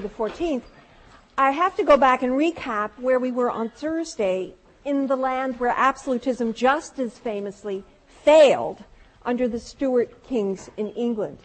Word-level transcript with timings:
the 0.00 0.08
14th, 0.08 0.62
I 1.38 1.50
have 1.50 1.76
to 1.76 1.84
go 1.84 1.96
back 1.96 2.22
and 2.22 2.32
recap 2.32 2.90
where 2.98 3.18
we 3.18 3.30
were 3.30 3.50
on 3.50 3.68
Thursday 3.68 4.54
in 4.84 5.06
the 5.06 5.16
land 5.16 5.58
where 5.60 5.74
absolutism 5.76 6.54
just 6.54 6.98
as 6.98 7.18
famously 7.18 7.84
failed 8.24 8.84
under 9.24 9.48
the 9.48 9.58
Stuart 9.58 10.24
kings 10.24 10.70
in 10.76 10.88
England. 10.90 11.38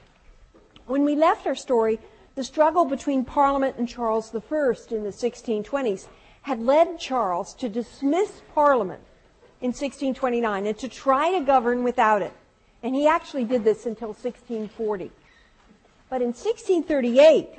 When 0.86 1.04
we 1.04 1.16
left 1.16 1.48
our 1.48 1.56
story, 1.56 2.00
the 2.36 2.44
struggle 2.44 2.86
between 2.86 3.26
Parliament 3.26 3.78
and 3.78 3.88
Charles 3.88 4.34
I 4.34 4.38
in 4.38 5.04
the 5.04 5.10
1620s 5.10 6.08
had 6.44 6.60
led 6.60 7.00
Charles 7.00 7.54
to 7.56 7.70
dismiss 7.70 8.42
Parliament 8.54 9.02
in 9.62 9.70
1629 9.70 10.66
and 10.66 10.78
to 10.78 10.88
try 10.88 11.38
to 11.38 11.46
govern 11.46 11.84
without 11.84 12.22
it. 12.22 12.34
And 12.84 12.96
he 12.96 13.08
actually 13.08 13.44
did 13.44 13.64
this 13.64 13.86
until 13.86 14.10
1640. 14.10 15.12
But 16.10 16.22
in 16.22 16.30
1638, 16.30 17.50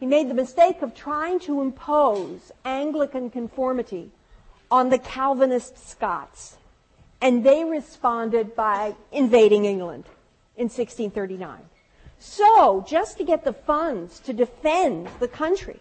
he 0.00 0.06
made 0.06 0.28
the 0.28 0.34
mistake 0.34 0.82
of 0.82 0.94
trying 0.94 1.40
to 1.40 1.60
impose 1.60 2.52
Anglican 2.64 3.30
conformity 3.30 4.10
on 4.70 4.90
the 4.90 4.98
Calvinist 4.98 5.88
Scots. 5.88 6.56
And 7.20 7.44
they 7.44 7.64
responded 7.64 8.54
by 8.54 8.94
invading 9.10 9.64
England 9.64 10.04
in 10.56 10.64
1639. 10.64 11.58
So, 12.20 12.84
just 12.86 13.16
to 13.18 13.24
get 13.24 13.44
the 13.44 13.52
funds 13.52 14.20
to 14.20 14.32
defend 14.32 15.08
the 15.20 15.28
country, 15.28 15.78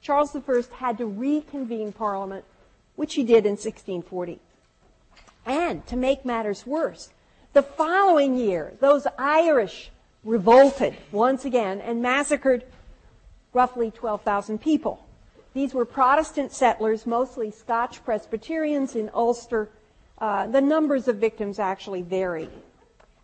Charles 0.00 0.34
I 0.34 0.62
had 0.76 0.98
to 0.98 1.06
reconvene 1.06 1.92
Parliament, 1.92 2.44
which 2.96 3.14
he 3.14 3.22
did 3.22 3.46
in 3.46 3.52
1640. 3.52 4.40
And 5.46 5.86
to 5.86 5.96
make 5.96 6.24
matters 6.24 6.66
worse, 6.66 7.10
the 7.52 7.62
following 7.62 8.36
year, 8.36 8.74
those 8.80 9.06
Irish 9.18 9.90
revolted 10.24 10.96
once 11.10 11.44
again 11.44 11.80
and 11.80 12.00
massacred 12.00 12.64
roughly 13.52 13.90
12,000 13.90 14.60
people. 14.60 15.06
These 15.54 15.74
were 15.74 15.84
Protestant 15.84 16.52
settlers, 16.52 17.06
mostly 17.06 17.50
Scotch 17.50 18.04
Presbyterians 18.04 18.96
in 18.96 19.10
Ulster. 19.14 19.68
Uh, 20.18 20.46
the 20.46 20.60
numbers 20.60 21.08
of 21.08 21.16
victims 21.16 21.58
actually 21.58 22.02
vary. 22.02 22.48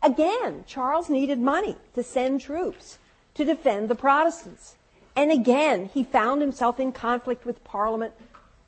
Again, 0.02 0.64
Charles 0.66 1.08
needed 1.08 1.38
money 1.38 1.76
to 1.94 2.02
send 2.02 2.40
troops 2.40 2.98
to 3.34 3.44
defend 3.44 3.88
the 3.88 3.94
Protestants. 3.94 4.76
And 5.16 5.32
again, 5.32 5.90
he 5.92 6.04
found 6.04 6.40
himself 6.40 6.78
in 6.78 6.92
conflict 6.92 7.44
with 7.44 7.64
Parliament, 7.64 8.12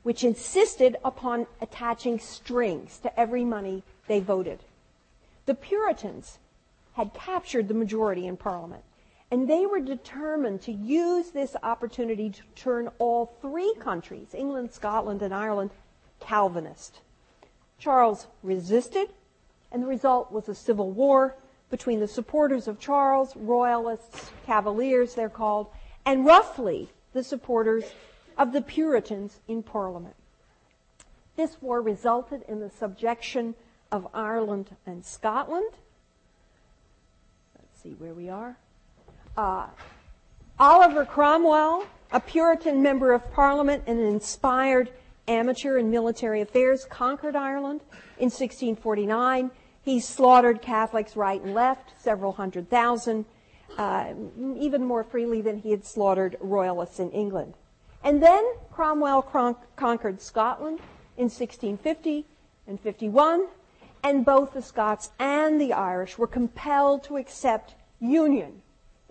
which 0.03 0.23
insisted 0.23 0.97
upon 1.05 1.47
attaching 1.61 2.19
strings 2.19 2.97
to 2.99 3.19
every 3.19 3.45
money 3.45 3.83
they 4.07 4.19
voted. 4.19 4.59
The 5.45 5.55
Puritans 5.55 6.39
had 6.93 7.13
captured 7.13 7.67
the 7.67 7.73
majority 7.73 8.27
in 8.27 8.35
Parliament, 8.35 8.83
and 9.31 9.47
they 9.47 9.65
were 9.65 9.79
determined 9.79 10.61
to 10.61 10.73
use 10.73 11.31
this 11.31 11.55
opportunity 11.63 12.29
to 12.29 12.41
turn 12.53 12.89
all 12.99 13.33
three 13.41 13.73
countries, 13.79 14.35
England, 14.35 14.73
Scotland, 14.73 15.21
and 15.21 15.33
Ireland, 15.33 15.71
Calvinist. 16.19 16.99
Charles 17.79 18.27
resisted, 18.43 19.09
and 19.71 19.81
the 19.81 19.87
result 19.87 20.31
was 20.31 20.49
a 20.49 20.53
civil 20.53 20.91
war 20.91 21.35
between 21.69 22.01
the 22.01 22.07
supporters 22.07 22.67
of 22.67 22.77
Charles, 22.77 23.33
royalists, 23.37 24.31
cavaliers 24.45 25.15
they're 25.15 25.29
called, 25.29 25.67
and 26.05 26.25
roughly 26.25 26.91
the 27.13 27.23
supporters 27.23 27.85
of 28.37 28.51
the 28.51 28.61
Puritans 28.61 29.39
in 29.47 29.63
Parliament. 29.63 30.15
This 31.37 31.61
war 31.61 31.81
resulted 31.81 32.43
in 32.49 32.59
the 32.59 32.69
subjection 32.69 33.55
of 33.91 34.07
Ireland 34.13 34.75
and 34.85 35.05
Scotland. 35.05 35.71
Let's 37.57 37.81
see 37.81 37.93
where 37.93 38.13
we 38.13 38.27
are. 38.27 38.57
Uh, 39.37 39.67
Oliver 40.59 41.05
Cromwell, 41.05 41.85
a 42.11 42.19
Puritan 42.19 42.81
member 42.83 43.13
of 43.13 43.31
Parliament 43.31 43.83
and 43.87 43.97
an 43.97 44.05
inspired 44.05 44.91
amateur 45.27 45.77
in 45.77 45.89
military 45.89 46.41
affairs, 46.41 46.85
conquered 46.85 47.35
Ireland 47.35 47.81
in 48.17 48.25
1649. 48.25 49.51
He 49.83 49.99
slaughtered 49.99 50.61
Catholics 50.61 51.15
right 51.15 51.41
and 51.41 51.53
left, 51.53 51.93
several 51.99 52.33
hundred 52.33 52.69
thousand, 52.69 53.25
uh, 53.77 54.13
even 54.57 54.85
more 54.85 55.03
freely 55.03 55.41
than 55.41 55.59
he 55.59 55.71
had 55.71 55.85
slaughtered 55.85 56.35
royalists 56.41 56.99
in 56.99 57.09
England. 57.11 57.53
And 58.03 58.21
then 58.21 58.43
Cromwell 58.71 59.21
con- 59.21 59.55
conquered 59.75 60.21
Scotland 60.21 60.79
in 61.17 61.25
1650 61.25 62.25
and 62.67 62.79
51, 62.79 63.47
and 64.03 64.25
both 64.25 64.53
the 64.53 64.61
Scots 64.61 65.11
and 65.19 65.59
the 65.59 65.73
Irish 65.73 66.17
were 66.17 66.27
compelled 66.27 67.03
to 67.05 67.17
accept 67.17 67.75
union 67.99 68.61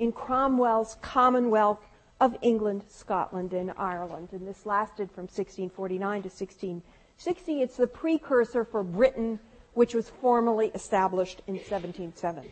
in 0.00 0.11
Cromwell's 0.11 0.97
Commonwealth 1.03 1.87
of 2.21 2.37
England, 2.43 2.84
Scotland, 2.88 3.53
and 3.53 3.72
Ireland. 3.77 4.31
And 4.33 4.49
this 4.49 4.66
lasted 4.66 5.11
from 5.11 5.25
1649 5.25 6.22
to 6.22 6.28
1660. 6.28 7.62
It's 7.62 7.77
the 7.77 7.87
precursor 7.87 8.65
for 8.65 8.83
Britain 8.83 9.39
which 9.75 9.94
was 9.94 10.10
formally 10.21 10.72
established 10.75 11.43
in 11.47 11.55
1707. 11.55 12.50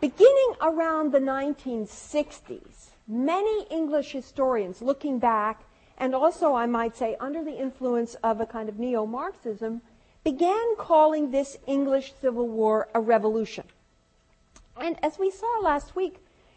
Beginning 0.00 0.54
around 0.60 1.10
the 1.10 1.18
1960s, 1.18 2.90
many 3.08 3.66
English 3.70 4.12
historians 4.12 4.80
looking 4.80 5.18
back, 5.18 5.64
and 5.96 6.14
also 6.14 6.54
I 6.54 6.66
might 6.66 6.96
say 6.96 7.16
under 7.18 7.42
the 7.42 7.58
influence 7.58 8.14
of 8.22 8.40
a 8.40 8.46
kind 8.46 8.68
of 8.68 8.78
neo-Marxism, 8.78 9.82
began 10.22 10.76
calling 10.76 11.30
this 11.30 11.56
English 11.66 12.12
Civil 12.20 12.48
War 12.48 12.88
a 12.94 13.00
revolution. 13.00 13.64
And 14.80 15.02
as 15.04 15.18
we 15.18 15.30
saw 15.30 15.60
last 15.62 15.96
week, 15.96 16.16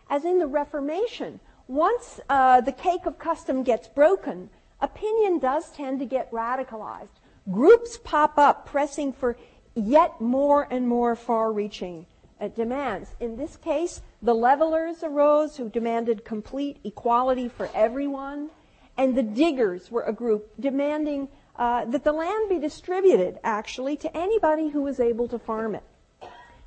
as 0.09 0.25
in 0.25 0.39
the 0.39 0.47
Reformation, 0.47 1.39
once 1.67 2.19
uh, 2.29 2.61
the 2.61 2.71
cake 2.71 3.05
of 3.05 3.17
custom 3.17 3.63
gets 3.63 3.87
broken, 3.87 4.49
opinion 4.81 5.39
does 5.39 5.71
tend 5.71 5.99
to 5.99 6.05
get 6.05 6.31
radicalized 6.31 7.19
groups 7.49 7.97
pop 7.97 8.37
up 8.37 8.65
pressing 8.65 9.11
for 9.11 9.37
yet 9.75 10.19
more 10.21 10.67
and 10.69 10.87
more 10.87 11.15
far 11.15 11.51
reaching 11.51 12.05
uh, 12.39 12.47
demands. 12.49 13.15
In 13.19 13.37
this 13.37 13.55
case, 13.57 14.01
the 14.21 14.33
levelers 14.33 15.03
arose 15.03 15.57
who 15.57 15.69
demanded 15.69 16.25
complete 16.25 16.77
equality 16.83 17.47
for 17.47 17.69
everyone, 17.73 18.49
and 18.97 19.15
the 19.15 19.23
diggers 19.23 19.89
were 19.89 20.03
a 20.03 20.13
group 20.13 20.51
demanding 20.59 21.27
uh, 21.55 21.85
that 21.85 22.03
the 22.03 22.11
land 22.11 22.49
be 22.49 22.59
distributed 22.59 23.39
actually 23.43 23.97
to 23.97 24.17
anybody 24.17 24.69
who 24.69 24.81
was 24.81 24.99
able 24.99 25.27
to 25.27 25.39
farm 25.39 25.75
it. 25.75 25.83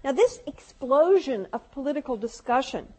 Now, 0.05 0.13
this 0.13 0.41
explosion 0.47 1.49
of 1.53 1.71
political 1.73 2.17
discussion 2.17 2.93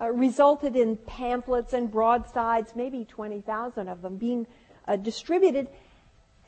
uh, 0.00 0.10
resulted 0.10 0.76
in 0.76 0.96
pamphlets 0.96 1.72
and 1.72 1.90
broadsides, 1.90 2.74
maybe 2.74 3.04
20,000 3.04 3.88
of 3.88 4.00
them, 4.00 4.16
being 4.16 4.46
uh, 4.88 4.96
distributed 4.96 5.68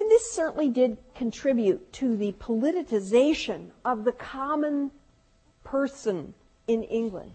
and 0.01 0.11
this 0.11 0.33
certainly 0.33 0.69
did 0.69 0.99
contribute 1.15 1.93
to 1.95 2.17
the 2.17 2.33
politicization 2.33 3.71
of 3.85 4.05
the 4.05 4.13
common 4.13 4.91
person 5.63 6.35
in 6.67 6.83
England. 6.83 7.35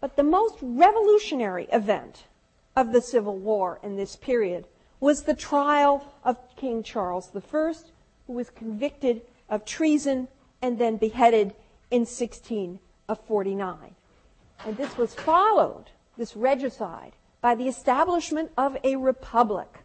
But 0.00 0.16
the 0.16 0.22
most 0.22 0.56
revolutionary 0.62 1.66
event 1.72 2.24
of 2.74 2.92
the 2.92 3.02
Civil 3.02 3.36
War 3.36 3.78
in 3.82 3.96
this 3.96 4.16
period 4.16 4.66
was 5.00 5.22
the 5.22 5.34
trial 5.34 6.14
of 6.24 6.38
King 6.56 6.82
Charles 6.82 7.30
I, 7.34 7.74
who 8.26 8.32
was 8.32 8.48
convicted 8.50 9.22
of 9.50 9.64
treason 9.64 10.28
and 10.62 10.78
then 10.78 10.96
beheaded 10.96 11.54
in 11.90 12.00
1649. 12.00 13.94
And 14.66 14.76
this 14.76 14.96
was 14.96 15.14
followed, 15.14 15.86
this 16.16 16.36
regicide, 16.36 17.12
by 17.40 17.54
the 17.54 17.68
establishment 17.68 18.50
of 18.56 18.76
a 18.84 18.96
republic 18.96 19.84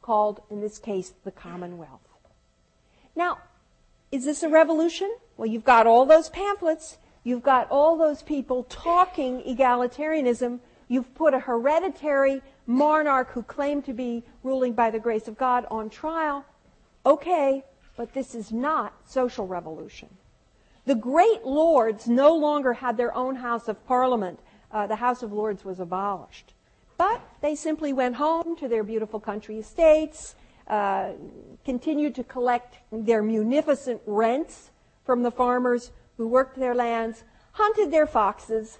called, 0.00 0.40
in 0.50 0.60
this 0.60 0.78
case, 0.78 1.12
the 1.24 1.30
Commonwealth. 1.30 2.00
Now, 3.16 3.38
is 4.12 4.24
this 4.24 4.42
a 4.42 4.48
revolution? 4.48 5.14
Well, 5.36 5.48
you've 5.48 5.64
got 5.64 5.86
all 5.86 6.06
those 6.06 6.30
pamphlets. 6.30 6.98
You've 7.24 7.42
got 7.42 7.68
all 7.70 7.96
those 7.96 8.22
people 8.22 8.62
talking 8.64 9.42
egalitarianism. 9.42 10.60
You've 10.86 11.14
put 11.14 11.34
a 11.34 11.40
hereditary 11.40 12.40
monarch 12.66 13.32
who 13.32 13.42
claimed 13.42 13.84
to 13.86 13.92
be 13.92 14.24
ruling 14.42 14.72
by 14.72 14.90
the 14.90 14.98
grace 14.98 15.28
of 15.28 15.36
God 15.36 15.66
on 15.70 15.90
trial. 15.90 16.44
Okay, 17.04 17.64
but 17.98 18.14
this 18.14 18.32
is 18.32 18.52
not 18.52 18.94
social 19.04 19.44
revolution. 19.44 20.08
The 20.86 20.94
great 20.94 21.44
lords 21.44 22.06
no 22.06 22.34
longer 22.34 22.74
had 22.74 22.96
their 22.96 23.12
own 23.12 23.34
House 23.34 23.66
of 23.66 23.84
Parliament. 23.86 24.38
Uh, 24.70 24.86
the 24.86 24.96
House 24.96 25.24
of 25.24 25.32
Lords 25.32 25.64
was 25.64 25.80
abolished. 25.80 26.54
But 26.96 27.20
they 27.40 27.56
simply 27.56 27.92
went 27.92 28.14
home 28.14 28.56
to 28.58 28.68
their 28.68 28.84
beautiful 28.84 29.18
country 29.18 29.58
estates, 29.58 30.36
uh, 30.68 31.10
continued 31.64 32.14
to 32.14 32.24
collect 32.24 32.78
their 32.92 33.20
munificent 33.20 34.00
rents 34.06 34.70
from 35.04 35.24
the 35.24 35.32
farmers 35.32 35.90
who 36.18 36.28
worked 36.28 36.56
their 36.56 36.76
lands, 36.76 37.24
hunted 37.52 37.90
their 37.90 38.06
foxes. 38.06 38.78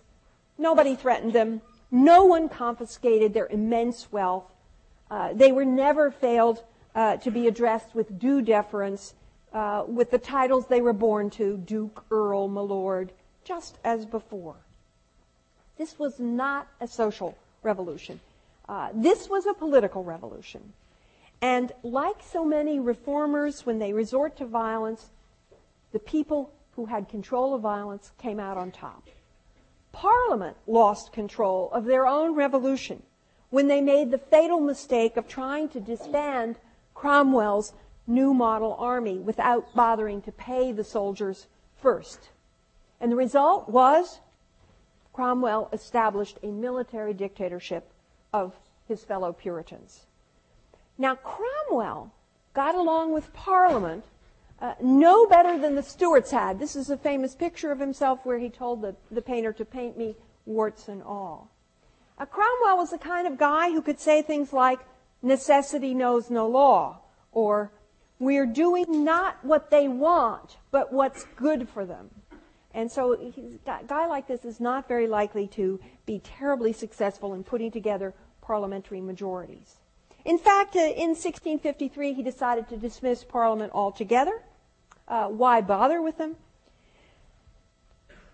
Nobody 0.58 0.94
threatened 0.94 1.32
them. 1.32 1.60
No 1.90 2.24
one 2.24 2.48
confiscated 2.48 3.34
their 3.34 3.48
immense 3.48 4.12
wealth. 4.12 4.52
Uh, 5.10 5.32
they 5.32 5.50
were 5.50 5.64
never 5.64 6.12
failed 6.12 6.62
uh, 6.98 7.16
to 7.16 7.30
be 7.30 7.46
addressed 7.46 7.94
with 7.94 8.18
due 8.18 8.42
deference, 8.42 9.14
uh, 9.52 9.84
with 9.86 10.10
the 10.10 10.18
titles 10.18 10.66
they 10.66 10.80
were 10.80 10.92
born 10.92 11.30
to, 11.30 11.56
Duke, 11.56 12.04
Earl, 12.10 12.48
Milord, 12.48 13.12
just 13.44 13.78
as 13.84 14.04
before. 14.04 14.56
This 15.78 15.96
was 15.96 16.18
not 16.18 16.66
a 16.80 16.88
social 16.88 17.38
revolution. 17.62 18.18
Uh, 18.68 18.88
this 18.92 19.28
was 19.28 19.46
a 19.46 19.54
political 19.54 20.02
revolution. 20.02 20.72
And 21.40 21.70
like 21.84 22.16
so 22.20 22.44
many 22.44 22.80
reformers, 22.80 23.64
when 23.64 23.78
they 23.78 23.92
resort 23.92 24.36
to 24.38 24.44
violence, 24.44 25.10
the 25.92 26.00
people 26.00 26.50
who 26.72 26.86
had 26.86 27.08
control 27.08 27.54
of 27.54 27.62
violence 27.62 28.10
came 28.18 28.40
out 28.40 28.56
on 28.56 28.72
top. 28.72 29.04
Parliament 29.92 30.56
lost 30.66 31.12
control 31.12 31.70
of 31.70 31.84
their 31.84 32.08
own 32.08 32.34
revolution 32.34 33.04
when 33.50 33.68
they 33.68 33.80
made 33.80 34.10
the 34.10 34.18
fatal 34.18 34.58
mistake 34.58 35.16
of 35.16 35.28
trying 35.28 35.68
to 35.68 35.78
disband 35.78 36.56
Cromwell's 36.98 37.74
new 38.08 38.34
model 38.34 38.74
army 38.76 39.18
without 39.18 39.72
bothering 39.72 40.20
to 40.22 40.32
pay 40.32 40.72
the 40.72 40.82
soldiers 40.82 41.46
first. 41.80 42.30
And 43.00 43.12
the 43.12 43.16
result 43.16 43.68
was 43.68 44.18
Cromwell 45.12 45.68
established 45.72 46.40
a 46.42 46.48
military 46.48 47.14
dictatorship 47.14 47.92
of 48.32 48.52
his 48.88 49.04
fellow 49.04 49.32
Puritans. 49.32 50.06
Now, 50.98 51.14
Cromwell 51.14 52.12
got 52.52 52.74
along 52.74 53.12
with 53.12 53.32
Parliament 53.32 54.04
uh, 54.60 54.74
no 54.82 55.24
better 55.28 55.56
than 55.56 55.76
the 55.76 55.84
Stuarts 55.84 56.32
had. 56.32 56.58
This 56.58 56.74
is 56.74 56.90
a 56.90 56.96
famous 56.96 57.36
picture 57.36 57.70
of 57.70 57.78
himself 57.78 58.26
where 58.26 58.40
he 58.40 58.50
told 58.50 58.82
the, 58.82 58.96
the 59.12 59.22
painter 59.22 59.52
to 59.52 59.64
paint 59.64 59.96
me 59.96 60.16
warts 60.46 60.88
and 60.88 61.04
all. 61.04 61.48
Uh, 62.18 62.26
Cromwell 62.26 62.76
was 62.76 62.90
the 62.90 62.98
kind 62.98 63.28
of 63.28 63.38
guy 63.38 63.70
who 63.70 63.82
could 63.82 64.00
say 64.00 64.20
things 64.20 64.52
like, 64.52 64.80
necessity 65.22 65.94
knows 65.94 66.30
no 66.30 66.46
law, 66.46 67.00
or 67.32 67.72
we're 68.18 68.46
doing 68.46 69.04
not 69.04 69.44
what 69.44 69.70
they 69.70 69.88
want, 69.88 70.56
but 70.70 70.92
what's 70.92 71.24
good 71.36 71.68
for 71.68 71.84
them. 71.84 72.10
And 72.74 72.90
so 72.90 73.14
a 73.14 73.84
guy 73.86 74.06
like 74.06 74.28
this 74.28 74.44
is 74.44 74.60
not 74.60 74.86
very 74.86 75.06
likely 75.06 75.46
to 75.48 75.80
be 76.06 76.20
terribly 76.20 76.72
successful 76.72 77.34
in 77.34 77.42
putting 77.42 77.70
together 77.70 78.14
parliamentary 78.42 79.00
majorities. 79.00 79.76
In 80.24 80.38
fact, 80.38 80.76
uh, 80.76 80.80
in 80.80 81.10
1653, 81.16 82.12
he 82.12 82.22
decided 82.22 82.68
to 82.68 82.76
dismiss 82.76 83.24
Parliament 83.24 83.72
altogether. 83.74 84.42
Uh, 85.06 85.28
why 85.28 85.60
bother 85.60 86.02
with 86.02 86.18
them? 86.18 86.36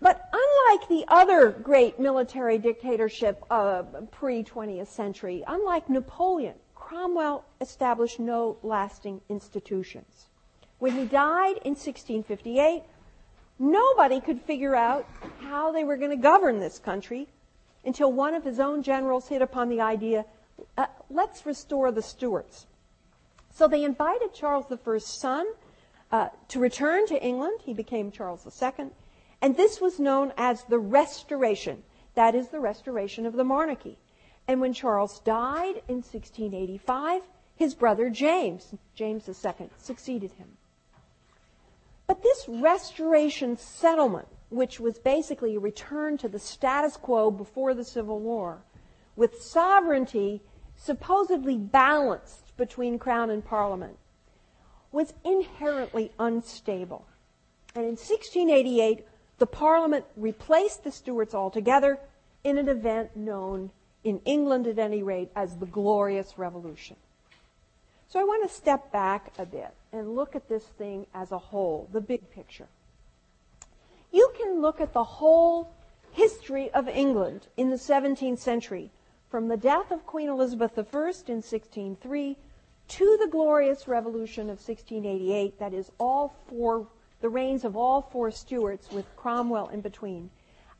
But 0.01 0.29
unlike 0.33 0.89
the 0.89 1.05
other 1.07 1.51
great 1.51 1.99
military 1.99 2.57
dictatorship 2.57 3.43
uh, 3.49 3.83
pre 4.11 4.43
20th 4.43 4.87
century, 4.87 5.43
unlike 5.47 5.89
Napoleon, 5.89 6.55
Cromwell 6.85 7.43
established 7.61 8.19
no 8.19 8.57
lasting 8.61 9.19
institutions. 9.27 10.27
When 10.77 10.93
he 10.93 11.05
died 11.05 11.57
in 11.65 11.71
1658, 11.71 12.83
nobody 13.57 14.21
could 14.21 14.39
figure 14.39 14.75
out 14.75 15.07
how 15.41 15.71
they 15.71 15.83
were 15.83 15.97
going 15.97 16.11
to 16.11 16.15
govern 16.15 16.59
this 16.59 16.77
country 16.77 17.27
until 17.83 18.11
one 18.11 18.35
of 18.35 18.43
his 18.43 18.59
own 18.59 18.83
generals 18.83 19.27
hit 19.27 19.41
upon 19.41 19.69
the 19.69 19.81
idea 19.81 20.25
uh, 20.77 20.85
let's 21.09 21.43
restore 21.47 21.91
the 21.91 22.03
Stuarts. 22.03 22.67
So 23.51 23.67
they 23.67 23.83
invited 23.83 24.35
Charles 24.35 24.65
I's 24.71 25.05
son 25.07 25.47
uh, 26.11 26.29
to 26.49 26.59
return 26.59 27.07
to 27.07 27.19
England. 27.19 27.61
He 27.63 27.73
became 27.73 28.11
Charles 28.11 28.45
II. 28.61 28.91
And 29.41 29.57
this 29.57 29.81
was 29.81 29.99
known 29.99 30.33
as 30.37 30.65
the 30.65 30.77
Restoration. 30.77 31.81
That 32.13 32.35
is 32.35 32.49
the 32.49 32.59
restoration 32.59 33.25
of 33.25 33.33
the 33.33 33.43
monarchy. 33.43 33.97
And 34.47 34.61
when 34.61 34.73
Charles 34.73 35.19
died 35.21 35.81
in 35.87 36.03
1685, 36.03 37.23
his 37.55 37.73
brother 37.73 38.09
James, 38.09 38.73
James 38.93 39.27
II, 39.27 39.69
succeeded 39.77 40.31
him. 40.33 40.57
But 42.07 42.21
this 42.21 42.47
restoration 42.47 43.57
settlement, 43.57 44.27
which 44.49 44.79
was 44.79 44.99
basically 44.99 45.55
a 45.55 45.59
return 45.59 46.17
to 46.19 46.27
the 46.27 46.37
status 46.37 46.97
quo 46.97 47.31
before 47.31 47.73
the 47.73 47.83
Civil 47.83 48.19
War, 48.19 48.61
with 49.15 49.41
sovereignty 49.41 50.41
supposedly 50.75 51.57
balanced 51.57 52.55
between 52.57 52.99
crown 52.99 53.29
and 53.29 53.43
parliament, 53.43 53.97
was 54.91 55.13
inherently 55.23 56.11
unstable. 56.19 57.07
And 57.73 57.83
in 57.83 57.91
1688, 57.91 59.05
the 59.39 59.45
parliament 59.47 60.05
replaced 60.15 60.83
the 60.83 60.91
Stuarts 60.91 61.33
altogether 61.33 61.99
in 62.43 62.57
an 62.57 62.69
event 62.69 63.15
known 63.15 63.71
in 64.05 64.21
England 64.23 64.67
at 64.67 64.77
any 64.77 65.01
rate 65.01 65.31
as 65.35 65.57
the 65.57 65.65
Glorious 65.65 66.37
Revolution. 66.37 66.95
So 68.07 68.19
I 68.19 68.23
want 68.23 68.47
to 68.47 68.55
step 68.55 68.91
back 68.91 69.33
a 69.39 69.45
bit 69.47 69.73
and 69.91 70.15
look 70.15 70.35
at 70.35 70.47
this 70.47 70.63
thing 70.63 71.07
as 71.13 71.31
a 71.31 71.39
whole, 71.39 71.89
the 71.91 71.99
big 71.99 72.29
picture. 72.29 72.67
You 74.13 74.31
can 74.37 74.61
look 74.61 74.79
at 74.79 74.93
the 74.93 75.03
whole 75.03 75.73
history 76.11 76.69
of 76.71 76.87
England 76.87 77.47
in 77.57 77.71
the 77.71 77.75
17th 77.75 78.37
century 78.37 78.91
from 79.31 79.47
the 79.47 79.57
death 79.57 79.91
of 79.91 80.05
Queen 80.05 80.29
Elizabeth 80.29 80.77
I 80.77 80.81
in 80.81 81.41
1603 81.41 82.37
to 82.87 83.17
the 83.19 83.27
Glorious 83.27 83.87
Revolution 83.87 84.43
of 84.43 84.59
1688, 84.59 85.57
that 85.57 85.73
is, 85.73 85.91
all 85.99 86.35
four, 86.47 86.87
the 87.21 87.29
reigns 87.29 87.65
of 87.65 87.75
all 87.75 88.03
four 88.03 88.29
Stuarts 88.29 88.91
with 88.91 89.15
Cromwell 89.15 89.69
in 89.69 89.81
between, 89.81 90.29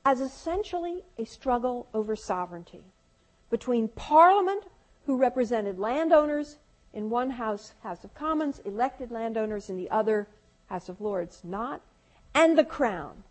as 0.05 0.21
essentially 0.21 1.03
a 1.17 1.25
struggle 1.25 1.87
over 1.95 2.15
sovereignty 2.15 2.83
between 3.49 3.87
Parliament, 3.89 4.63
who 5.05 5.17
represented 5.17 5.79
landowners 5.79 6.57
in 6.93 7.09
one 7.09 7.29
House, 7.29 7.73
House 7.83 8.03
of 8.03 8.13
Commons, 8.13 8.59
elected 8.65 9.11
landowners 9.11 9.69
in 9.69 9.77
the 9.77 9.89
other, 9.89 10.27
House 10.67 10.89
of 10.89 11.01
Lords, 11.01 11.41
not, 11.43 11.81
and 12.33 12.57
the 12.57 12.63
Crown. 12.63 13.23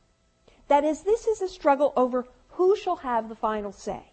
That 0.69 0.85
is, 0.85 1.03
this 1.03 1.27
is 1.27 1.43
a 1.43 1.49
struggle 1.49 1.93
over 1.97 2.27
who 2.51 2.77
shall 2.77 2.97
have 2.97 3.29
the 3.29 3.35
final 3.35 3.73
say 3.73 4.05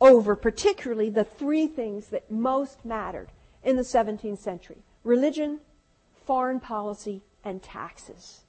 over 0.00 0.34
particularly 0.34 1.10
the 1.10 1.24
three 1.24 1.66
things 1.66 2.08
that 2.08 2.30
most 2.30 2.84
mattered 2.84 3.28
in 3.62 3.76
the 3.76 3.82
17th 3.82 4.38
century 4.38 4.78
religion, 5.04 5.60
foreign 6.26 6.60
policy, 6.60 7.22
and 7.44 7.62
taxes. 7.62 8.40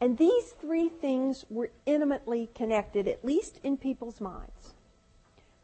And 0.00 0.16
these 0.16 0.52
three 0.60 0.88
things 0.88 1.44
were 1.50 1.70
intimately 1.84 2.48
connected, 2.54 3.06
at 3.06 3.24
least 3.24 3.58
in 3.62 3.76
people's 3.76 4.20
minds. 4.20 4.74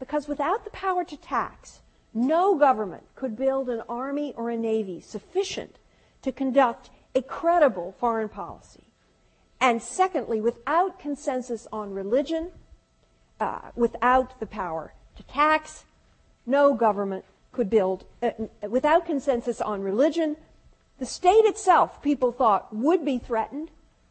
Because 0.05 0.29
without 0.29 0.65
the 0.65 0.71
power 0.71 1.03
to 1.03 1.17
tax, 1.17 1.81
no 2.13 2.57
government 2.59 3.05
could 3.15 3.37
build 3.37 3.71
an 3.71 3.81
army 3.89 4.35
or 4.37 4.51
a 4.51 4.57
navy 4.57 5.01
sufficient 5.01 5.77
to 6.21 6.31
conduct 6.31 6.91
a 7.15 7.23
credible 7.23 7.95
foreign 7.99 8.29
policy. 8.29 8.85
And 9.63 9.81
secondly, 9.81 10.43
without 10.43 10.99
consensus 10.99 11.67
on 11.73 11.95
religion, 11.95 12.51
uh, 13.41 13.71
without 13.75 14.39
the 14.41 14.47
power 14.47 14.93
to 15.17 15.23
tax, 15.23 15.87
no 16.45 16.75
government 16.75 17.25
could 17.51 17.71
build, 17.71 18.05
uh, 18.23 18.33
without 18.69 19.07
consensus 19.07 19.63
on 19.63 19.81
religion, 19.81 20.37
the 20.99 21.07
state 21.07 21.47
itself, 21.47 22.03
people 22.03 22.31
thought, 22.31 22.77
would 22.77 23.07
be 23.07 23.19
threatened, 23.19 23.71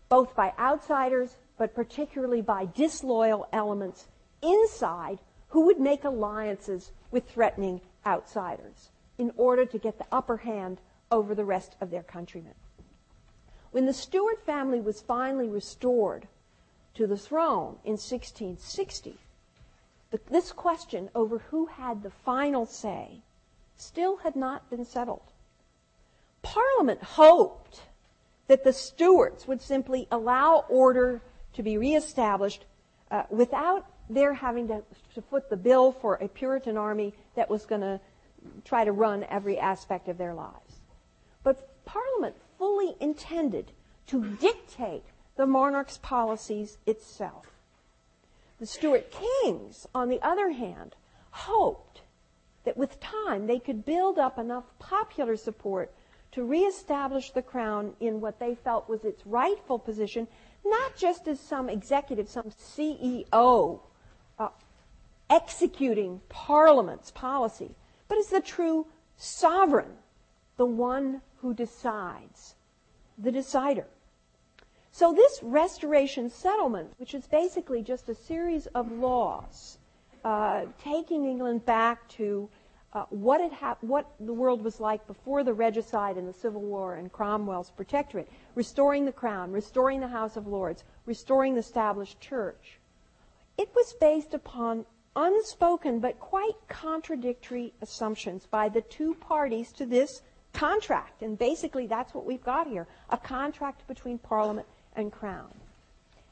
both 0.09 0.35
by 0.35 0.53
outsiders, 0.57 1.37
but 1.59 1.75
particularly 1.75 2.41
by 2.41 2.65
disloyal 2.65 3.47
elements 3.53 4.07
inside 4.41 5.19
who 5.53 5.61
would 5.61 5.79
make 5.79 6.03
alliances 6.03 6.91
with 7.11 7.29
threatening 7.29 7.79
outsiders 8.07 8.89
in 9.19 9.31
order 9.37 9.63
to 9.67 9.77
get 9.77 9.99
the 9.99 10.05
upper 10.11 10.37
hand 10.37 10.81
over 11.11 11.35
the 11.35 11.45
rest 11.45 11.75
of 11.79 11.91
their 11.91 12.01
countrymen. 12.01 12.55
When 13.69 13.85
the 13.85 13.93
Stuart 13.93 14.43
family 14.43 14.81
was 14.81 14.99
finally 14.99 15.47
restored 15.47 16.27
to 16.95 17.05
the 17.05 17.19
throne 17.19 17.77
in 17.83 17.93
1660, 17.93 19.15
this 20.31 20.51
question 20.51 21.11
over 21.13 21.37
who 21.37 21.67
had 21.67 22.01
the 22.01 22.09
final 22.09 22.65
say 22.65 23.21
still 23.75 24.17
had 24.17 24.35
not 24.35 24.67
been 24.71 24.85
settled. 24.85 25.33
Parliament 26.41 27.03
hoped 27.03 27.81
that 28.47 28.63
the 28.63 28.73
Stuarts 28.73 29.47
would 29.47 29.61
simply 29.61 30.07
allow 30.11 30.65
order 30.67 31.21
to 31.53 31.61
be 31.61 31.77
reestablished 31.77 32.65
uh, 33.11 33.23
without 33.29 33.85
their 34.09 34.33
having 34.33 34.67
to, 34.67 34.83
to 35.15 35.21
foot 35.21 35.49
the 35.49 35.57
bill 35.57 35.91
for 35.91 36.15
a 36.15 36.27
Puritan 36.27 36.77
army 36.77 37.13
that 37.35 37.49
was 37.49 37.65
going 37.65 37.81
to 37.81 37.99
try 38.65 38.83
to 38.83 38.91
run 38.91 39.25
every 39.29 39.57
aspect 39.57 40.07
of 40.07 40.17
their 40.17 40.33
lives. 40.33 40.81
But 41.43 41.85
Parliament 41.85 42.35
fully 42.57 42.95
intended 42.99 43.71
to 44.07 44.23
dictate 44.35 45.03
the 45.35 45.45
monarch's 45.45 45.97
policies 45.97 46.77
itself. 46.85 47.47
The 48.59 48.65
Stuart 48.65 49.11
kings, 49.11 49.87
on 49.95 50.09
the 50.09 50.21
other 50.21 50.51
hand, 50.51 50.95
hoped 51.31 52.01
that 52.63 52.77
with 52.77 52.99
time 52.99 53.47
they 53.47 53.59
could 53.59 53.85
build 53.85 54.19
up 54.19 54.37
enough 54.37 54.65
popular 54.79 55.35
support 55.35 55.93
to 56.31 56.43
reestablish 56.43 57.31
the 57.31 57.41
crown 57.41 57.93
in 57.99 58.21
what 58.21 58.39
they 58.39 58.55
felt 58.55 58.89
was 58.89 59.03
its 59.03 59.25
rightful 59.25 59.79
position, 59.79 60.27
not 60.65 60.95
just 60.95 61.27
as 61.27 61.39
some 61.39 61.69
executive, 61.69 62.29
some 62.29 62.51
CEO 62.51 63.79
executing 65.33 66.21
Parliament's 66.29 67.09
policy, 67.09 67.71
but 68.07 68.19
as 68.19 68.27
the 68.27 68.39
true 68.39 68.85
sovereign, 69.17 69.93
the 70.57 70.65
one 70.65 71.21
who 71.41 71.55
decides, 71.55 72.53
the 73.17 73.31
decider. 73.31 73.87
So 74.91 75.11
this 75.11 75.39
restoration 75.41 76.29
settlement, 76.29 76.91
which 76.97 77.15
is 77.15 77.25
basically 77.25 77.81
just 77.81 78.07
a 78.09 78.13
series 78.13 78.67
of 78.67 78.91
laws 78.91 79.79
uh, 80.23 80.65
taking 80.83 81.25
England 81.25 81.65
back 81.65 82.07
to 82.09 82.47
uh, 82.93 83.05
what, 83.09 83.41
it 83.41 83.51
ha- 83.51 83.77
what 83.81 84.05
the 84.19 84.31
world 84.31 84.63
was 84.63 84.79
like 84.79 85.05
before 85.07 85.43
the 85.43 85.53
regicide 85.53 86.15
and 86.15 86.27
the 86.27 86.33
Civil 86.33 86.61
War 86.61 86.93
and 86.93 87.11
Cromwell's 87.11 87.71
protectorate, 87.71 88.29
restoring 88.53 89.03
the 89.03 89.11
crown, 89.11 89.51
restoring 89.51 89.99
the 89.99 90.07
House 90.07 90.37
of 90.37 90.45
Lords, 90.45 90.83
restoring 91.07 91.55
the 91.55 91.59
established 91.59 92.21
church. 92.21 92.77
It 93.57 93.69
was 93.75 93.93
based 93.99 94.35
upon 94.35 94.85
unspoken 95.15 95.99
but 95.99 96.19
quite 96.19 96.55
contradictory 96.67 97.73
assumptions 97.81 98.45
by 98.45 98.69
the 98.69 98.81
two 98.81 99.13
parties 99.15 99.71
to 99.73 99.85
this 99.85 100.21
contract. 100.53 101.21
And 101.21 101.37
basically, 101.37 101.87
that's 101.87 102.13
what 102.13 102.25
we've 102.25 102.43
got 102.43 102.67
here 102.67 102.87
a 103.09 103.17
contract 103.17 103.87
between 103.87 104.17
Parliament 104.17 104.67
and 104.95 105.11
Crown. 105.11 105.53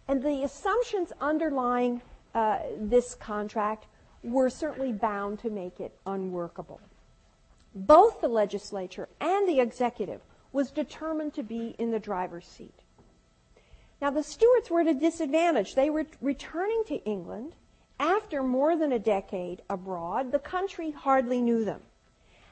And 0.07 0.21
the 0.21 0.43
assumptions 0.43 1.11
underlying 1.19 2.01
uh, 2.33 2.59
this 2.77 3.15
contract 3.15 3.85
were 4.23 4.49
certainly 4.49 4.91
bound 4.91 5.39
to 5.39 5.49
make 5.49 5.79
it 5.79 5.97
unworkable. 6.05 6.79
Both 7.73 8.21
the 8.21 8.27
legislature 8.27 9.07
and 9.19 9.47
the 9.47 9.59
executive 9.59 10.21
was 10.51 10.71
determined 10.71 11.33
to 11.35 11.43
be 11.43 11.75
in 11.79 11.91
the 11.91 11.99
driver's 11.99 12.45
seat. 12.45 12.73
Now, 14.01 14.09
the 14.09 14.23
Stuarts 14.23 14.69
were 14.69 14.81
at 14.81 14.87
a 14.87 14.93
disadvantage. 14.93 15.75
They 15.75 15.89
were 15.89 16.05
returning 16.21 16.83
to 16.87 16.95
England 17.05 17.53
after 18.01 18.41
more 18.41 18.75
than 18.75 18.91
a 18.91 18.99
decade 18.99 19.61
abroad. 19.69 20.31
The 20.31 20.39
country 20.39 20.89
hardly 20.89 21.39
knew 21.39 21.63
them. 21.63 21.81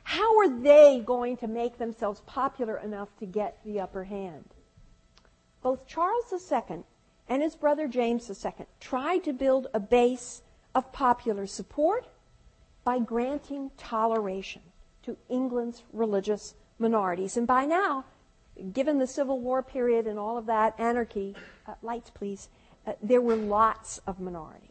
How 0.04 0.38
were 0.38 0.48
they 0.48 1.02
going 1.04 1.38
to 1.38 1.48
make 1.48 1.78
themselves 1.78 2.22
popular 2.22 2.78
enough 2.78 3.10
to 3.18 3.26
get 3.26 3.58
the 3.66 3.80
upper 3.80 4.04
hand? 4.04 4.46
Both 5.62 5.88
Charles 5.88 6.32
II 6.32 6.84
and 7.28 7.42
his 7.42 7.56
brother 7.56 7.88
James 7.88 8.30
II 8.30 8.66
tried 8.80 9.24
to 9.24 9.34
build 9.34 9.68
a 9.74 9.80
base 9.80 10.44
of 10.76 10.94
popular 10.94 11.48
support 11.48 12.08
by 12.84 13.00
granting 13.00 13.72
toleration 13.78 14.62
to 15.04 15.18
England's 15.30 15.84
religious 15.92 16.54
minorities. 16.78 17.38
And 17.38 17.48
by 17.48 17.66
now, 17.66 18.06
given 18.72 19.00
the 19.00 19.08
Civil 19.08 19.40
War 19.40 19.64
period 19.64 20.06
and 20.06 20.20
all 20.20 20.38
of 20.38 20.46
that 20.46 20.80
anarchy, 20.80 21.36
uh, 21.68 21.74
lights 21.82 22.12
please, 22.12 22.50
uh, 22.86 22.94
there 23.02 23.22
were 23.22 23.36
lots 23.36 24.00
of 24.06 24.20
minorities. 24.20 24.69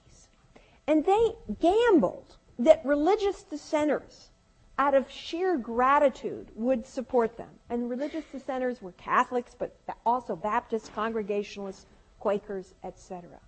And 0.88 1.04
they 1.04 1.33
gambled 1.61 2.38
that 2.59 2.85
religious 2.85 3.42
dissenters, 3.42 4.30
out 4.78 4.95
of 4.95 5.11
sheer 5.11 5.59
gratitude, 5.59 6.50
would 6.54 6.87
support 6.87 7.37
them. 7.37 7.50
And 7.68 7.90
religious 7.90 8.25
dissenters 8.33 8.80
were 8.80 8.92
Catholics, 8.92 9.54
but 9.57 9.76
also 10.07 10.35
Baptists, 10.35 10.88
Congregationalists, 10.88 11.85
Quakers, 12.18 12.75
etc. 12.83 13.38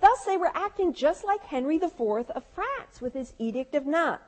Thus, 0.00 0.24
they 0.24 0.36
were 0.36 0.50
acting 0.52 0.92
just 0.92 1.24
like 1.24 1.44
Henry 1.44 1.76
IV 1.76 2.00
of 2.30 2.44
France 2.54 3.00
with 3.00 3.14
his 3.14 3.34
Edict 3.38 3.76
of 3.76 3.86
Nantes. 3.86 4.24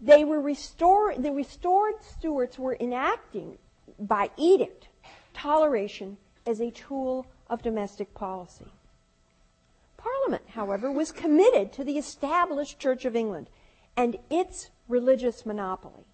They 0.00 0.24
were 0.24 0.40
restored, 0.40 1.22
the 1.22 1.32
restored 1.32 1.94
Stuarts 2.02 2.58
were 2.58 2.76
enacting 2.80 3.56
by 4.00 4.30
edict 4.36 4.88
toleration 5.32 6.16
as 6.44 6.60
a 6.60 6.72
tool 6.72 7.26
of 7.48 7.62
domestic 7.62 8.12
policy. 8.14 8.66
Parliament, 9.98 10.44
however, 10.54 10.90
was 10.90 11.12
committed 11.12 11.72
to 11.72 11.84
the 11.84 11.98
established 11.98 12.78
Church 12.78 13.04
of 13.04 13.14
England 13.14 13.50
and 13.96 14.16
its 14.30 14.70
religious 14.88 15.44
monopoly. 15.44 16.06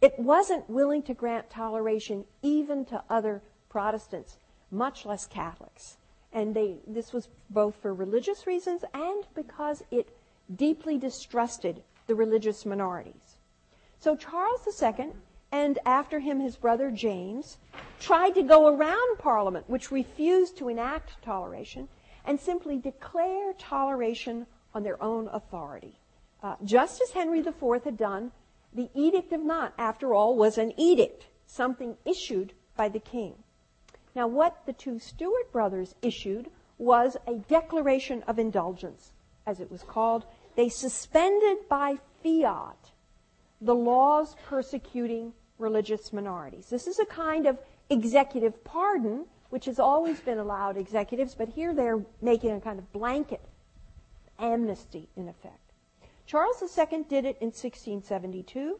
It 0.00 0.18
wasn't 0.18 0.70
willing 0.70 1.02
to 1.02 1.14
grant 1.14 1.50
toleration 1.50 2.24
even 2.40 2.84
to 2.86 3.02
other 3.10 3.42
Protestants, 3.68 4.38
much 4.70 5.04
less 5.04 5.26
Catholics. 5.26 5.96
And 6.32 6.54
they, 6.54 6.76
this 6.86 7.12
was 7.12 7.28
both 7.50 7.74
for 7.74 7.92
religious 7.92 8.46
reasons 8.46 8.84
and 8.94 9.24
because 9.34 9.82
it 9.90 10.16
deeply 10.54 10.96
distrusted 10.96 11.82
the 12.06 12.14
religious 12.14 12.64
minorities. 12.64 13.36
So 13.98 14.14
Charles 14.14 14.66
II, 14.80 15.12
and 15.50 15.78
after 15.84 16.20
him 16.20 16.40
his 16.40 16.56
brother 16.56 16.90
James, 16.90 17.58
tried 17.98 18.34
to 18.34 18.42
go 18.42 18.68
around 18.68 19.18
Parliament, 19.18 19.68
which 19.68 19.90
refused 19.90 20.56
to 20.58 20.68
enact 20.68 21.20
toleration, 21.22 21.88
and 22.28 22.38
simply 22.38 22.76
declare 22.76 23.54
toleration 23.54 24.46
on 24.74 24.82
their 24.82 25.02
own 25.02 25.28
authority. 25.32 25.98
Uh, 26.42 26.56
just 26.62 27.00
as 27.00 27.10
Henry 27.10 27.38
IV 27.40 27.82
had 27.82 27.96
done, 27.96 28.30
the 28.74 28.90
Edict 28.94 29.32
of 29.32 29.40
Nantes, 29.40 29.74
after 29.78 30.12
all, 30.12 30.36
was 30.36 30.58
an 30.58 30.78
edict, 30.78 31.26
something 31.46 31.96
issued 32.04 32.52
by 32.76 32.90
the 32.90 33.00
king. 33.00 33.34
Now, 34.14 34.26
what 34.26 34.66
the 34.66 34.74
two 34.74 34.98
Stuart 34.98 35.50
brothers 35.52 35.94
issued 36.02 36.50
was 36.76 37.16
a 37.26 37.34
declaration 37.34 38.22
of 38.24 38.38
indulgence, 38.38 39.12
as 39.46 39.58
it 39.58 39.70
was 39.70 39.82
called. 39.82 40.26
They 40.54 40.68
suspended 40.68 41.66
by 41.66 41.96
fiat 42.22 42.90
the 43.62 43.74
laws 43.74 44.36
persecuting 44.44 45.32
religious 45.56 46.12
minorities. 46.12 46.66
This 46.68 46.86
is 46.86 46.98
a 46.98 47.06
kind 47.06 47.46
of 47.46 47.58
executive 47.88 48.62
pardon, 48.64 49.24
which 49.50 49.64
has 49.64 49.78
always 49.78 50.20
been 50.20 50.38
allowed 50.38 50.76
executives, 50.76 51.34
but 51.34 51.48
here 51.48 51.74
they're 51.74 52.04
making 52.20 52.50
a 52.50 52.60
kind 52.60 52.78
of 52.78 52.92
blanket 52.92 53.40
amnesty 54.38 55.08
in 55.16 55.28
effect. 55.28 55.72
Charles 56.26 56.62
II 56.62 57.04
did 57.08 57.24
it 57.24 57.38
in 57.40 57.48
1672, 57.48 58.78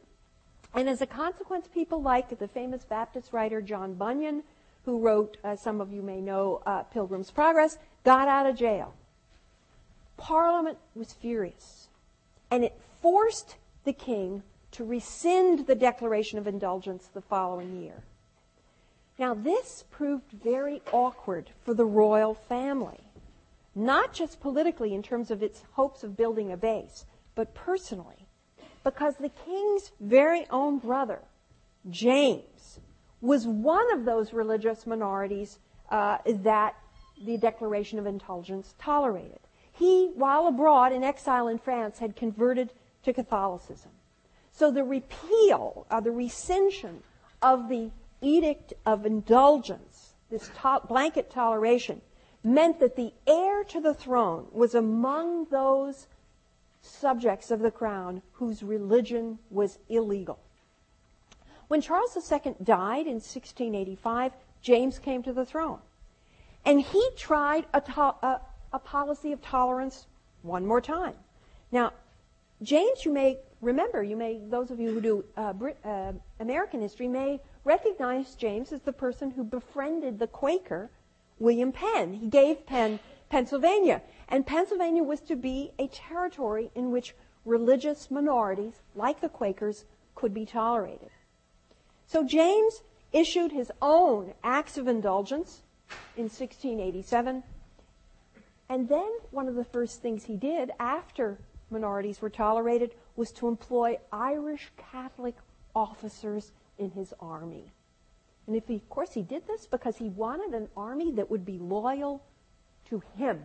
and 0.74 0.88
as 0.88 1.00
a 1.00 1.06
consequence, 1.06 1.66
people 1.66 2.02
like 2.02 2.38
the 2.38 2.48
famous 2.48 2.84
Baptist 2.84 3.32
writer 3.32 3.62
John 3.62 3.94
Bunyan 3.94 4.42
who 4.88 5.00
wrote, 5.00 5.36
as 5.44 5.60
some 5.60 5.82
of 5.82 5.92
you 5.92 6.00
may 6.00 6.18
know, 6.18 6.62
uh, 6.64 6.82
Pilgrim's 6.84 7.30
Progress, 7.30 7.76
got 8.04 8.26
out 8.26 8.46
of 8.46 8.56
jail. 8.56 8.94
Parliament 10.16 10.78
was 10.94 11.12
furious, 11.12 11.88
and 12.50 12.64
it 12.64 12.80
forced 13.02 13.56
the 13.84 13.92
king 13.92 14.42
to 14.70 14.84
rescind 14.84 15.66
the 15.66 15.74
Declaration 15.74 16.38
of 16.38 16.46
Indulgence 16.46 17.08
the 17.08 17.20
following 17.20 17.82
year. 17.82 18.02
Now, 19.18 19.34
this 19.34 19.84
proved 19.90 20.30
very 20.30 20.80
awkward 20.92 21.50
for 21.64 21.74
the 21.74 21.84
royal 21.84 22.34
family, 22.34 23.00
not 23.74 24.12
just 24.12 24.40
politically 24.40 24.94
in 24.94 25.02
terms 25.02 25.30
of 25.32 25.42
its 25.42 25.64
hopes 25.72 26.04
of 26.04 26.16
building 26.16 26.52
a 26.52 26.56
base, 26.56 27.04
but 27.34 27.54
personally, 27.54 28.28
because 28.84 29.16
the 29.16 29.30
king's 29.44 29.90
very 30.00 30.46
own 30.50 30.78
brother, 30.78 31.20
James, 31.90 32.78
was 33.20 33.46
one 33.46 33.92
of 33.92 34.04
those 34.04 34.32
religious 34.32 34.86
minorities 34.86 35.58
uh, 35.90 36.18
that 36.26 36.76
the 37.24 37.36
Declaration 37.36 37.98
of 37.98 38.06
Indulgence 38.06 38.74
tolerated. 38.78 39.40
He, 39.72 40.10
while 40.14 40.46
abroad 40.46 40.92
in 40.92 41.02
exile 41.02 41.48
in 41.48 41.58
France, 41.58 41.98
had 41.98 42.14
converted 42.14 42.72
to 43.02 43.12
Catholicism. 43.12 43.90
So 44.52 44.70
the 44.70 44.84
repeal, 44.84 45.86
uh, 45.90 46.00
the 46.00 46.10
rescission 46.10 46.98
of 47.42 47.68
the 47.68 47.90
Edict 48.20 48.74
of 48.84 49.06
Indulgence, 49.06 50.14
this 50.30 50.50
to- 50.62 50.82
blanket 50.86 51.30
toleration, 51.30 52.00
meant 52.42 52.80
that 52.80 52.96
the 52.96 53.12
heir 53.26 53.64
to 53.64 53.80
the 53.80 53.94
throne 53.94 54.46
was 54.52 54.74
among 54.74 55.46
those 55.46 56.06
subjects 56.80 57.50
of 57.50 57.60
the 57.60 57.70
crown 57.70 58.22
whose 58.32 58.62
religion 58.62 59.38
was 59.50 59.78
illegal. 59.88 60.38
When 61.68 61.80
Charles 61.80 62.16
II 62.16 62.54
died 62.62 63.06
in 63.06 63.20
1685, 63.20 64.32
James 64.62 64.98
came 64.98 65.22
to 65.22 65.32
the 65.32 65.44
throne. 65.44 65.80
And 66.64 66.80
he 66.80 67.10
tried 67.16 67.66
a, 67.72 67.80
to- 67.80 68.14
a, 68.22 68.40
a 68.72 68.78
policy 68.78 69.32
of 69.32 69.42
tolerance 69.42 70.06
one 70.42 70.66
more 70.66 70.80
time. 70.80 71.14
Now, 71.70 71.92
James, 72.62 73.04
you 73.04 73.12
may 73.12 73.38
remember, 73.60 74.02
you 74.02 74.16
may, 74.16 74.40
those 74.48 74.70
of 74.70 74.80
you 74.80 74.92
who 74.92 75.00
do 75.00 75.24
uh, 75.36 75.52
Brit, 75.52 75.76
uh, 75.84 76.12
American 76.40 76.80
history 76.80 77.08
may 77.08 77.40
recognize 77.64 78.34
James 78.34 78.72
as 78.72 78.82
the 78.82 78.92
person 78.92 79.32
who 79.32 79.44
befriended 79.44 80.18
the 80.18 80.26
Quaker 80.26 80.90
William 81.38 81.72
Penn. 81.72 82.14
He 82.14 82.26
gave 82.26 82.66
Penn 82.66 82.98
Pennsylvania, 83.28 84.02
and 84.28 84.46
Pennsylvania 84.46 85.02
was 85.02 85.20
to 85.20 85.36
be 85.36 85.72
a 85.78 85.86
territory 85.88 86.70
in 86.74 86.90
which 86.90 87.14
religious 87.44 88.10
minorities, 88.10 88.80
like 88.94 89.20
the 89.20 89.28
Quakers, 89.28 89.84
could 90.14 90.32
be 90.32 90.46
tolerated. 90.46 91.10
So 92.06 92.24
James 92.24 92.82
issued 93.12 93.52
his 93.52 93.70
own 93.82 94.32
acts 94.42 94.78
of 94.78 94.88
indulgence 94.88 95.62
in 96.16 96.24
1687. 96.24 97.42
And 98.68 98.88
then 98.88 99.10
one 99.30 99.48
of 99.48 99.54
the 99.54 99.64
first 99.64 100.02
things 100.02 100.24
he 100.24 100.36
did 100.36 100.70
after 100.78 101.38
minorities 101.70 102.20
were 102.20 102.30
tolerated 102.30 102.94
was 103.16 103.30
to 103.32 103.48
employ 103.48 103.98
Irish 104.12 104.70
Catholic 104.76 105.36
officers 105.74 106.52
in 106.78 106.90
his 106.92 107.12
army. 107.20 107.72
And 108.46 108.56
if 108.56 108.66
he, 108.66 108.76
of 108.76 108.88
course 108.88 109.12
he 109.14 109.22
did 109.22 109.46
this 109.46 109.66
because 109.66 109.98
he 109.98 110.08
wanted 110.08 110.54
an 110.54 110.68
army 110.76 111.12
that 111.12 111.30
would 111.30 111.44
be 111.44 111.58
loyal 111.58 112.22
to 112.88 113.02
him. 113.16 113.42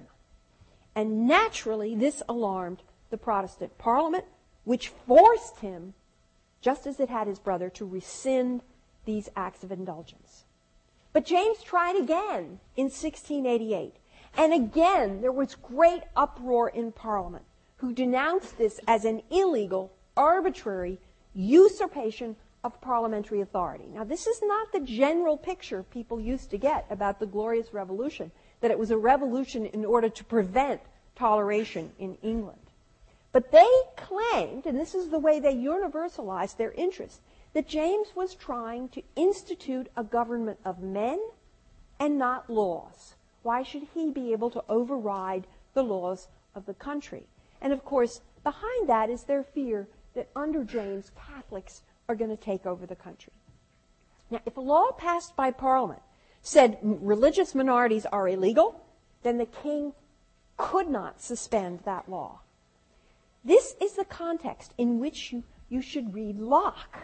And 0.95 1.27
naturally 1.27 1.95
this 1.95 2.21
alarmed 2.29 2.83
the 3.09 3.17
Protestant 3.17 3.77
Parliament, 3.77 4.25
which 4.63 4.89
forced 4.89 5.59
him 5.59 5.93
just 6.63 6.87
as 6.87 6.99
it 6.99 7.09
had 7.09 7.27
his 7.27 7.39
brother, 7.39 7.69
to 7.69 7.85
rescind 7.85 8.61
these 9.05 9.29
acts 9.35 9.63
of 9.63 9.71
indulgence. 9.71 10.45
But 11.11 11.25
James 11.25 11.61
tried 11.61 11.97
again 11.97 12.59
in 12.75 12.85
1688. 12.85 13.95
And 14.35 14.53
again, 14.53 15.21
there 15.21 15.31
was 15.31 15.55
great 15.55 16.01
uproar 16.15 16.69
in 16.69 16.91
Parliament, 16.91 17.43
who 17.77 17.93
denounced 17.93 18.57
this 18.57 18.79
as 18.87 19.05
an 19.05 19.21
illegal, 19.29 19.91
arbitrary 20.15 20.99
usurpation 21.35 22.35
of 22.63 22.79
parliamentary 22.79 23.41
authority. 23.41 23.85
Now, 23.93 24.03
this 24.03 24.25
is 24.25 24.41
not 24.41 24.71
the 24.71 24.79
general 24.79 25.37
picture 25.37 25.83
people 25.83 26.19
used 26.19 26.49
to 26.51 26.57
get 26.57 26.85
about 26.89 27.19
the 27.19 27.25
Glorious 27.25 27.73
Revolution, 27.73 28.31
that 28.61 28.71
it 28.71 28.79
was 28.79 28.91
a 28.91 28.97
revolution 28.97 29.65
in 29.65 29.83
order 29.83 30.09
to 30.09 30.23
prevent 30.23 30.81
toleration 31.15 31.91
in 31.99 32.17
England. 32.21 32.59
But 33.33 33.51
they 33.51 33.69
claimed, 33.97 34.65
and 34.65 34.79
this 34.79 34.95
is 34.95 35.09
the 35.09 35.19
way 35.19 35.39
they 35.39 35.55
universalized 35.55 36.57
their 36.57 36.71
interest, 36.71 37.19
that 37.53 37.67
James 37.67 38.15
was 38.15 38.35
trying 38.35 38.89
to 38.89 39.03
institute 39.15 39.87
a 39.97 40.03
government 40.03 40.59
of 40.63 40.81
men 40.81 41.19
and 41.99 42.17
not 42.17 42.49
laws. 42.49 43.15
Why 43.41 43.63
should 43.63 43.87
he 43.93 44.09
be 44.11 44.31
able 44.31 44.49
to 44.51 44.63
override 44.69 45.47
the 45.73 45.83
laws 45.83 46.27
of 46.55 46.65
the 46.65 46.73
country? 46.73 47.27
And 47.61 47.73
of 47.73 47.83
course, 47.83 48.21
behind 48.43 48.87
that 48.87 49.09
is 49.09 49.23
their 49.23 49.43
fear 49.43 49.87
that 50.13 50.29
under 50.35 50.63
James, 50.63 51.11
Catholics 51.27 51.81
are 52.07 52.15
going 52.15 52.29
to 52.29 52.41
take 52.41 52.65
over 52.65 52.85
the 52.85 52.95
country. 52.95 53.33
Now, 54.29 54.41
if 54.45 54.57
a 54.57 54.61
law 54.61 54.91
passed 54.91 55.35
by 55.35 55.51
Parliament 55.51 56.01
said 56.41 56.77
religious 56.81 57.55
minorities 57.55 58.05
are 58.05 58.27
illegal, 58.27 58.81
then 59.23 59.37
the 59.37 59.45
king 59.45 59.93
could 60.57 60.89
not 60.89 61.21
suspend 61.21 61.79
that 61.85 62.09
law. 62.09 62.41
This 63.43 63.75
is 63.81 63.93
the 63.93 64.05
context 64.05 64.73
in 64.77 64.99
which 64.99 65.31
you, 65.31 65.43
you 65.69 65.81
should 65.81 66.13
read 66.13 66.39
Locke. 66.39 66.97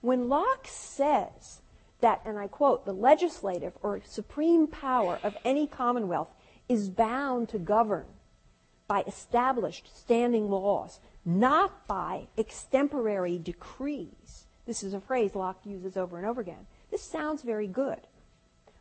When 0.00 0.28
Locke 0.28 0.66
says 0.66 1.60
that, 2.00 2.20
and 2.24 2.38
I 2.38 2.46
quote, 2.46 2.84
the 2.84 2.92
legislative 2.92 3.72
or 3.82 4.00
supreme 4.04 4.66
power 4.66 5.18
of 5.22 5.36
any 5.44 5.66
commonwealth 5.66 6.28
is 6.68 6.90
bound 6.90 7.48
to 7.50 7.58
govern 7.58 8.06
by 8.86 9.02
established 9.06 9.88
standing 9.96 10.50
laws, 10.50 11.00
not 11.24 11.86
by 11.86 12.28
extemporary 12.36 13.38
decrees. 13.38 14.46
This 14.66 14.82
is 14.82 14.94
a 14.94 15.00
phrase 15.00 15.34
Locke 15.34 15.60
uses 15.64 15.96
over 15.96 16.16
and 16.16 16.26
over 16.26 16.40
again. 16.40 16.66
This 16.90 17.02
sounds 17.02 17.42
very 17.42 17.66
good. 17.66 18.00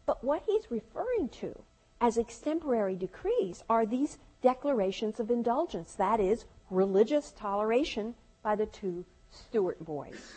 But 0.05 0.23
what 0.23 0.43
he's 0.45 0.69
referring 0.69 1.29
to 1.39 1.63
as 2.01 2.17
extemporary 2.17 2.95
decrees 2.95 3.63
are 3.69 3.85
these 3.85 4.17
declarations 4.41 5.19
of 5.19 5.31
indulgence, 5.31 5.93
that 5.95 6.19
is, 6.19 6.45
religious 6.69 7.31
toleration 7.31 8.15
by 8.41 8.55
the 8.55 8.65
two 8.65 9.05
Stuart 9.31 9.83
boys. 9.83 10.33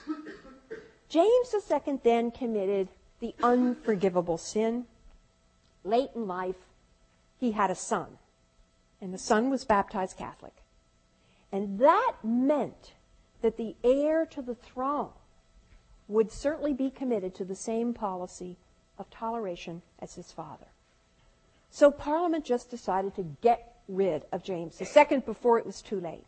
James 1.08 1.54
II 1.54 1.98
then 2.02 2.30
committed 2.30 2.88
the 3.20 3.34
unforgivable 3.42 4.38
sin. 4.38 4.86
Late 5.84 6.10
in 6.14 6.26
life, 6.26 6.56
he 7.38 7.52
had 7.52 7.70
a 7.70 7.74
son, 7.74 8.18
and 9.00 9.12
the 9.12 9.18
son 9.18 9.50
was 9.50 9.64
baptized 9.64 10.16
Catholic. 10.16 10.54
And 11.52 11.78
that 11.78 12.14
meant 12.22 12.94
that 13.42 13.56
the 13.56 13.76
heir 13.84 14.26
to 14.26 14.42
the 14.42 14.54
throne 14.54 15.10
would 16.08 16.30
certainly 16.30 16.72
be 16.72 16.90
committed 16.90 17.34
to 17.34 17.44
the 17.44 17.54
same 17.54 17.92
policy 17.92 18.56
of 18.98 19.10
toleration 19.10 19.82
as 19.98 20.14
his 20.14 20.32
father. 20.32 20.66
So 21.70 21.90
Parliament 21.90 22.44
just 22.44 22.70
decided 22.70 23.14
to 23.16 23.36
get 23.42 23.76
rid 23.88 24.24
of 24.32 24.42
James 24.42 24.80
II 24.80 25.18
before 25.18 25.58
it 25.58 25.66
was 25.66 25.82
too 25.82 26.00
late. 26.00 26.24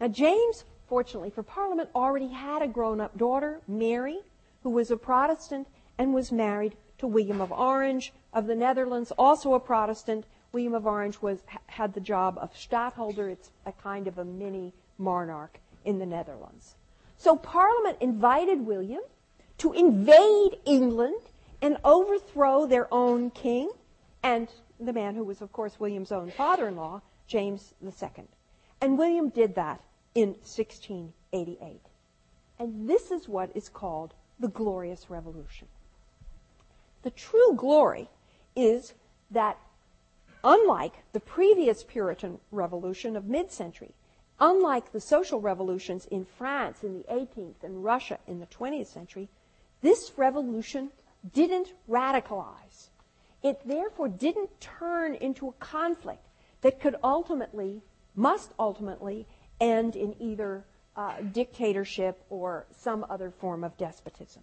Now, 0.00 0.08
James, 0.08 0.64
fortunately 0.86 1.30
for 1.30 1.42
Parliament, 1.42 1.90
already 1.94 2.28
had 2.28 2.62
a 2.62 2.68
grown 2.68 3.00
up 3.00 3.16
daughter, 3.18 3.60
Mary, 3.68 4.20
who 4.62 4.70
was 4.70 4.90
a 4.90 4.96
Protestant 4.96 5.66
and 5.98 6.14
was 6.14 6.32
married 6.32 6.76
to 6.98 7.06
William 7.06 7.40
of 7.40 7.52
Orange 7.52 8.12
of 8.32 8.46
the 8.46 8.54
Netherlands, 8.54 9.12
also 9.18 9.54
a 9.54 9.60
Protestant. 9.60 10.24
William 10.52 10.74
of 10.74 10.86
Orange 10.86 11.20
was, 11.20 11.38
had 11.66 11.94
the 11.94 12.00
job 12.00 12.38
of 12.40 12.56
stadtholder. 12.56 13.28
It's 13.28 13.50
a 13.66 13.72
kind 13.72 14.06
of 14.06 14.18
a 14.18 14.24
mini 14.24 14.72
monarch 14.96 15.58
in 15.84 15.98
the 15.98 16.06
Netherlands. 16.06 16.74
So 17.16 17.36
Parliament 17.36 17.98
invited 18.00 18.64
William 18.64 19.02
to 19.58 19.72
invade 19.72 20.58
England 20.64 21.20
and 21.60 21.76
overthrow 21.84 22.66
their 22.66 22.92
own 22.92 23.30
king 23.30 23.70
and 24.22 24.48
the 24.80 24.92
man 24.92 25.14
who 25.14 25.24
was, 25.24 25.40
of 25.40 25.52
course, 25.52 25.80
William's 25.80 26.12
own 26.12 26.30
father 26.30 26.68
in 26.68 26.76
law, 26.76 27.00
James 27.26 27.74
II. 27.82 28.24
And 28.80 28.96
William 28.96 29.28
did 29.28 29.54
that 29.56 29.80
in 30.14 30.28
1688. 30.28 31.80
And 32.58 32.88
this 32.88 33.10
is 33.10 33.28
what 33.28 33.50
is 33.54 33.68
called 33.68 34.14
the 34.40 34.48
Glorious 34.48 35.10
Revolution. 35.10 35.68
The 37.02 37.10
true 37.10 37.54
glory 37.56 38.08
is 38.56 38.94
that, 39.30 39.58
unlike 40.44 40.94
the 41.12 41.20
previous 41.20 41.84
Puritan 41.84 42.38
revolution 42.50 43.16
of 43.16 43.26
mid 43.26 43.50
century, 43.50 43.94
unlike 44.40 44.92
the 44.92 45.00
social 45.00 45.40
revolutions 45.40 46.06
in 46.06 46.24
France 46.24 46.82
in 46.82 46.94
the 46.94 47.04
18th 47.12 47.62
and 47.62 47.84
Russia 47.84 48.18
in 48.26 48.40
the 48.40 48.46
20th 48.46 48.86
century, 48.86 49.28
this 49.80 50.12
revolution 50.16 50.90
didn't 51.32 51.72
radicalize. 51.88 52.88
It 53.42 53.60
therefore 53.66 54.08
didn't 54.08 54.60
turn 54.60 55.14
into 55.14 55.48
a 55.48 55.52
conflict 55.52 56.26
that 56.62 56.80
could 56.80 56.96
ultimately, 57.02 57.82
must 58.16 58.52
ultimately, 58.58 59.26
end 59.60 59.96
in 59.96 60.14
either 60.20 60.64
uh, 60.96 61.20
dictatorship 61.32 62.24
or 62.30 62.66
some 62.76 63.06
other 63.08 63.30
form 63.30 63.62
of 63.62 63.76
despotism. 63.76 64.42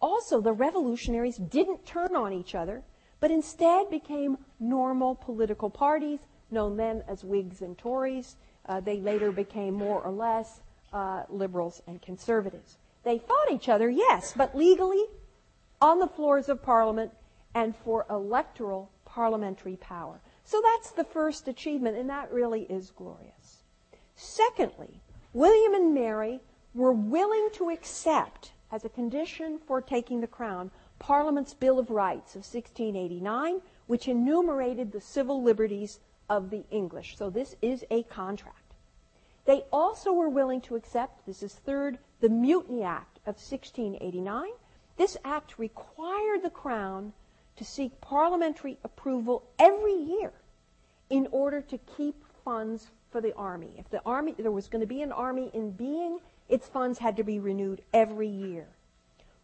Also, 0.00 0.40
the 0.40 0.52
revolutionaries 0.52 1.36
didn't 1.36 1.84
turn 1.86 2.14
on 2.14 2.32
each 2.32 2.54
other, 2.54 2.82
but 3.20 3.30
instead 3.30 3.90
became 3.90 4.38
normal 4.60 5.14
political 5.14 5.70
parties, 5.70 6.20
known 6.50 6.76
then 6.76 7.02
as 7.08 7.24
Whigs 7.24 7.62
and 7.62 7.76
Tories. 7.76 8.36
Uh, 8.66 8.80
they 8.80 9.00
later 9.00 9.32
became 9.32 9.74
more 9.74 10.02
or 10.02 10.12
less 10.12 10.60
uh, 10.92 11.22
liberals 11.28 11.82
and 11.86 12.02
conservatives. 12.02 12.78
They 13.04 13.18
fought 13.18 13.52
each 13.52 13.68
other, 13.68 13.88
yes, 13.88 14.34
but 14.36 14.56
legally, 14.56 15.04
on 15.80 15.98
the 15.98 16.08
floors 16.08 16.48
of 16.48 16.62
Parliament, 16.62 17.12
and 17.54 17.74
for 17.74 18.04
electoral 18.10 18.90
parliamentary 19.04 19.76
power. 19.76 20.20
So 20.44 20.60
that's 20.62 20.90
the 20.90 21.04
first 21.04 21.48
achievement, 21.48 21.96
and 21.96 22.10
that 22.10 22.32
really 22.32 22.62
is 22.62 22.90
glorious. 22.90 23.62
Secondly, 24.14 25.00
William 25.32 25.74
and 25.74 25.94
Mary 25.94 26.40
were 26.74 26.92
willing 26.92 27.48
to 27.54 27.70
accept, 27.70 28.52
as 28.70 28.84
a 28.84 28.88
condition 28.88 29.58
for 29.66 29.80
taking 29.80 30.20
the 30.20 30.26
crown, 30.26 30.70
Parliament's 30.98 31.54
Bill 31.54 31.78
of 31.78 31.90
Rights 31.90 32.34
of 32.34 32.40
1689, 32.40 33.60
which 33.86 34.08
enumerated 34.08 34.92
the 34.92 35.00
civil 35.00 35.42
liberties 35.42 36.00
of 36.28 36.50
the 36.50 36.64
English. 36.70 37.16
So 37.16 37.30
this 37.30 37.54
is 37.62 37.84
a 37.90 38.02
contract. 38.04 38.74
They 39.44 39.64
also 39.72 40.12
were 40.12 40.28
willing 40.28 40.60
to 40.62 40.74
accept, 40.74 41.24
this 41.26 41.42
is 41.42 41.54
third, 41.54 41.98
the 42.20 42.28
Mutiny 42.28 42.82
Act 42.82 43.18
of 43.18 43.36
1689. 43.36 44.48
This 44.96 45.16
act 45.24 45.58
required 45.58 46.42
the 46.42 46.50
Crown 46.50 47.12
to 47.56 47.64
seek 47.64 48.00
parliamentary 48.00 48.78
approval 48.82 49.44
every 49.58 49.94
year 49.94 50.32
in 51.10 51.28
order 51.30 51.60
to 51.60 51.78
keep 51.78 52.24
funds 52.44 52.88
for 53.10 53.20
the 53.20 53.34
army. 53.34 53.74
If 53.78 53.88
the 53.90 54.02
army, 54.04 54.34
there 54.36 54.50
was 54.50 54.68
going 54.68 54.80
to 54.80 54.86
be 54.86 55.02
an 55.02 55.12
army 55.12 55.50
in 55.54 55.70
being, 55.70 56.18
its 56.48 56.66
funds 56.66 56.98
had 56.98 57.16
to 57.16 57.24
be 57.24 57.38
renewed 57.38 57.82
every 57.92 58.28
year. 58.28 58.66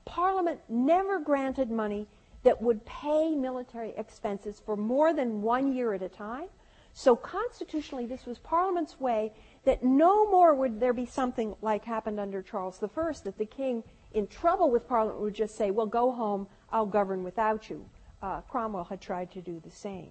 Parliament 0.05 0.61
never 0.69 1.21
granted 1.21 1.71
money 1.71 2.09
that 2.43 2.61
would 2.61 2.85
pay 2.85 3.35
military 3.35 3.95
expenses 3.97 4.61
for 4.65 4.77
more 4.77 5.13
than 5.13 5.43
one 5.43 5.73
year 5.73 5.95
at 5.95 6.03
a 6.03 6.09
time. 6.09 6.49
So 6.93 7.17
constitutionally, 7.17 8.07
this 8.07 8.27
was 8.27 8.39
Parliament's 8.39 9.01
way 9.01 9.33
that 9.65 9.83
no 9.83 10.29
more 10.29 10.55
would 10.55 10.81
there 10.81 10.93
be 10.93 11.07
something 11.07 11.55
like 11.63 11.85
happened 11.85 12.21
under 12.21 12.43
Charles 12.43 12.83
I, 12.83 13.13
that 13.25 13.39
the 13.39 13.47
king, 13.47 13.83
in 14.13 14.27
trouble 14.27 14.71
with 14.71 14.89
Parliament, 14.89 15.21
would 15.21 15.35
just 15.35 15.57
say, 15.57 15.71
well, 15.71 15.87
go 15.87 16.13
home, 16.13 16.49
I'll 16.71 16.87
govern 16.87 17.23
without 17.23 17.71
you. 17.71 17.89
Uh, 18.21 18.41
Cromwell 18.43 18.85
had 18.85 19.01
tried 19.01 19.31
to 19.33 19.41
do 19.41 19.61
the 19.65 19.71
same. 19.71 20.11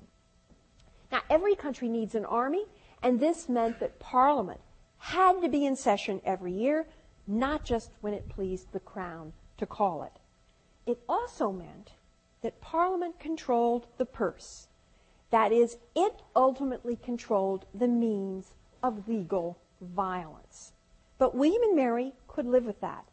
Now, 1.12 1.22
every 1.30 1.56
country 1.56 1.90
needs 1.90 2.16
an 2.16 2.26
army, 2.26 2.66
and 3.04 3.20
this 3.20 3.48
meant 3.48 3.80
that 3.80 4.00
Parliament 4.00 4.62
had 4.98 5.42
to 5.42 5.50
be 5.50 5.66
in 5.66 5.76
session 5.76 6.22
every 6.24 6.54
year, 6.54 6.88
not 7.28 7.66
just 7.66 7.92
when 8.02 8.14
it 8.14 8.30
pleased 8.30 8.72
the 8.72 8.80
Crown 8.80 9.34
to 9.62 9.66
call 9.68 10.02
it. 10.02 10.20
It 10.90 11.00
also 11.08 11.52
meant 11.52 11.92
that 12.42 12.60
Parliament 12.62 13.20
controlled 13.20 13.86
the 14.00 14.06
purse. 14.06 14.68
That 15.30 15.52
is, 15.52 15.78
it 15.96 16.22
ultimately 16.36 16.96
controlled 16.96 17.66
the 17.74 17.88
means 17.88 18.56
of 18.82 19.08
legal 19.08 19.60
violence. 19.80 20.74
But 21.20 21.36
William 21.36 21.62
and 21.62 21.76
Mary 21.76 22.14
could 22.28 22.48
live 22.48 22.66
with 22.66 22.82
that. 22.82 23.06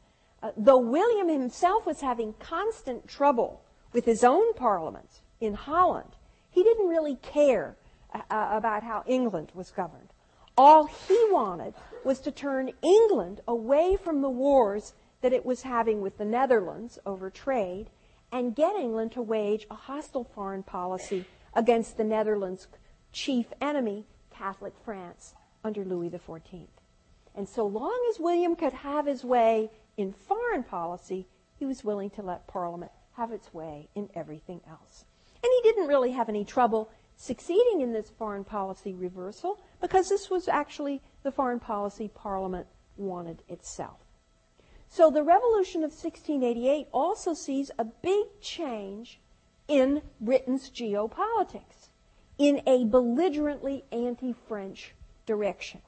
Uh, 0.43 0.53
though 0.57 0.79
William 0.79 1.29
himself 1.29 1.85
was 1.85 2.01
having 2.01 2.33
constant 2.39 3.07
trouble 3.07 3.61
with 3.93 4.07
his 4.07 4.25
own 4.25 4.55
parliament 4.55 5.21
in 5.41 5.53
Holland, 5.53 6.17
he 6.51 6.63
didn't 6.63 6.89
really 6.89 7.17
care 7.17 7.77
uh, 8.15 8.23
uh, 8.31 8.49
about 8.53 8.83
how 8.83 9.05
England 9.07 9.53
was 9.55 9.71
governed. 9.71 10.09
All 10.57 10.87
he 10.87 11.19
wanted 11.31 11.75
was 12.05 12.21
to 12.21 12.33
turn 12.33 12.73
England 12.83 13.43
away 13.47 13.99
from 14.03 14.23
the 14.23 14.31
wars 14.31 14.95
that 15.21 15.33
it 15.33 15.45
was 15.45 15.63
having 15.63 16.01
with 16.01 16.19
the 16.19 16.25
Netherlands 16.25 16.99
over 17.05 17.31
trade 17.31 17.91
and 18.31 18.55
get 18.55 18.77
England 18.77 19.13
to 19.13 19.23
wage 19.23 19.67
a 19.71 19.75
hostile 19.75 20.25
foreign 20.25 20.63
policy 20.63 21.25
against 21.55 21.97
the 21.97 22.05
Netherlands' 22.05 22.69
chief 23.13 23.47
enemy, 23.61 24.07
Catholic 24.31 24.75
France, 24.85 25.35
under 25.65 25.85
Louis 25.85 26.11
XIV. 26.11 26.69
And 27.35 27.49
so 27.49 27.67
long 27.67 27.99
as 28.11 28.21
William 28.21 28.57
could 28.57 28.73
have 28.73 29.07
his 29.07 29.25
way 29.25 29.71
in 29.97 30.13
foreign 30.13 30.63
policy, 30.63 31.27
he 31.57 31.67
was 31.67 31.85
willing 31.85 32.11
to 32.11 32.23
let 32.23 32.47
Parliament 32.47 32.93
have 33.17 33.33
its 33.33 33.53
way 33.53 33.89
in 33.95 34.09
everything 34.15 34.61
else. 34.69 35.05
And 35.43 35.51
he 35.57 35.69
didn't 35.69 35.89
really 35.89 36.13
have 36.13 36.29
any 36.29 36.45
trouble 36.45 36.91
succeeding 37.17 37.81
in 37.81 37.93
this 37.93 38.11
foreign 38.11 38.45
policy 38.45 38.95
reversal 38.95 39.59
because 39.81 40.09
this 40.09 40.31
was 40.31 40.49
actually 40.49 41.03
the 41.25 41.33
foreign 41.33 41.59
policy 41.59 42.09
Parliament 42.15 42.67
wanted 42.97 43.43
itself. 43.49 43.99
So 44.91 45.11
the 45.11 45.23
revolution 45.23 45.85
of 45.85 45.91
1688 45.91 46.89
also 46.93 47.35
sees 47.35 47.71
a 47.79 47.85
big 47.85 48.41
change 48.41 49.21
in 49.69 50.03
Britain's 50.21 50.71
geopolitics 50.71 51.89
in 52.39 52.63
a 52.67 52.85
belligerently 52.85 53.85
anti-French 53.93 54.95
direction. 55.27 55.83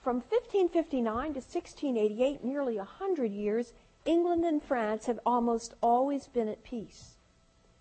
From 0.00 0.16
1559 0.16 1.04
to 1.34 1.40
1688, 1.40 2.44
nearly 2.44 2.76
a 2.76 2.84
hundred 2.84 3.32
years, 3.32 3.72
England 4.04 4.44
and 4.44 4.62
France 4.62 5.06
have 5.06 5.18
almost 5.24 5.74
always 5.82 6.26
been 6.26 6.48
at 6.48 6.62
peace. 6.62 7.16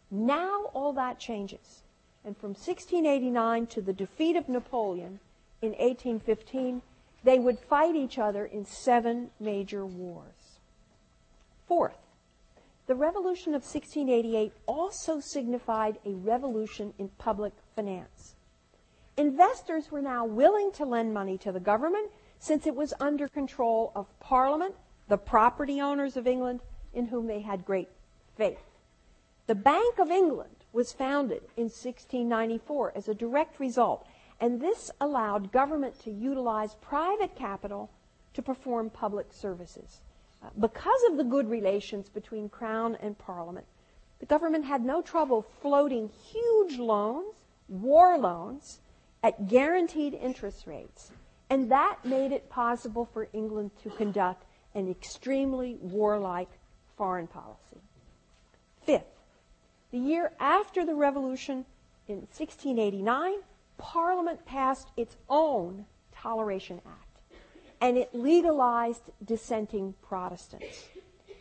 Now 0.10 0.72
all 0.74 0.94
that 0.94 1.20
changes. 1.20 1.84
And 2.26 2.38
from 2.38 2.52
1689 2.52 3.68
to 3.68 3.82
the 3.82 3.92
defeat 3.92 4.38
of 4.38 4.48
Napoleon 4.48 5.20
in 5.62 5.72
1815, 5.72 6.82
they 7.24 7.40
would 7.40 7.60
fight 7.60 7.96
each 7.96 8.18
other 8.18 8.46
in 8.46 8.66
seven 8.66 9.32
major 9.40 9.86
wars. 9.86 10.60
Fourth, 11.68 11.98
the 12.86 12.96
revolution 12.96 13.54
of 13.54 13.62
1688 13.62 14.52
also 14.66 15.20
signified 15.20 15.98
a 16.06 16.12
revolution 16.12 16.94
in 16.98 17.08
public 17.18 17.54
finance. 17.76 18.36
Investors 19.16 19.90
were 19.90 20.02
now 20.02 20.26
willing 20.26 20.72
to 20.74 20.86
lend 20.86 21.14
money 21.14 21.38
to 21.38 21.52
the 21.52 21.60
government 21.60 22.12
since 22.40 22.68
it 22.68 22.76
was 22.76 22.94
under 23.00 23.30
control 23.30 23.94
of 23.96 24.08
Parliament, 24.20 24.76
the 25.08 25.18
property 25.18 25.80
owners 25.80 26.18
of 26.18 26.28
England, 26.28 26.60
in 26.94 27.06
whom 27.06 27.28
they 27.28 27.40
had 27.40 27.64
great 27.64 27.90
faith. 28.36 28.60
The 29.48 29.56
Bank 29.56 30.00
of 30.00 30.12
England 30.12 30.66
was 30.74 30.92
founded 30.92 31.44
in 31.56 31.66
1694 31.66 32.94
as 32.96 33.08
a 33.08 33.14
direct 33.14 33.60
result 33.60 34.06
and 34.44 34.60
this 34.60 34.92
allowed 35.00 35.54
government 35.54 35.98
to 36.02 36.12
utilize 36.12 36.76
private 36.82 37.34
capital 37.34 37.90
to 38.34 38.42
perform 38.42 38.90
public 38.90 39.32
services. 39.32 40.02
Uh, 40.44 40.50
because 40.60 41.02
of 41.10 41.16
the 41.16 41.24
good 41.24 41.50
relations 41.50 42.10
between 42.10 42.50
Crown 42.50 42.98
and 43.00 43.18
Parliament, 43.18 43.66
the 44.20 44.26
government 44.26 44.66
had 44.66 44.84
no 44.84 45.02
trouble 45.02 45.46
floating 45.62 46.10
huge 46.30 46.78
loans, 46.78 47.34
war 47.70 48.18
loans, 48.18 48.82
at 49.24 49.48
guaranteed 49.48 50.14
interest 50.14 50.68
rates. 50.68 51.12
And 51.50 51.72
that 51.72 52.00
made 52.04 52.34
it 52.34 52.50
possible 52.50 53.06
for 53.14 53.30
England 53.32 53.72
to 53.84 53.92
conduct 53.92 54.44
an 54.76 54.92
extremely 54.92 55.78
warlike 55.80 56.50
foreign 56.98 57.28
policy. 57.28 57.80
Fifth, 58.86 59.06
the 59.92 60.00
year 60.00 60.34
after 60.38 60.86
the 60.86 60.96
revolution 60.96 61.64
in 62.10 62.16
1689, 62.18 63.36
Parliament 63.78 64.46
passed 64.46 64.90
its 64.98 65.18
own 65.30 65.86
Toleration 66.12 66.82
Act, 66.86 67.22
and 67.82 67.98
it 67.98 68.14
legalized 68.14 69.04
dissenting 69.26 69.94
Protestants. 70.02 70.88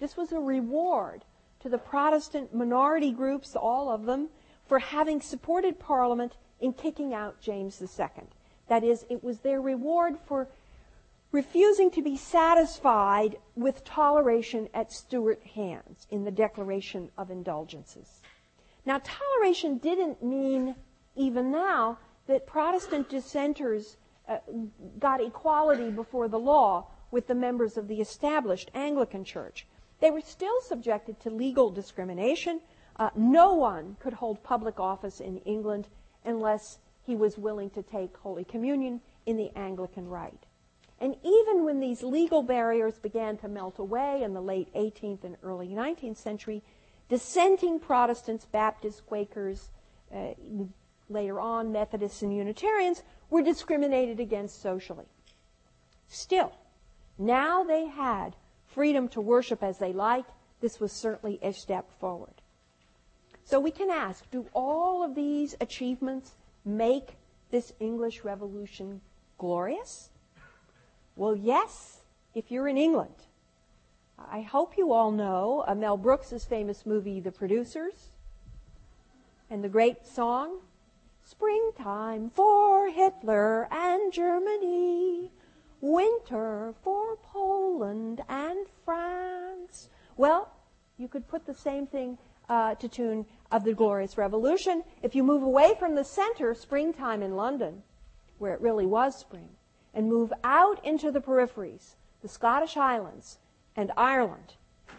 This 0.01 0.16
was 0.16 0.33
a 0.33 0.40
reward 0.40 1.25
to 1.61 1.68
the 1.68 1.79
Protestant 1.79 2.55
minority 2.55 3.12
groups, 3.12 3.55
all 3.55 3.90
of 3.90 4.05
them, 4.05 4.29
for 4.66 4.79
having 4.79 5.21
supported 5.21 5.79
Parliament 5.79 6.37
in 6.61 6.73
kicking 6.73 7.14
out 7.14 7.40
James 7.40 7.81
II. 7.81 8.09
That 8.68 8.85
is, 8.85 9.05
it 9.09 9.23
was 9.23 9.40
their 9.40 9.61
reward 9.61 10.18
for 10.27 10.49
refusing 11.31 11.90
to 11.90 12.03
be 12.03 12.16
satisfied 12.16 13.37
with 13.57 13.85
toleration 13.85 14.68
at 14.75 14.92
Stuart 14.92 15.42
hands 15.55 16.07
in 16.11 16.25
the 16.25 16.31
Declaration 16.31 17.11
of 17.16 17.31
Indulgences. 17.31 18.21
Now, 18.85 19.01
toleration 19.03 19.79
didn't 19.79 20.23
mean, 20.23 20.75
even 21.16 21.51
now, 21.51 21.99
that 22.27 22.47
Protestant 22.47 23.09
dissenters 23.09 23.97
uh, 24.29 24.39
got 24.99 25.21
equality 25.21 25.91
before 25.91 26.29
the 26.29 26.39
law 26.39 26.87
with 27.11 27.27
the 27.27 27.35
members 27.35 27.77
of 27.77 27.89
the 27.89 28.01
established 28.01 28.71
Anglican 28.75 29.25
Church. 29.25 29.67
They 30.01 30.11
were 30.11 30.21
still 30.21 30.61
subjected 30.63 31.21
to 31.21 31.31
legal 31.31 31.71
discrimination. 31.71 32.61
Uh, 32.97 33.11
no 33.15 33.55
one 33.55 33.97
could 34.01 34.15
hold 34.15 34.43
public 34.43 34.81
office 34.81 35.21
in 35.21 35.39
England 35.39 35.89
unless 36.25 36.79
he 37.05 37.17
was 37.17 37.39
willing 37.39 37.71
to 37.71 37.83
take 37.83 38.17
Holy 38.17 38.45
Communion 38.45 39.01
in 39.27 39.37
the 39.37 39.51
Anglican 39.57 40.09
rite. 40.09 40.47
And 41.01 41.17
even 41.25 41.65
when 41.65 41.81
these 41.81 42.03
legal 42.03 42.43
barriers 42.43 42.99
began 42.99 43.37
to 43.39 43.49
melt 43.49 43.79
away 43.79 44.23
in 44.23 44.35
the 44.35 44.41
late 44.41 44.73
18th 44.75 45.25
and 45.25 45.37
early 45.43 45.69
19th 45.69 46.17
century, 46.17 46.63
dissenting 47.09 47.81
Protestants, 47.81 48.45
Baptists, 48.45 49.01
Quakers, 49.01 49.71
uh, 50.15 50.35
later 51.12 51.40
on 51.40 51.72
Methodists 51.72 52.22
and 52.22 52.35
Unitarians, 52.35 53.03
were 53.31 53.42
discriminated 53.42 54.20
against 54.20 54.62
socially. 54.62 55.07
Still, 56.09 56.53
now 57.18 57.64
they 57.64 57.87
had 57.87 58.37
freedom 58.66 59.09
to 59.09 59.20
worship 59.20 59.62
as 59.62 59.79
they 59.79 59.92
liked. 59.92 60.31
This 60.61 60.81
was 60.81 60.92
certainly 60.92 61.38
a 61.42 61.53
step 61.53 61.90
forward. 61.98 62.35
So 63.44 63.59
we 63.59 63.70
can 63.70 63.90
ask, 63.90 64.31
do 64.31 64.46
all 64.55 65.03
of 65.03 65.14
these 65.14 65.55
achievements 65.61 66.33
make 66.64 67.16
this 67.51 67.72
English 67.81 68.25
Revolution 68.25 69.01
glorious? 69.38 70.11
Well, 71.16 71.37
yes, 71.37 72.01
if 72.35 72.51
you're 72.51 72.68
in 72.68 72.79
England. 72.79 73.14
I 74.31 74.42
hope 74.42 74.79
you 74.79 74.92
all 74.92 75.11
know 75.11 75.64
uh, 75.66 75.75
Mel 75.75 75.96
Brooks' 75.96 76.44
famous 76.44 76.87
movie, 76.87 77.20
The 77.20 77.33
Producers, 77.33 78.11
and 79.51 79.62
the 79.62 79.68
great 79.68 80.07
song, 80.07 80.61
Springtime 81.25 82.31
for 82.31 82.89
Hitler 82.91 83.69
and 83.71 84.13
Germany, 84.13 85.31
winter 85.81 86.75
for 86.83 87.17
Poland 87.23 88.23
and 88.29 88.67
France. 88.85 89.89
Well, 90.17 90.53
you 90.99 91.09
could 91.09 91.29
put 91.29 91.47
the 91.47 91.55
same 91.55 91.87
thing 91.87 92.19
uh, 92.49 92.75
to 92.75 92.89
tune 92.89 93.25
of 93.51 93.65
the 93.65 93.73
Glorious 93.73 94.19
Revolution. 94.19 94.83
If 95.03 95.15
you 95.15 95.23
move 95.23 95.43
away 95.43 95.75
from 95.79 95.95
the 95.95 96.05
center, 96.05 96.55
springtime 96.55 97.23
in 97.23 97.37
London, 97.37 97.83
where 98.39 98.53
it 98.53 98.61
really 98.61 98.87
was 98.87 99.17
spring, 99.17 99.49
and 99.95 100.09
move 100.09 100.33
out 100.43 100.85
into 100.85 101.11
the 101.11 101.21
peripheries, 101.21 101.95
the 102.21 102.29
Scottish 102.29 102.75
Highlands 102.75 103.39
and 103.77 103.93
Ireland, 103.97 104.55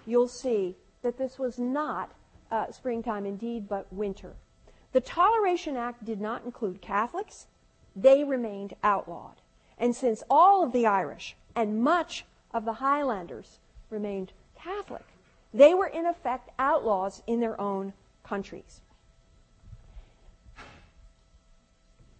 you'll 0.05 0.27
see 0.27 0.77
that 1.01 1.17
this 1.17 1.37
was 1.37 1.59
not 1.59 2.11
uh, 2.49 2.71
springtime 2.71 3.25
indeed, 3.25 3.67
but 3.67 3.91
winter. 3.91 4.35
The 4.93 5.01
Toleration 5.01 5.75
Act 5.75 6.05
did 6.05 6.21
not 6.21 6.45
include 6.45 6.81
Catholics. 6.81 7.47
They 7.95 8.23
remained 8.23 8.75
outlawed. 8.83 9.41
And 9.77 9.95
since 9.95 10.23
all 10.29 10.63
of 10.63 10.71
the 10.71 10.85
Irish 10.85 11.35
and 11.55 11.83
much 11.83 12.25
of 12.53 12.63
the 12.63 12.73
Highlanders 12.73 13.59
remained 13.89 14.31
Catholic, 14.55 15.03
they 15.53 15.73
were 15.73 15.87
in 15.87 16.05
effect 16.05 16.49
outlaws 16.57 17.21
in 17.27 17.39
their 17.39 17.59
own 17.59 17.93
countries. 18.23 18.81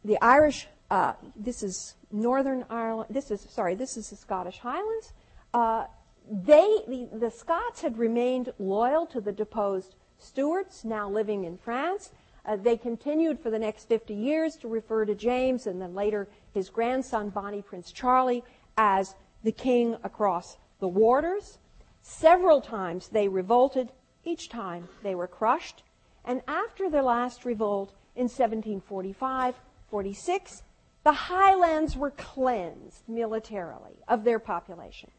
The 0.03 0.21
Irish, 0.21 0.67
uh, 0.91 1.13
this 1.35 1.63
is 1.63 1.95
Northern 2.11 2.65
Ireland, 2.69 3.07
this 3.09 3.31
is, 3.31 3.47
sorry, 3.49 3.75
this 3.75 3.97
is 3.97 4.09
the 4.09 4.15
Scottish 4.15 4.59
Highlands. 4.59 5.13
Uh, 5.53 5.85
they, 6.29 6.79
the, 6.87 7.09
the 7.13 7.31
Scots 7.31 7.81
had 7.81 7.97
remained 7.97 8.51
loyal 8.59 9.05
to 9.07 9.21
the 9.21 9.31
deposed 9.31 9.95
Stuarts, 10.17 10.85
now 10.85 11.09
living 11.09 11.43
in 11.43 11.57
France, 11.57 12.11
uh, 12.45 12.57
they 12.57 12.75
continued 12.75 13.39
for 13.39 13.49
the 13.49 13.59
next 13.59 13.87
50 13.87 14.13
years 14.13 14.55
to 14.57 14.67
refer 14.67 15.05
to 15.05 15.15
James 15.15 15.67
and 15.67 15.81
then 15.81 15.95
later 15.95 16.27
his 16.53 16.69
grandson, 16.69 17.29
Bonnie 17.29 17.61
Prince 17.61 17.91
Charlie, 17.91 18.43
as 18.77 19.15
the 19.43 19.51
king 19.51 19.95
across 20.03 20.57
the 20.79 20.87
waters. 20.87 21.57
Several 22.01 22.59
times 22.59 23.07
they 23.07 23.27
revolted. 23.27 23.91
Each 24.25 24.49
time 24.49 24.89
they 25.03 25.15
were 25.15 25.27
crushed. 25.27 25.83
And 26.25 26.41
after 26.47 26.89
their 26.89 27.03
last 27.03 27.45
revolt 27.45 27.93
in 28.15 28.23
1745 28.23 29.55
46, 29.89 30.63
the 31.03 31.13
highlands 31.13 31.95
were 31.95 32.11
cleansed 32.11 33.07
militarily 33.07 33.99
of 34.07 34.23
their 34.23 34.39
population. 34.39 35.11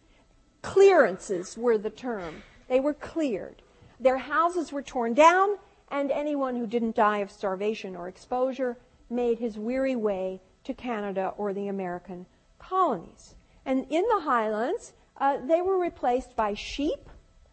Clearances 0.62 1.56
were 1.56 1.78
the 1.78 1.90
term. 1.90 2.42
They 2.68 2.80
were 2.80 2.94
cleared. 2.94 3.62
Their 4.00 4.18
houses 4.18 4.72
were 4.72 4.82
torn 4.82 5.14
down 5.14 5.58
and 5.90 6.10
anyone 6.10 6.56
who 6.56 6.66
didn't 6.66 6.96
die 6.96 7.18
of 7.18 7.30
starvation 7.30 7.94
or 7.96 8.08
exposure 8.08 8.76
made 9.10 9.38
his 9.38 9.58
weary 9.58 9.96
way 9.96 10.40
to 10.64 10.74
Canada 10.74 11.34
or 11.36 11.52
the 11.52 11.68
American 11.68 12.26
colonies. 12.58 13.34
And 13.66 13.86
in 13.90 14.04
the 14.08 14.20
highlands, 14.20 14.92
uh, 15.18 15.38
they 15.46 15.62
were 15.62 15.78
replaced 15.78 16.34
by 16.34 16.54
sheep, 16.54 17.08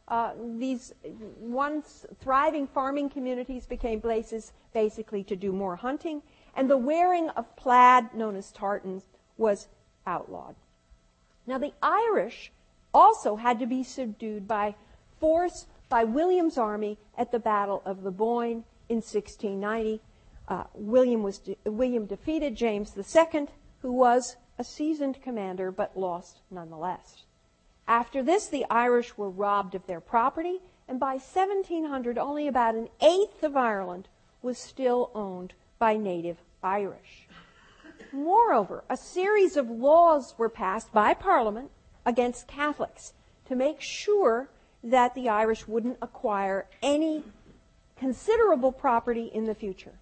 uh, 0.07 0.33
these 0.57 0.93
once 1.39 2.05
thriving 2.19 2.67
farming 2.67 3.09
communities 3.09 3.65
became 3.65 4.01
places 4.01 4.51
basically 4.73 5.23
to 5.23 5.35
do 5.35 5.53
more 5.53 5.77
hunting, 5.77 6.21
and 6.55 6.69
the 6.69 6.77
wearing 6.77 7.29
of 7.29 7.55
plaid, 7.55 8.13
known 8.13 8.35
as 8.35 8.51
tartans, 8.51 9.03
was 9.37 9.67
outlawed. 10.05 10.55
Now, 11.47 11.57
the 11.57 11.73
Irish 11.81 12.51
also 12.93 13.37
had 13.37 13.59
to 13.59 13.65
be 13.65 13.83
subdued 13.83 14.47
by 14.47 14.75
force 15.19 15.67
by 15.91 16.05
William's 16.05 16.57
army 16.57 16.97
at 17.17 17.33
the 17.33 17.39
Battle 17.39 17.81
of 17.85 18.01
the 18.01 18.11
Boyne 18.11 18.63
in 18.87 18.97
1690. 18.97 20.01
Uh, 20.47 20.63
William, 20.73 21.21
was 21.21 21.37
de- 21.37 21.57
William 21.65 22.05
defeated 22.05 22.55
James 22.55 22.97
II, 22.97 23.47
who 23.81 23.91
was 23.91 24.37
a 24.57 24.63
seasoned 24.63 25.21
commander 25.21 25.69
but 25.69 25.97
lost 25.97 26.39
nonetheless. 26.49 27.23
After 27.87 28.23
this, 28.23 28.47
the 28.47 28.65
Irish 28.69 29.17
were 29.17 29.29
robbed 29.29 29.75
of 29.75 29.85
their 29.85 29.99
property, 29.99 30.61
and 30.87 30.97
by 30.97 31.15
1700, 31.15 32.17
only 32.17 32.47
about 32.47 32.75
an 32.75 32.87
eighth 33.01 33.43
of 33.43 33.57
Ireland 33.57 34.07
was 34.41 34.57
still 34.57 35.11
owned 35.13 35.53
by 35.77 35.97
native 35.97 36.37
Irish. 36.63 37.27
Moreover, 38.13 38.85
a 38.89 38.95
series 38.95 39.57
of 39.57 39.69
laws 39.69 40.35
were 40.37 40.49
passed 40.49 40.93
by 40.93 41.13
Parliament 41.13 41.69
against 42.05 42.47
Catholics 42.47 43.11
to 43.45 43.55
make 43.57 43.81
sure 43.81 44.49
that 44.83 45.13
the 45.15 45.29
Irish 45.29 45.67
wouldn't 45.67 45.97
acquire 46.01 46.67
any 46.81 47.23
considerable 47.97 48.71
property 48.71 49.29
in 49.33 49.45
the 49.45 49.53
future. 49.53 49.93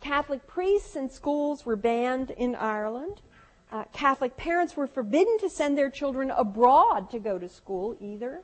Catholic 0.00 0.46
priests 0.46 0.96
and 0.96 1.10
schools 1.10 1.66
were 1.66 1.76
banned 1.76 2.30
in 2.30 2.54
Ireland. 2.54 3.20
Uh, 3.72 3.84
Catholic 3.92 4.36
parents 4.36 4.76
were 4.76 4.86
forbidden 4.86 5.38
to 5.38 5.50
send 5.50 5.76
their 5.76 5.90
children 5.90 6.30
abroad 6.30 7.10
to 7.10 7.18
go 7.18 7.38
to 7.38 7.48
school 7.48 7.96
either. 8.00 8.42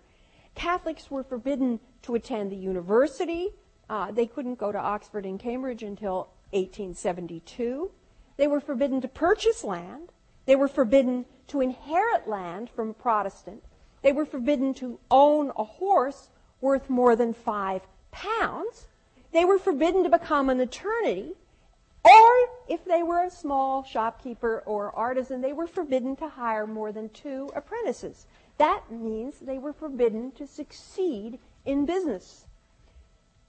Catholics 0.54 1.10
were 1.10 1.22
forbidden 1.22 1.80
to 2.02 2.14
attend 2.14 2.50
the 2.50 2.56
university. 2.56 3.50
Uh, 3.88 4.10
they 4.10 4.26
couldn't 4.26 4.58
go 4.58 4.72
to 4.72 4.78
Oxford 4.78 5.24
and 5.24 5.38
Cambridge 5.38 5.82
until 5.82 6.28
1872. 6.50 7.90
They 8.36 8.46
were 8.46 8.60
forbidden 8.60 9.00
to 9.00 9.08
purchase 9.08 9.64
land. 9.64 10.10
They 10.46 10.56
were 10.56 10.68
forbidden 10.68 11.24
to 11.48 11.60
inherit 11.60 12.28
land 12.28 12.70
from 12.70 12.94
Protestant. 12.94 13.62
They 14.06 14.12
were 14.12 14.24
forbidden 14.24 14.72
to 14.74 15.00
own 15.10 15.50
a 15.56 15.64
horse 15.64 16.28
worth 16.60 16.88
more 16.88 17.16
than 17.16 17.34
five 17.34 17.82
pounds. 18.12 18.86
They 19.32 19.44
were 19.44 19.58
forbidden 19.58 20.04
to 20.04 20.08
become 20.08 20.48
an 20.48 20.60
attorney 20.60 21.32
or 22.04 22.30
if 22.68 22.84
they 22.84 23.02
were 23.02 23.24
a 23.24 23.30
small 23.30 23.82
shopkeeper 23.82 24.62
or 24.64 24.94
artisan, 24.94 25.40
they 25.40 25.52
were 25.52 25.66
forbidden 25.66 26.14
to 26.18 26.28
hire 26.28 26.68
more 26.68 26.92
than 26.92 27.08
two 27.08 27.50
apprentices. 27.56 28.26
That 28.58 28.92
means 28.92 29.40
they 29.40 29.58
were 29.58 29.72
forbidden 29.72 30.30
to 30.36 30.46
succeed 30.46 31.40
in 31.64 31.84
business. 31.84 32.46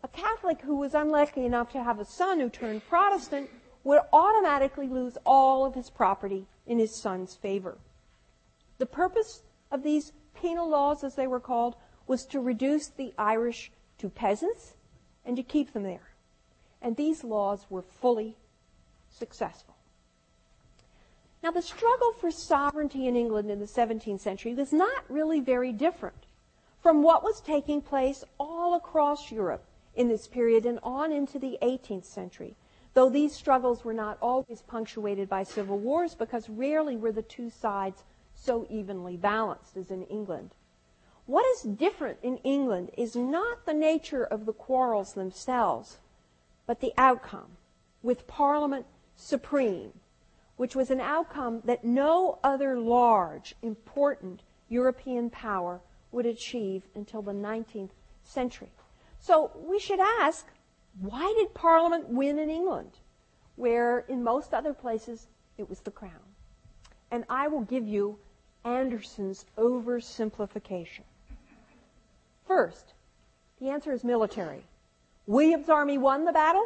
A 0.02 0.08
Catholic 0.08 0.62
who 0.62 0.78
was 0.78 0.96
unlucky 0.96 1.46
enough 1.46 1.72
to 1.74 1.84
have 1.84 2.00
a 2.00 2.06
son 2.06 2.40
who 2.40 2.50
turned 2.50 2.84
Protestant 2.90 3.52
would 3.84 4.02
automatically 4.12 4.88
lose 4.88 5.20
all 5.24 5.66
of 5.66 5.76
his 5.76 5.92
property 5.92 6.48
in 6.66 6.80
his 6.80 6.96
son's 6.96 7.36
favor. 7.36 7.78
The 8.80 8.88
purpose 8.88 9.44
of 9.70 9.84
these 9.84 10.14
penal 10.42 10.70
laws, 10.70 11.04
as 11.04 11.16
they 11.16 11.28
were 11.28 11.40
called, 11.40 11.76
was 12.08 12.26
to 12.28 12.40
reduce 12.40 12.88
the 12.88 13.14
Irish 13.18 13.72
to 13.98 14.10
peasants 14.10 14.74
and 15.26 15.36
to 15.36 15.44
keep 15.44 15.74
them 15.74 15.84
there. 15.84 16.10
And 16.82 16.96
these 16.96 17.24
laws 17.24 17.66
were 17.70 17.82
fully 17.82 18.36
successful. 19.10 19.76
Now, 21.44 21.52
the 21.52 21.62
struggle 21.62 22.14
for 22.20 22.32
sovereignty 22.32 23.08
in 23.08 23.16
England 23.16 23.52
in 23.52 23.60
the 23.60 23.66
17th 23.66 24.20
century 24.20 24.54
was 24.54 24.74
not 24.74 25.04
really 25.10 25.40
very 25.40 25.72
different 25.72 26.26
from 26.82 27.04
what 27.04 27.24
was 27.24 27.42
taking 27.42 27.82
place 27.82 28.24
all 28.40 28.76
across 28.76 29.32
Europe 29.32 29.64
in 29.96 30.08
this 30.08 30.28
period 30.28 30.66
and 30.66 30.80
on 30.84 31.12
into 31.12 31.40
the 31.40 31.58
18th 31.62 32.06
century, 32.06 32.56
though 32.94 33.10
these 33.10 33.36
struggles 33.36 33.84
were 33.84 33.94
not 33.94 34.18
always 34.22 34.62
punctuated 34.68 35.28
by 35.28 35.44
civil 35.44 35.80
wars 35.80 36.16
because 36.16 36.50
rarely 36.50 36.96
were 36.96 37.12
the 37.12 37.22
two 37.24 37.50
sides 37.50 38.04
so 38.40 38.66
evenly 38.70 39.18
balanced 39.18 39.76
as 39.76 39.92
in 39.92 40.04
England. 40.04 40.52
What 41.26 41.46
is 41.58 41.64
different 41.64 42.20
in 42.24 42.38
England 42.38 42.92
is 42.98 43.16
not 43.16 43.66
the 43.66 43.74
nature 43.74 44.24
of 44.24 44.46
the 44.46 44.54
quarrels 44.54 45.14
themselves, 45.14 45.98
but 46.66 46.80
the 46.80 46.94
outcome, 46.98 47.58
with 48.02 48.28
Parliament 48.28 48.86
supreme, 49.16 49.92
which 50.56 50.76
was 50.76 50.90
an 50.90 51.02
outcome 51.02 51.62
that 51.66 51.84
no 51.84 52.40
other 52.44 52.80
large, 52.80 53.56
important 53.62 54.44
European 54.70 55.30
power 55.30 55.82
would 56.12 56.26
achieve 56.26 56.84
until 56.96 57.22
the 57.22 57.34
19th 57.34 57.92
century. 58.24 58.72
So 59.20 59.52
we 59.56 59.80
should 59.80 60.00
ask, 60.00 60.48
why 61.00 61.34
did 61.38 61.54
Parliament 61.54 62.10
win 62.10 62.40
in 62.40 62.50
England, 62.50 62.92
where 63.56 64.00
in 64.00 64.24
most 64.24 64.54
other 64.54 64.74
places 64.74 65.28
it 65.58 65.70
was 65.70 65.80
the 65.82 65.92
Crown? 65.92 66.36
And 67.12 67.26
I 67.30 67.48
will 67.48 67.62
give 67.62 67.88
you 67.88 68.20
Anderson's 68.68 69.46
oversimplification. 69.58 71.04
First, 72.46 72.94
the 73.62 73.70
answer 73.70 73.94
is 73.94 74.04
military. 74.04 74.64
William's 75.26 75.70
army 75.70 75.98
won 75.98 76.26
the 76.26 76.34
battle, 76.34 76.66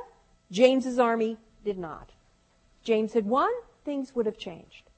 James's 0.50 0.98
army 0.98 1.38
did 1.64 1.78
not. 1.78 2.10
James 2.84 3.14
had 3.14 3.28
won, 3.28 3.52
things 3.86 4.16
would 4.16 4.26
have 4.26 4.40
changed. 4.40 4.90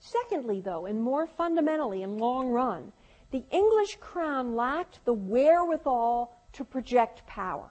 Secondly, 0.00 0.60
though, 0.60 0.86
and 0.86 1.02
more 1.02 1.26
fundamentally 1.26 2.02
in 2.02 2.16
long 2.16 2.48
run, 2.48 2.92
the 3.30 3.44
English 3.50 3.98
crown 4.00 4.56
lacked 4.56 5.04
the 5.04 5.12
wherewithal 5.12 6.34
to 6.54 6.64
project 6.64 7.26
power. 7.26 7.70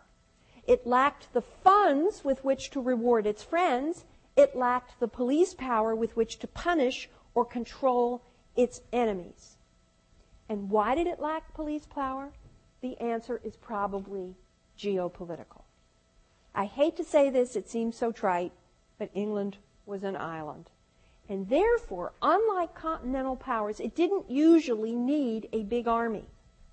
It 0.67 0.85
lacked 0.85 1.33
the 1.33 1.41
funds 1.41 2.23
with 2.23 2.43
which 2.43 2.69
to 2.71 2.81
reward 2.81 3.25
its 3.25 3.41
friends. 3.41 4.05
It 4.35 4.55
lacked 4.55 4.99
the 4.99 5.07
police 5.07 5.55
power 5.55 5.95
with 5.95 6.15
which 6.15 6.37
to 6.39 6.47
punish 6.47 7.09
or 7.33 7.43
control 7.43 8.21
its 8.57 8.81
enemies. 8.91 9.55
And 10.49 10.69
why 10.69 10.95
did 10.95 11.07
it 11.07 11.19
lack 11.19 11.53
police 11.53 11.85
power? 11.85 12.31
The 12.81 12.99
answer 12.99 13.39
is 13.43 13.55
probably 13.55 14.35
geopolitical. 14.77 15.63
I 16.53 16.65
hate 16.65 16.97
to 16.97 17.03
say 17.03 17.29
this, 17.29 17.55
it 17.55 17.69
seems 17.69 17.95
so 17.95 18.11
trite, 18.11 18.51
but 18.97 19.11
England 19.13 19.57
was 19.85 20.03
an 20.03 20.15
island. 20.15 20.69
And 21.29 21.49
therefore, 21.49 22.13
unlike 22.21 22.73
continental 22.73 23.35
powers, 23.35 23.79
it 23.79 23.95
didn't 23.95 24.31
usually 24.31 24.95
need 24.95 25.49
a 25.51 25.63
big 25.63 25.87
army, 25.87 26.25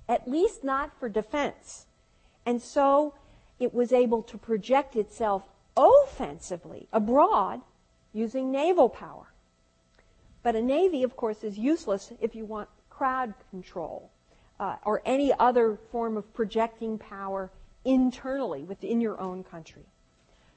at 0.08 0.30
least 0.30 0.64
not 0.64 0.98
for 0.98 1.08
defense. 1.08 1.86
And 2.46 2.62
so 2.62 3.14
it 3.58 3.74
was 3.74 3.92
able 3.92 4.22
to 4.22 4.38
project 4.38 4.96
itself 4.96 5.42
offensively 5.76 6.88
abroad 6.92 7.60
using 8.12 8.52
naval 8.52 8.88
power. 8.88 9.33
But 10.44 10.54
a 10.54 10.62
navy, 10.62 11.02
of 11.02 11.16
course, 11.16 11.42
is 11.42 11.58
useless 11.58 12.12
if 12.20 12.34
you 12.34 12.44
want 12.44 12.68
crowd 12.90 13.32
control 13.50 14.10
uh, 14.60 14.76
or 14.84 15.00
any 15.06 15.32
other 15.32 15.78
form 15.90 16.18
of 16.18 16.32
projecting 16.34 16.98
power 16.98 17.50
internally 17.84 18.62
within 18.62 19.00
your 19.00 19.18
own 19.18 19.42
country. 19.42 19.86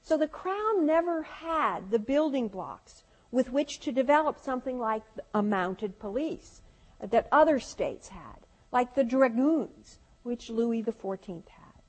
So 0.03 0.17
the 0.17 0.27
crown 0.27 0.85
never 0.85 1.23
had 1.23 1.89
the 1.89 1.99
building 1.99 2.49
blocks 2.49 3.03
with 3.31 3.51
which 3.51 3.79
to 3.79 3.93
develop 3.93 4.39
something 4.39 4.77
like 4.77 5.03
a 5.33 5.41
mounted 5.41 5.99
police 5.99 6.61
that 6.99 7.29
other 7.31 7.57
states 7.57 8.09
had, 8.09 8.45
like 8.73 8.93
the 8.93 9.05
dragoons, 9.05 9.99
which 10.23 10.49
Louis 10.49 10.83
XIV 10.83 11.47
had. 11.47 11.81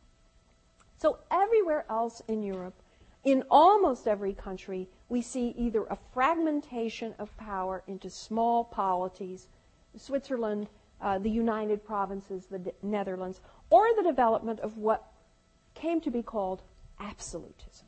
So 0.98 1.18
everywhere 1.32 1.84
else 1.90 2.22
in 2.28 2.44
Europe, 2.44 2.80
in 3.24 3.44
almost 3.50 4.06
every 4.06 4.32
country, 4.32 4.88
we 5.08 5.20
see 5.20 5.54
either 5.56 5.84
a 5.84 5.98
fragmentation 6.14 7.14
of 7.18 7.36
power 7.36 7.82
into 7.86 8.08
small 8.10 8.64
polities, 8.64 9.48
Switzerland, 9.96 10.68
uh, 11.00 11.18
the 11.18 11.30
United 11.30 11.84
Provinces, 11.84 12.46
the 12.46 12.72
Netherlands, 12.82 13.40
or 13.70 13.86
the 13.96 14.02
development 14.02 14.60
of 14.60 14.76
what 14.76 15.12
came 15.74 16.00
to 16.00 16.10
be 16.10 16.22
called 16.22 16.62
absolutism. 17.00 17.86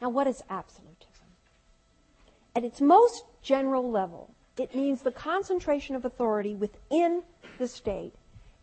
Now, 0.00 0.08
what 0.08 0.26
is 0.26 0.42
absolutism? 0.48 1.26
At 2.56 2.64
its 2.64 2.80
most 2.80 3.24
general 3.42 3.88
level, 3.90 4.30
it 4.56 4.74
means 4.74 5.02
the 5.02 5.12
concentration 5.12 5.94
of 5.94 6.04
authority 6.04 6.54
within 6.54 7.22
the 7.58 7.68
state 7.68 8.14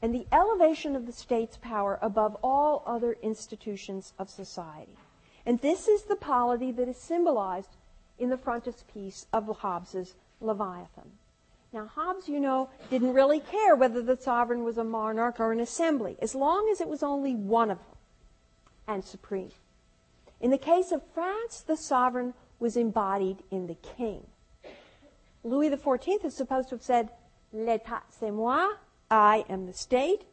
and 0.02 0.14
the 0.14 0.28
elevation 0.32 0.96
of 0.96 1.06
the 1.06 1.12
state's 1.12 1.58
power 1.58 1.98
above 2.02 2.36
all 2.44 2.84
other 2.86 3.18
institutions 3.22 4.14
of 4.20 4.30
society. 4.30 4.96
And 5.48 5.62
this 5.62 5.88
is 5.88 6.04
the 6.04 6.18
polity 6.18 6.74
that 6.74 6.90
is 6.90 6.98
symbolized 6.98 7.78
in 8.20 8.30
the 8.30 8.38
frontispiece 8.38 9.28
of 9.32 9.48
Hobbes's 9.48 10.14
Leviathan. 10.42 11.10
Now, 11.72 11.86
Hobbes, 11.86 12.28
you 12.28 12.42
know, 12.42 12.70
didn't 12.90 13.14
really 13.14 13.40
care 13.40 13.74
whether 13.74 14.02
the 14.02 14.18
sovereign 14.18 14.66
was 14.66 14.78
a 14.78 14.84
monarch 14.84 15.40
or 15.40 15.54
an 15.54 15.62
assembly, 15.62 16.18
as 16.22 16.36
long 16.36 16.68
as 16.70 16.82
it 16.82 16.90
was 16.90 17.02
only 17.02 17.34
one 17.34 17.72
of 17.72 17.78
them 17.78 17.98
and 18.90 19.06
supreme. 19.06 19.52
In 20.42 20.52
the 20.52 20.58
case 20.58 20.92
of 20.92 21.02
France, 21.14 21.62
the 21.62 21.78
sovereign 21.78 22.34
was 22.60 22.76
embodied 22.76 23.38
in 23.50 23.68
the 23.68 23.76
king. 23.76 24.28
Louis 25.46 25.70
XIV 25.70 26.26
is 26.26 26.36
supposed 26.36 26.68
to 26.70 26.76
have 26.76 26.84
said, 26.84 27.10
L'état 27.56 28.02
c'est 28.10 28.32
moi, 28.32 28.68
I 29.10 29.46
am 29.48 29.66
the 29.66 29.74
state. 29.74 30.24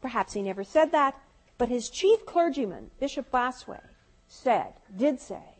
Perhaps 0.00 0.34
he 0.34 0.42
never 0.42 0.62
said 0.62 0.92
that, 0.92 1.18
but 1.58 1.68
his 1.68 1.90
chief 1.90 2.24
clergyman, 2.24 2.92
Bishop 3.00 3.28
Bossuet, 3.32 3.82
said, 4.32 4.72
did 4.96 5.20
say, 5.20 5.58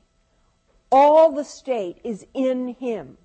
all 0.91 1.31
the 1.31 1.45
state 1.45 1.99
is 2.03 2.27
in 2.35 2.69
him, 2.69 3.19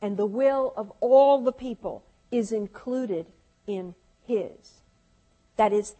and 0.00 0.16
the 0.16 0.26
will 0.26 0.72
of 0.76 0.92
all 1.00 1.42
the 1.42 1.52
people 1.52 2.04
is 2.30 2.52
included 2.52 3.26
in 3.66 3.94
his. 4.26 4.82
That 5.56 5.72
is, 5.72 5.94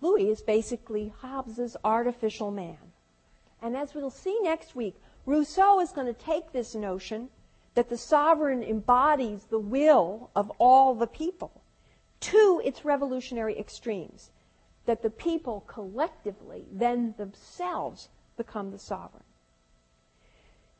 Louis 0.00 0.28
is 0.28 0.42
basically 0.42 1.12
Hobbes's 1.20 1.76
artificial 1.84 2.50
man. 2.50 2.78
And 3.62 3.76
as 3.76 3.94
we'll 3.94 4.10
see 4.10 4.38
next 4.42 4.74
week, 4.74 4.96
Rousseau 5.24 5.80
is 5.80 5.92
going 5.92 6.06
to 6.06 6.12
take 6.12 6.52
this 6.52 6.74
notion 6.74 7.28
that 7.74 7.88
the 7.88 7.96
sovereign 7.96 8.62
embodies 8.62 9.44
the 9.44 9.58
will 9.58 10.30
of 10.34 10.50
all 10.58 10.94
the 10.94 11.06
people 11.06 11.62
to 12.20 12.60
its 12.64 12.84
revolutionary 12.84 13.58
extremes, 13.58 14.30
that 14.84 15.02
the 15.02 15.10
people 15.10 15.64
collectively 15.66 16.64
then 16.72 17.14
themselves 17.18 18.08
become 18.36 18.70
the 18.70 18.78
sovereign. 18.78 19.24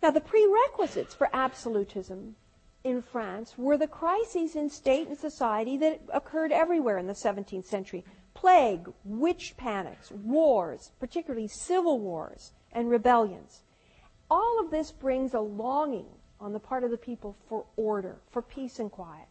Now, 0.03 0.11
the 0.11 0.21
prerequisites 0.21 1.15
for 1.15 1.29
absolutism 1.33 2.37
in 2.85 3.03
France 3.03 3.59
were 3.59 3.77
the 3.77 3.89
crises 3.89 4.55
in 4.55 4.71
state 4.71 5.09
and 5.09 5.19
society 5.19 5.77
that 5.79 6.01
occurred 6.13 6.53
everywhere 6.53 6.99
in 6.99 7.07
the 7.07 7.13
17th 7.13 7.65
century 7.65 8.05
plague, 8.35 8.93
witch 9.05 9.57
panics, 9.57 10.11
wars, 10.11 10.93
particularly 11.01 11.49
civil 11.49 11.99
wars 11.99 12.53
and 12.71 12.91
rebellions. 12.91 13.63
All 14.31 14.61
of 14.61 14.71
this 14.71 14.93
brings 14.93 15.33
a 15.33 15.41
longing 15.41 16.07
on 16.39 16.53
the 16.53 16.61
part 16.61 16.85
of 16.85 16.91
the 16.91 16.99
people 16.99 17.35
for 17.49 17.65
order, 17.77 18.17
for 18.31 18.43
peace 18.43 18.79
and 18.79 18.93
quiet. 18.93 19.27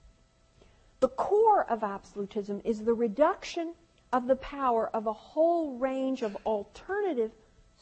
The 1.00 1.10
core 1.10 1.70
of 1.70 1.84
absolutism 1.84 2.62
is 2.66 2.84
the 2.84 2.94
reduction 2.94 3.76
of 4.12 4.28
the 4.28 4.36
power 4.38 4.90
of 4.94 5.06
a 5.06 5.14
whole 5.14 5.78
range 5.78 6.24
of 6.24 6.36
alternative 6.46 7.32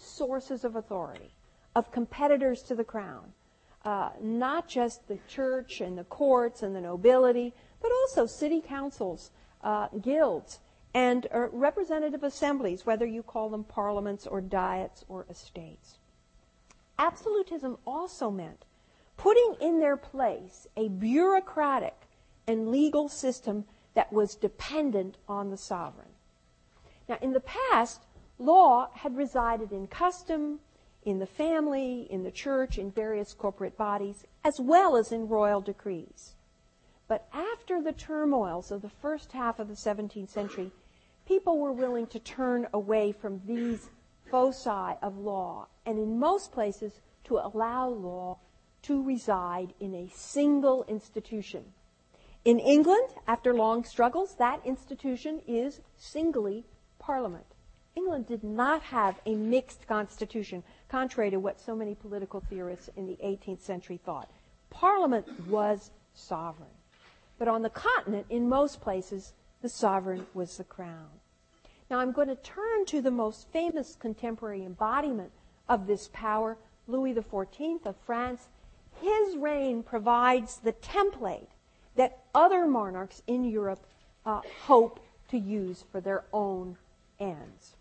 sources 0.03 0.63
of 0.63 0.75
authority, 0.75 1.33
of 1.75 1.91
competitors 1.91 2.61
to 2.63 2.75
the 2.75 2.83
crown. 2.83 3.33
Uh, 3.85 4.09
not 4.21 4.67
just 4.67 5.07
the 5.07 5.19
church 5.27 5.81
and 5.81 5.97
the 5.97 6.05
courts 6.05 6.63
and 6.63 6.75
the 6.75 6.81
nobility, 6.81 7.53
but 7.81 7.91
also 7.91 8.25
city 8.25 8.61
councils, 8.61 9.31
uh, 9.63 9.87
guilds, 10.01 10.59
and 10.93 11.27
uh, 11.33 11.47
representative 11.51 12.23
assemblies, 12.23 12.85
whether 12.85 13.05
you 13.05 13.21
call 13.21 13.49
them 13.49 13.63
parliaments 13.63 14.25
or 14.25 14.39
diets 14.39 15.03
or 15.09 15.25
estates. 15.29 15.97
Absolutism 16.97 17.77
also 17.85 18.29
meant 18.29 18.63
putting 19.17 19.55
in 19.59 19.79
their 19.79 19.97
place 19.97 20.67
a 20.77 20.87
bureaucratic 20.87 21.95
and 22.47 22.69
legal 22.69 23.09
system 23.09 23.65
that 23.95 24.11
was 24.11 24.35
dependent 24.35 25.17
on 25.27 25.49
the 25.49 25.57
sovereign. 25.57 26.07
Now, 27.07 27.17
in 27.21 27.33
the 27.33 27.41
past, 27.41 28.01
law 28.37 28.89
had 28.93 29.15
resided 29.15 29.71
in 29.71 29.87
custom, 29.87 30.59
in 31.03 31.19
the 31.19 31.25
family, 31.25 32.07
in 32.09 32.23
the 32.23 32.31
church, 32.31 32.77
in 32.77 32.91
various 32.91 33.33
corporate 33.33 33.77
bodies, 33.77 34.25
as 34.43 34.59
well 34.59 34.95
as 34.95 35.11
in 35.11 35.27
royal 35.27 35.61
decrees. 35.61 36.35
But 37.07 37.27
after 37.33 37.81
the 37.81 37.91
turmoils 37.91 38.71
of 38.71 38.81
the 38.81 38.89
first 38.89 39.31
half 39.33 39.59
of 39.59 39.67
the 39.67 39.75
17th 39.75 40.29
century, 40.29 40.71
people 41.27 41.59
were 41.59 41.71
willing 41.71 42.07
to 42.07 42.19
turn 42.19 42.67
away 42.73 43.11
from 43.11 43.41
these 43.45 43.89
foci 44.31 44.97
of 45.01 45.17
law, 45.17 45.67
and 45.85 45.99
in 45.99 46.17
most 46.17 46.51
places 46.51 47.01
to 47.25 47.37
allow 47.37 47.87
law 47.87 48.39
to 48.83 49.01
reside 49.03 49.73
in 49.79 49.93
a 49.93 50.09
single 50.13 50.83
institution. 50.87 51.63
In 52.45 52.59
England, 52.59 53.09
after 53.27 53.53
long 53.53 53.85
struggles, 53.85 54.35
that 54.35 54.65
institution 54.65 55.41
is 55.47 55.81
singly 55.97 56.65
Parliament. 56.99 57.52
England 57.95 58.25
did 58.27 58.43
not 58.43 58.81
have 58.81 59.19
a 59.25 59.35
mixed 59.35 59.87
constitution, 59.87 60.63
contrary 60.89 61.29
to 61.29 61.37
what 61.37 61.59
so 61.59 61.75
many 61.75 61.95
political 61.95 62.39
theorists 62.39 62.89
in 62.95 63.05
the 63.05 63.17
18th 63.23 63.61
century 63.61 63.99
thought. 64.03 64.29
Parliament 64.69 65.27
was 65.47 65.91
sovereign. 66.13 66.69
But 67.37 67.47
on 67.47 67.61
the 67.61 67.69
continent, 67.69 68.25
in 68.29 68.49
most 68.49 68.81
places, 68.81 69.33
the 69.61 69.69
sovereign 69.69 70.25
was 70.33 70.57
the 70.57 70.63
crown. 70.63 71.09
Now 71.89 71.99
I'm 71.99 72.11
going 72.11 72.27
to 72.27 72.35
turn 72.35 72.85
to 72.87 73.01
the 73.01 73.11
most 73.11 73.47
famous 73.51 73.95
contemporary 73.95 74.65
embodiment 74.65 75.31
of 75.69 75.87
this 75.87 76.09
power, 76.13 76.57
Louis 76.87 77.13
XIV 77.13 77.85
of 77.85 77.95
France. 78.05 78.47
His 79.01 79.37
reign 79.37 79.83
provides 79.83 80.57
the 80.57 80.73
template 80.73 81.47
that 81.95 82.23
other 82.33 82.65
monarchs 82.65 83.21
in 83.27 83.43
Europe 83.43 83.85
uh, 84.25 84.41
hope 84.65 84.99
to 85.29 85.37
use 85.37 85.83
for 85.91 86.01
their 86.01 86.23
own 86.33 86.77
ends. 87.19 87.75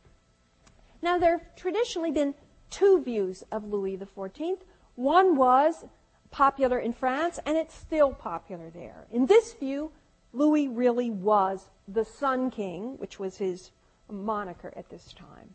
Now, 1.03 1.19
there 1.19 1.39
have 1.39 1.57
traditionally 1.57 2.13
been 2.13 2.35
two 2.71 3.03
views 3.03 3.43
of 3.51 3.65
Louis 3.65 3.97
XIV. 3.97 4.59
One 4.95 5.37
was 5.37 5.85
popular 6.31 6.79
in 6.79 6.93
France, 6.93 7.41
and 7.45 7.57
it's 7.57 7.75
still 7.75 8.13
popular 8.13 8.71
there. 8.71 9.07
In 9.11 9.27
this 9.27 9.53
view, 9.55 9.91
Louis 10.33 10.69
really 10.69 11.11
was 11.11 11.69
the 11.89 12.05
Sun 12.05 12.53
King, 12.53 12.97
which 12.99 13.19
was 13.19 13.37
his 13.37 13.73
moniker 14.09 14.73
at 14.77 14.89
this 14.89 15.13
time. 15.13 15.55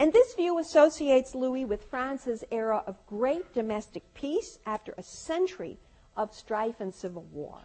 And 0.00 0.12
this 0.12 0.34
view 0.34 0.58
associates 0.58 1.34
Louis 1.34 1.64
with 1.64 1.84
France's 1.84 2.44
era 2.50 2.82
of 2.86 3.04
great 3.06 3.52
domestic 3.52 4.02
peace 4.14 4.58
after 4.64 4.94
a 4.96 5.02
century 5.02 5.78
of 6.16 6.34
strife 6.34 6.80
and 6.80 6.94
civil 6.94 7.26
war. 7.32 7.58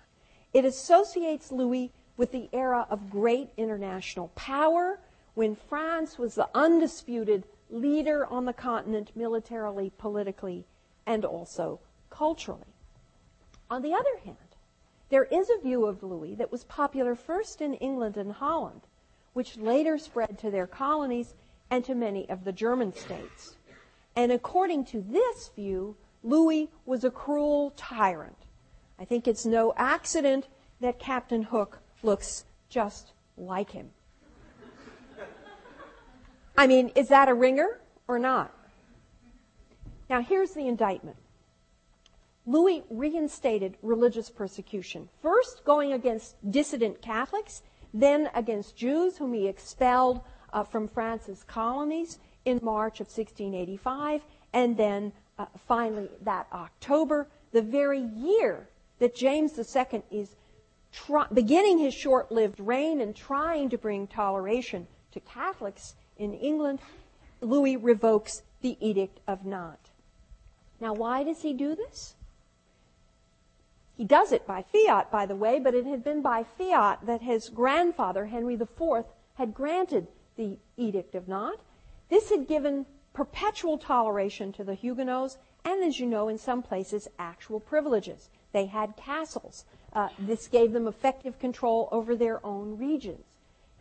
It 0.51 0.65
associates 0.65 1.51
Louis 1.51 1.91
with 2.17 2.31
the 2.31 2.49
era 2.53 2.85
of 2.89 3.09
great 3.09 3.49
international 3.57 4.29
power 4.29 4.99
when 5.33 5.55
France 5.55 6.17
was 6.17 6.35
the 6.35 6.49
undisputed 6.53 7.45
leader 7.69 8.25
on 8.27 8.45
the 8.45 8.53
continent 8.53 9.11
militarily, 9.15 9.91
politically, 9.97 10.65
and 11.05 11.25
also 11.25 11.79
culturally. 12.09 12.73
On 13.69 13.81
the 13.81 13.93
other 13.93 14.17
hand, 14.23 14.37
there 15.09 15.25
is 15.25 15.49
a 15.49 15.61
view 15.61 15.85
of 15.85 16.03
Louis 16.03 16.35
that 16.35 16.51
was 16.51 16.63
popular 16.65 17.15
first 17.15 17.61
in 17.61 17.73
England 17.75 18.17
and 18.17 18.31
Holland, 18.31 18.81
which 19.33 19.57
later 19.57 19.97
spread 19.97 20.37
to 20.39 20.51
their 20.51 20.67
colonies 20.67 21.33
and 21.69 21.83
to 21.85 21.95
many 21.95 22.29
of 22.29 22.43
the 22.43 22.51
German 22.51 22.93
states. 22.93 23.55
And 24.15 24.31
according 24.31 24.85
to 24.85 25.01
this 25.01 25.49
view, 25.55 25.95
Louis 26.23 26.69
was 26.85 27.03
a 27.03 27.09
cruel 27.11 27.73
tyrant. 27.75 28.37
I 28.99 29.05
think 29.05 29.27
it's 29.27 29.45
no 29.45 29.73
accident 29.75 30.47
that 30.79 30.99
Captain 30.99 31.43
Hook 31.43 31.79
looks 32.03 32.45
just 32.69 33.13
like 33.37 33.71
him. 33.71 33.89
I 36.55 36.67
mean, 36.67 36.91
is 36.95 37.07
that 37.09 37.29
a 37.29 37.33
ringer 37.33 37.79
or 38.07 38.19
not? 38.19 38.51
Now, 40.09 40.21
here's 40.21 40.51
the 40.51 40.67
indictment. 40.67 41.17
Louis 42.45 42.83
reinstated 42.89 43.77
religious 43.81 44.29
persecution, 44.29 45.09
first 45.21 45.63
going 45.63 45.93
against 45.93 46.35
dissident 46.51 47.01
Catholics, 47.01 47.63
then 47.93 48.29
against 48.35 48.75
Jews, 48.75 49.17
whom 49.17 49.33
he 49.33 49.47
expelled 49.47 50.21
uh, 50.51 50.63
from 50.63 50.87
France's 50.87 51.43
colonies 51.43 52.19
in 52.45 52.59
March 52.61 52.99
of 52.99 53.07
1685, 53.07 54.21
and 54.51 54.75
then 54.75 55.13
uh, 55.39 55.45
finally 55.67 56.09
that 56.21 56.47
October, 56.51 57.27
the 57.51 57.61
very 57.61 58.01
year 58.01 58.67
that 58.99 59.15
James 59.15 59.57
II 59.57 60.03
is 60.11 60.35
beginning 61.33 61.79
his 61.79 61.93
short 61.93 62.31
lived 62.31 62.59
reign 62.59 63.01
and 63.01 63.15
trying 63.15 63.69
to 63.69 63.77
bring 63.77 64.05
toleration 64.05 64.85
to 65.11 65.19
Catholics 65.21 65.95
in 66.17 66.33
England, 66.33 66.79
Louis 67.41 67.77
revokes 67.77 68.41
the 68.61 68.77
Edict 68.79 69.19
of 69.27 69.45
Nantes. 69.45 69.91
Now, 70.79 70.93
why 70.93 71.23
does 71.23 71.41
he 71.41 71.53
do 71.53 71.75
this? 71.75 72.15
He 73.95 74.05
does 74.05 74.31
it 74.31 74.47
by 74.47 74.63
fiat, 74.63 75.11
by 75.11 75.25
the 75.25 75.35
way, 75.35 75.59
but 75.59 75.75
it 75.75 75.85
had 75.85 76.03
been 76.03 76.21
by 76.21 76.43
fiat 76.43 77.05
that 77.05 77.21
his 77.21 77.49
grandfather, 77.49 78.25
Henry 78.25 78.55
IV, 78.55 79.05
had 79.35 79.53
granted 79.53 80.07
the 80.35 80.57
Edict 80.77 81.15
of 81.15 81.27
Nantes. 81.27 81.63
This 82.09 82.29
had 82.29 82.47
given 82.47 82.85
perpetual 83.13 83.77
toleration 83.77 84.51
to 84.53 84.63
the 84.63 84.73
Huguenots, 84.73 85.37
and 85.63 85.83
as 85.83 85.99
you 85.99 86.05
know, 86.05 86.27
in 86.27 86.37
some 86.37 86.63
places, 86.63 87.07
actual 87.19 87.59
privileges. 87.59 88.29
They 88.51 88.65
had 88.65 88.97
castles. 88.97 89.65
Uh, 89.93 90.09
this 90.17 90.47
gave 90.47 90.73
them 90.73 90.87
effective 90.87 91.39
control 91.39 91.87
over 91.91 92.15
their 92.15 92.43
own 92.45 92.77
regions. 92.77 93.25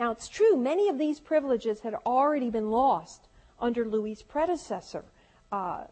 Now, 0.02 0.10
it's 0.10 0.26
true, 0.26 0.56
many 0.56 0.88
of 0.88 0.98
these 0.98 1.20
privileges 1.20 1.78
had 1.78 1.94
already 2.04 2.50
been 2.50 2.72
lost 2.72 3.28
under 3.60 3.84
Louis's 3.84 4.24
predecessor, 4.24 5.04
uh, 5.52 5.84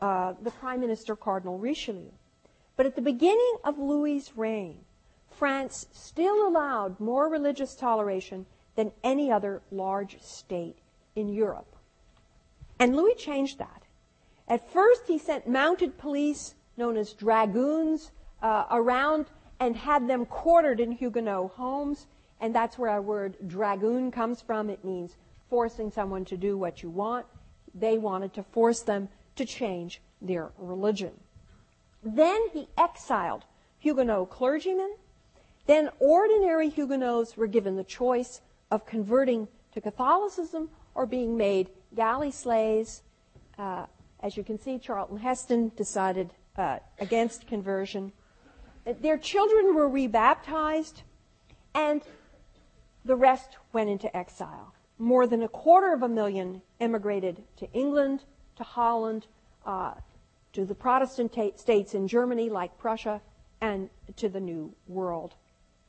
uh, 0.00 0.32
the 0.42 0.50
Prime 0.50 0.80
Minister 0.80 1.14
Cardinal 1.14 1.56
Richelieu. 1.56 2.10
But 2.76 2.86
at 2.86 2.96
the 2.96 3.02
beginning 3.02 3.54
of 3.62 3.78
Louis's 3.78 4.36
reign, 4.36 4.80
France 5.30 5.86
still 5.92 6.48
allowed 6.48 6.98
more 6.98 7.28
religious 7.28 7.76
toleration 7.76 8.46
than 8.74 8.90
any 9.04 9.30
other 9.30 9.62
large 9.70 10.20
state 10.20 10.78
in 11.14 11.28
Europe. 11.28 11.76
And 12.80 12.96
Louis 12.96 13.14
changed 13.14 13.60
that. 13.60 13.82
At 14.48 14.72
first, 14.72 15.02
he 15.06 15.18
sent 15.18 15.46
mounted 15.46 15.98
police, 15.98 16.56
known 16.76 16.96
as 16.96 17.12
dragoons, 17.12 18.10
uh, 18.42 18.64
around 18.72 19.26
and 19.60 19.76
had 19.76 20.08
them 20.08 20.26
quartered 20.26 20.80
in 20.80 20.90
Huguenot 20.90 21.52
homes. 21.52 22.08
And 22.40 22.54
that's 22.54 22.78
where 22.78 22.90
our 22.90 23.02
word 23.02 23.36
dragoon 23.46 24.10
comes 24.10 24.40
from. 24.40 24.70
It 24.70 24.84
means 24.84 25.16
forcing 25.48 25.90
someone 25.90 26.24
to 26.26 26.36
do 26.36 26.56
what 26.56 26.82
you 26.82 26.90
want. 26.90 27.26
They 27.74 27.98
wanted 27.98 28.34
to 28.34 28.42
force 28.42 28.80
them 28.80 29.08
to 29.36 29.44
change 29.44 30.00
their 30.20 30.50
religion. 30.58 31.12
Then 32.02 32.48
he 32.52 32.68
exiled 32.76 33.44
Huguenot 33.78 34.30
clergymen. 34.30 34.94
Then 35.66 35.90
ordinary 35.98 36.68
Huguenots 36.68 37.36
were 37.36 37.46
given 37.46 37.76
the 37.76 37.84
choice 37.84 38.40
of 38.70 38.86
converting 38.86 39.48
to 39.72 39.80
Catholicism 39.80 40.68
or 40.94 41.06
being 41.06 41.36
made 41.36 41.70
galley 41.94 42.30
slaves. 42.30 43.02
Uh, 43.58 43.86
as 44.20 44.36
you 44.36 44.44
can 44.44 44.58
see, 44.58 44.78
Charlton 44.78 45.18
Heston 45.18 45.72
decided 45.76 46.30
uh, 46.56 46.78
against 46.98 47.46
conversion. 47.46 48.12
Their 49.00 49.16
children 49.16 49.74
were 49.74 49.88
rebaptized, 49.88 51.02
and 51.74 52.02
the 53.04 53.16
rest 53.16 53.56
went 53.72 53.90
into 53.90 54.14
exile. 54.16 54.74
More 54.98 55.26
than 55.26 55.42
a 55.42 55.48
quarter 55.48 55.92
of 55.92 56.02
a 56.02 56.08
million 56.08 56.62
emigrated 56.80 57.42
to 57.56 57.70
England, 57.72 58.24
to 58.56 58.62
Holland, 58.62 59.26
uh, 59.66 59.94
to 60.52 60.64
the 60.64 60.74
Protestant 60.74 61.32
ta- 61.32 61.56
states 61.56 61.94
in 61.94 62.06
Germany 62.08 62.48
like 62.48 62.78
Prussia, 62.78 63.20
and 63.60 63.90
to 64.16 64.28
the 64.28 64.40
New 64.40 64.74
World. 64.86 65.34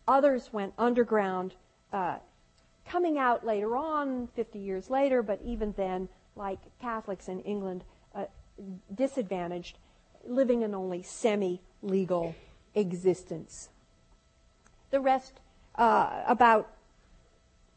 Others 0.08 0.52
went 0.52 0.74
underground, 0.78 1.56
uh, 1.92 2.18
coming 2.86 3.18
out 3.18 3.46
later 3.46 3.76
on, 3.76 4.28
50 4.36 4.60
years 4.60 4.90
later, 4.90 5.22
but 5.22 5.40
even 5.44 5.74
then, 5.78 6.08
like 6.36 6.60
Catholics 6.80 7.28
in 7.28 7.40
England, 7.42 7.84
uh, 8.14 8.26
disadvantaged, 8.94 9.78
living 10.26 10.64
an 10.64 10.74
only 10.74 11.02
semi 11.02 11.62
legal 11.82 12.36
existence. 12.74 13.70
The 14.92 15.00
rest, 15.00 15.40
uh, 15.76 16.24
about, 16.28 16.70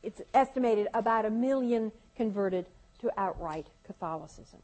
it's 0.09 0.23
estimated 0.33 0.89
about 0.95 1.27
a 1.27 1.31
million 1.31 1.93
converted 2.17 2.65
to 2.99 3.11
outright 3.21 3.67
Catholicism. 3.85 4.61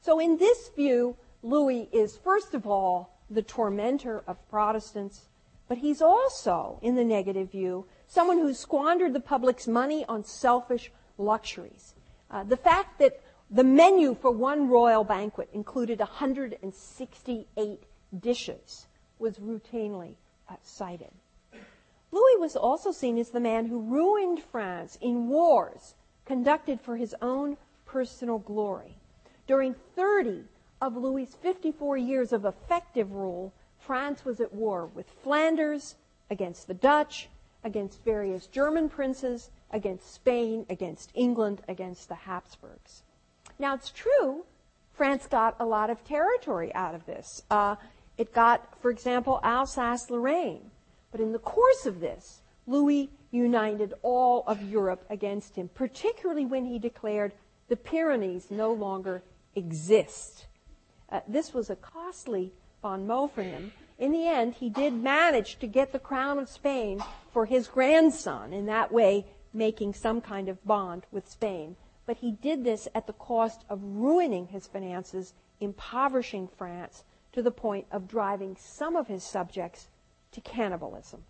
So, 0.00 0.18
in 0.18 0.36
this 0.36 0.70
view, 0.74 1.16
Louis 1.44 1.88
is, 1.92 2.16
first 2.16 2.54
of 2.54 2.66
all, 2.66 3.16
the 3.30 3.40
tormentor 3.40 4.24
of 4.26 4.36
Protestants, 4.50 5.28
but 5.68 5.78
he's 5.78 6.02
also, 6.02 6.80
in 6.82 6.96
the 6.96 7.04
negative 7.04 7.52
view, 7.52 7.86
someone 8.08 8.38
who 8.38 8.52
squandered 8.52 9.12
the 9.12 9.20
public's 9.20 9.68
money 9.68 10.04
on 10.06 10.24
selfish 10.24 10.90
luxuries. 11.18 11.94
Uh, 12.28 12.42
the 12.42 12.56
fact 12.56 12.98
that 12.98 13.20
the 13.48 13.62
menu 13.62 14.16
for 14.20 14.32
one 14.32 14.68
royal 14.68 15.04
banquet 15.04 15.48
included 15.52 16.00
168 16.00 17.82
dishes 18.18 18.86
was 19.20 19.38
routinely 19.38 20.16
uh, 20.48 20.56
cited. 20.64 21.12
Louis 22.14 22.36
was 22.38 22.54
also 22.54 22.92
seen 22.92 23.18
as 23.18 23.30
the 23.30 23.40
man 23.40 23.66
who 23.66 23.80
ruined 23.80 24.40
France 24.40 24.96
in 25.00 25.26
wars 25.26 25.96
conducted 26.24 26.80
for 26.80 26.96
his 26.96 27.12
own 27.20 27.56
personal 27.86 28.38
glory. 28.38 28.94
During 29.48 29.74
30 29.96 30.44
of 30.80 30.96
Louis's 30.96 31.34
54 31.34 31.96
years 31.96 32.32
of 32.32 32.44
effective 32.44 33.10
rule, 33.10 33.52
France 33.80 34.24
was 34.24 34.40
at 34.40 34.54
war 34.54 34.86
with 34.86 35.10
Flanders, 35.24 35.96
against 36.30 36.68
the 36.68 36.74
Dutch, 36.74 37.28
against 37.64 38.04
various 38.04 38.46
German 38.46 38.88
princes, 38.88 39.50
against 39.72 40.14
Spain, 40.14 40.66
against 40.70 41.10
England, 41.14 41.62
against 41.66 42.08
the 42.08 42.14
Habsburgs. 42.14 43.02
Now, 43.58 43.74
it's 43.74 43.90
true, 43.90 44.44
France 44.92 45.26
got 45.26 45.56
a 45.58 45.66
lot 45.66 45.90
of 45.90 46.04
territory 46.04 46.72
out 46.76 46.94
of 46.94 47.06
this. 47.06 47.42
Uh, 47.50 47.74
it 48.16 48.32
got, 48.32 48.80
for 48.80 48.92
example, 48.92 49.40
Alsace 49.42 50.10
Lorraine. 50.10 50.70
But 51.14 51.20
in 51.20 51.30
the 51.30 51.38
course 51.38 51.86
of 51.86 52.00
this, 52.00 52.42
Louis 52.66 53.08
united 53.30 53.94
all 54.02 54.42
of 54.48 54.60
Europe 54.68 55.06
against 55.08 55.54
him, 55.54 55.70
particularly 55.72 56.44
when 56.44 56.64
he 56.64 56.80
declared 56.80 57.34
the 57.68 57.76
Pyrenees 57.76 58.50
no 58.50 58.72
longer 58.72 59.22
exist. 59.54 60.46
Uh, 61.08 61.20
this 61.28 61.54
was 61.54 61.70
a 61.70 61.76
costly 61.76 62.52
bon 62.82 63.06
mot 63.06 63.32
for 63.32 63.44
him. 63.44 63.72
In 63.96 64.10
the 64.10 64.26
end, 64.26 64.54
he 64.54 64.68
did 64.68 64.92
manage 64.92 65.60
to 65.60 65.68
get 65.68 65.92
the 65.92 66.00
crown 66.00 66.40
of 66.40 66.48
Spain 66.48 67.00
for 67.32 67.46
his 67.46 67.68
grandson, 67.68 68.52
in 68.52 68.66
that 68.66 68.90
way 68.90 69.24
making 69.52 69.94
some 69.94 70.20
kind 70.20 70.48
of 70.48 70.66
bond 70.66 71.06
with 71.12 71.30
Spain. 71.30 71.76
But 72.06 72.16
he 72.16 72.32
did 72.32 72.64
this 72.64 72.88
at 72.92 73.06
the 73.06 73.12
cost 73.12 73.64
of 73.70 73.78
ruining 73.80 74.48
his 74.48 74.66
finances, 74.66 75.32
impoverishing 75.60 76.48
France, 76.48 77.04
to 77.30 77.40
the 77.40 77.52
point 77.52 77.86
of 77.92 78.08
driving 78.08 78.56
some 78.58 78.96
of 78.96 79.06
his 79.06 79.22
subjects 79.22 79.86
to 80.34 80.40
cannibalism. 80.40 81.24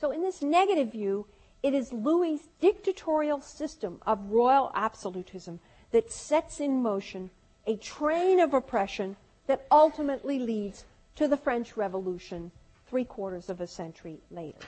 So, 0.00 0.10
in 0.10 0.22
this 0.22 0.42
negative 0.42 0.92
view, 0.92 1.26
it 1.62 1.74
is 1.74 1.92
Louis's 1.92 2.48
dictatorial 2.60 3.40
system 3.40 4.00
of 4.06 4.30
royal 4.30 4.70
absolutism 4.74 5.58
that 5.90 6.12
sets 6.12 6.60
in 6.60 6.82
motion 6.82 7.30
a 7.66 7.76
train 7.76 8.38
of 8.38 8.54
oppression 8.54 9.16
that 9.46 9.66
ultimately 9.70 10.38
leads 10.38 10.84
to 11.16 11.26
the 11.26 11.36
French 11.36 11.76
Revolution 11.76 12.52
three 12.88 13.04
quarters 13.04 13.50
of 13.50 13.60
a 13.60 13.66
century 13.66 14.18
later. 14.30 14.66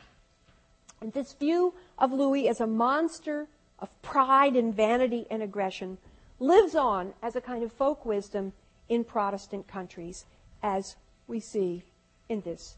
And 1.01 1.13
this 1.13 1.33
view 1.33 1.75
of 1.99 2.13
Louis 2.13 2.49
as 2.49 2.61
a 2.61 2.67
monster 2.67 3.47
of 3.79 4.03
pride 4.03 4.57
and 4.57 4.75
vanity 4.75 5.27
and 5.31 5.43
aggression 5.43 5.97
lives 6.39 6.75
on 6.75 7.15
as 7.23 7.37
a 7.37 7.41
kind 7.41 7.63
of 7.63 7.73
folk 7.73 8.05
wisdom 8.05 8.53
in 8.89 9.05
Protestant 9.05 9.69
countries, 9.69 10.27
as 10.63 10.97
we 11.29 11.39
see 11.41 11.85
in 12.29 12.41
this 12.41 12.77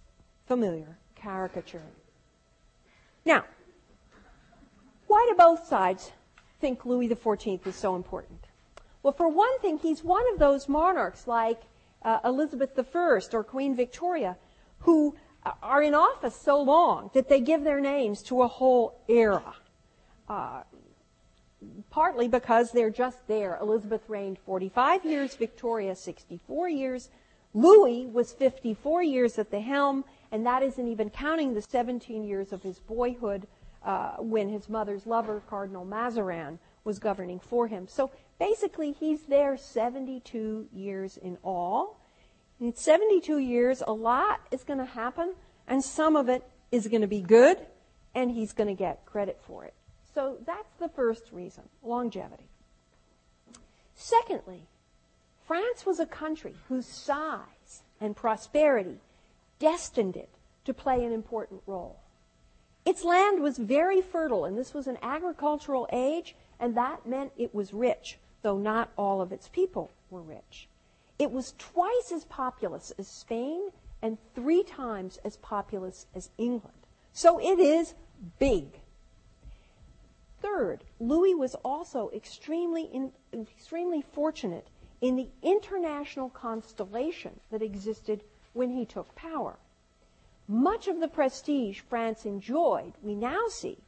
familiar 0.53 0.99
caricature. 1.15 1.89
Now, 3.25 3.45
why 5.07 5.27
do 5.31 5.35
both 5.35 5.67
sides 5.67 6.13
think 6.61 6.85
Louis 6.85 7.09
XIV 7.09 7.67
is 7.67 7.75
so 7.75 7.97
important? 7.97 8.49
Well, 9.03 9.15
for 9.15 9.29
one 9.29 9.59
thing, 9.61 9.79
he's 9.79 10.05
one 10.05 10.25
of 10.35 10.39
those 10.39 10.69
monarchs 10.69 11.27
like 11.27 11.63
uh, 12.03 12.19
Elizabeth 12.23 12.79
I 12.79 13.21
or 13.33 13.43
Queen 13.43 13.75
Victoria 13.75 14.37
who 14.81 15.17
are 15.63 15.83
in 15.83 15.95
office 15.95 16.37
so 16.37 16.61
long 16.61 17.11
that 17.15 17.31
they 17.31 17.41
give 17.41 17.65
their 17.65 17.81
names 17.81 18.23
to 18.25 18.43
a 18.43 18.49
whole 18.49 19.01
era. 19.09 19.55
Uh, 20.29 20.65
partly 21.89 22.29
because 22.29 22.73
they're 22.73 22.91
just 22.91 23.27
there. 23.27 23.57
Elizabeth 23.59 24.03
reigned 24.07 24.39
45 24.39 25.07
years, 25.07 25.35
Victoria 25.35 25.95
64 25.97 26.69
years. 26.69 27.09
Louis 27.55 28.07
was 28.07 28.33
54 28.33 29.03
years 29.03 29.39
at 29.39 29.51
the 29.51 29.61
helm, 29.61 30.05
and 30.33 30.47
that 30.47 30.63
isn't 30.63 30.89
even 30.89 31.11
counting 31.11 31.53
the 31.53 31.63
17 31.63 32.25
years 32.25 32.53
of 32.53 32.63
his 32.63 32.81
boyhood 32.81 33.47
uh, 33.85 34.13
when 34.19 34.49
his 34.49 34.69
mother's 34.69 35.07
lover, 35.07 35.43
Cardinal 35.49 35.85
Mazarin, 35.85 36.59
was 36.85 36.99
governing 36.99 37.39
for 37.39 37.69
him. 37.69 37.87
So 37.87 38.11
basically, 38.41 38.93
he's 38.93 39.23
there 39.25 39.57
72 39.57 40.69
years 40.73 41.19
in 41.19 41.37
all. 41.45 42.01
In 42.61 42.75
72 42.75 43.39
years, 43.39 43.83
a 43.87 43.93
lot 43.93 44.41
is 44.51 44.65
going 44.65 44.79
to 44.79 44.85
happen, 44.87 45.35
and 45.69 45.85
some 45.85 46.17
of 46.17 46.29
it 46.29 46.43
is 46.71 46.89
going 46.89 47.03
to 47.03 47.07
be 47.07 47.21
good, 47.21 47.59
and 48.15 48.31
he's 48.31 48.53
going 48.53 48.69
to 48.69 48.75
get 48.75 49.05
credit 49.05 49.39
for 49.47 49.65
it. 49.65 49.75
So 50.15 50.39
that's 50.47 50.73
the 50.79 50.89
first 50.89 51.25
reason 51.31 51.65
longevity. 51.83 52.49
Secondly, 53.95 54.63
France 55.47 55.85
was 55.85 56.01
a 56.01 56.07
country 56.07 56.55
whose 56.69 56.87
size 56.87 57.83
and 58.01 58.17
prosperity 58.17 58.99
destined 59.63 60.17
it 60.17 60.29
to 60.65 60.75
play 60.75 61.05
an 61.05 61.13
important 61.13 61.63
role. 61.69 62.01
Its 62.85 63.05
land 63.05 63.41
was 63.41 63.59
very 63.59 64.03
fertile, 64.03 64.45
and 64.45 64.59
this 64.59 64.75
was 64.75 64.89
an 64.89 64.99
agricultural 65.03 65.89
age, 65.93 66.35
and 66.59 66.77
that 66.77 67.07
meant 67.07 67.31
it 67.37 67.55
was 67.55 67.73
rich, 67.73 68.19
though 68.43 68.59
not 68.59 68.91
all 68.99 69.21
of 69.21 69.31
its 69.31 69.49
people 69.49 69.93
were 70.11 70.21
rich. 70.21 70.69
It 71.17 71.31
was 71.31 71.55
twice 71.59 72.11
as 72.13 72.25
populous 72.25 72.93
as 72.99 73.07
Spain 73.07 73.71
and 74.03 74.19
three 74.35 74.65
times 74.65 75.21
as 75.25 75.37
populous 75.37 76.07
as 76.13 76.31
England. 76.39 76.89
So 77.13 77.39
it 77.39 77.61
is 77.61 77.95
big. 78.41 78.81
Third, 80.41 80.83
Louis 80.99 81.37
was 81.37 81.55
also 81.65 82.11
extremely, 82.13 82.83
in, 82.83 83.13
extremely 83.33 84.03
fortunate 84.03 84.67
in 85.01 85.15
the 85.15 85.29
international 85.41 86.31
constellation 86.31 87.39
that 87.53 87.63
existed 87.63 88.25
when 88.53 88.71
he 88.71 88.85
took 88.85 89.15
power. 89.15 89.59
Much 90.49 90.89
of 90.89 91.01
the 91.01 91.09
prestige 91.09 91.81
France 91.81 92.27
enjoyed, 92.27 92.93
we 93.03 93.15
now 93.15 93.47
see, 93.49 93.79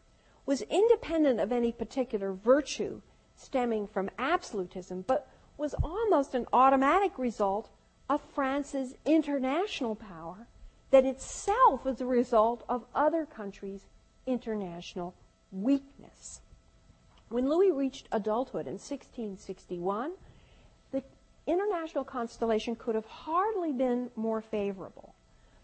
was 0.47 0.63
independent 0.63 1.41
of 1.41 1.53
any 1.53 1.73
particular 1.73 2.33
virtue 2.33 3.01
stemming 3.37 3.87
from 3.87 4.11
absolutism, 4.19 5.05
but 5.07 5.29
was 5.57 5.75
almost 5.83 6.35
an 6.35 6.47
automatic 6.53 7.19
result 7.19 7.69
of 8.09 8.21
France's 8.35 8.95
international 9.05 9.95
power 9.95 10.47
that 10.91 11.05
itself 11.05 11.85
was 11.85 12.01
a 12.01 12.07
result 12.07 12.63
of 12.69 12.85
other 12.95 13.27
countries' 13.27 13.87
international 14.27 15.15
weakness. 15.51 16.41
When 17.29 17.49
Louis 17.49 17.73
reached 17.73 18.09
adulthood 18.13 18.67
in 18.67 18.75
1661, 18.75 20.13
the 20.13 20.34
international 21.47 22.05
constellation 22.05 22.77
could 22.77 22.95
have 22.95 23.07
hardly 23.07 23.73
been 23.73 24.11
more 24.17 24.41
favorable. 24.41 25.15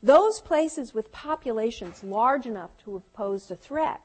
Those 0.02 0.40
places 0.40 0.94
with 0.94 1.12
populations 1.12 2.02
large 2.02 2.46
enough 2.46 2.70
to 2.84 2.94
have 2.94 3.12
posed 3.12 3.50
a 3.50 3.56
threat, 3.56 4.00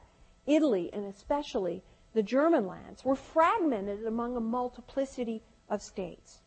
Italy 0.46 0.90
and 0.92 1.04
especially 1.04 1.82
the 2.12 2.22
German 2.22 2.66
lands, 2.66 3.04
were 3.04 3.16
fragmented 3.16 4.06
among 4.06 4.36
a 4.36 4.40
multiplicity 4.40 5.42
of 5.68 5.82
states. 5.82 6.40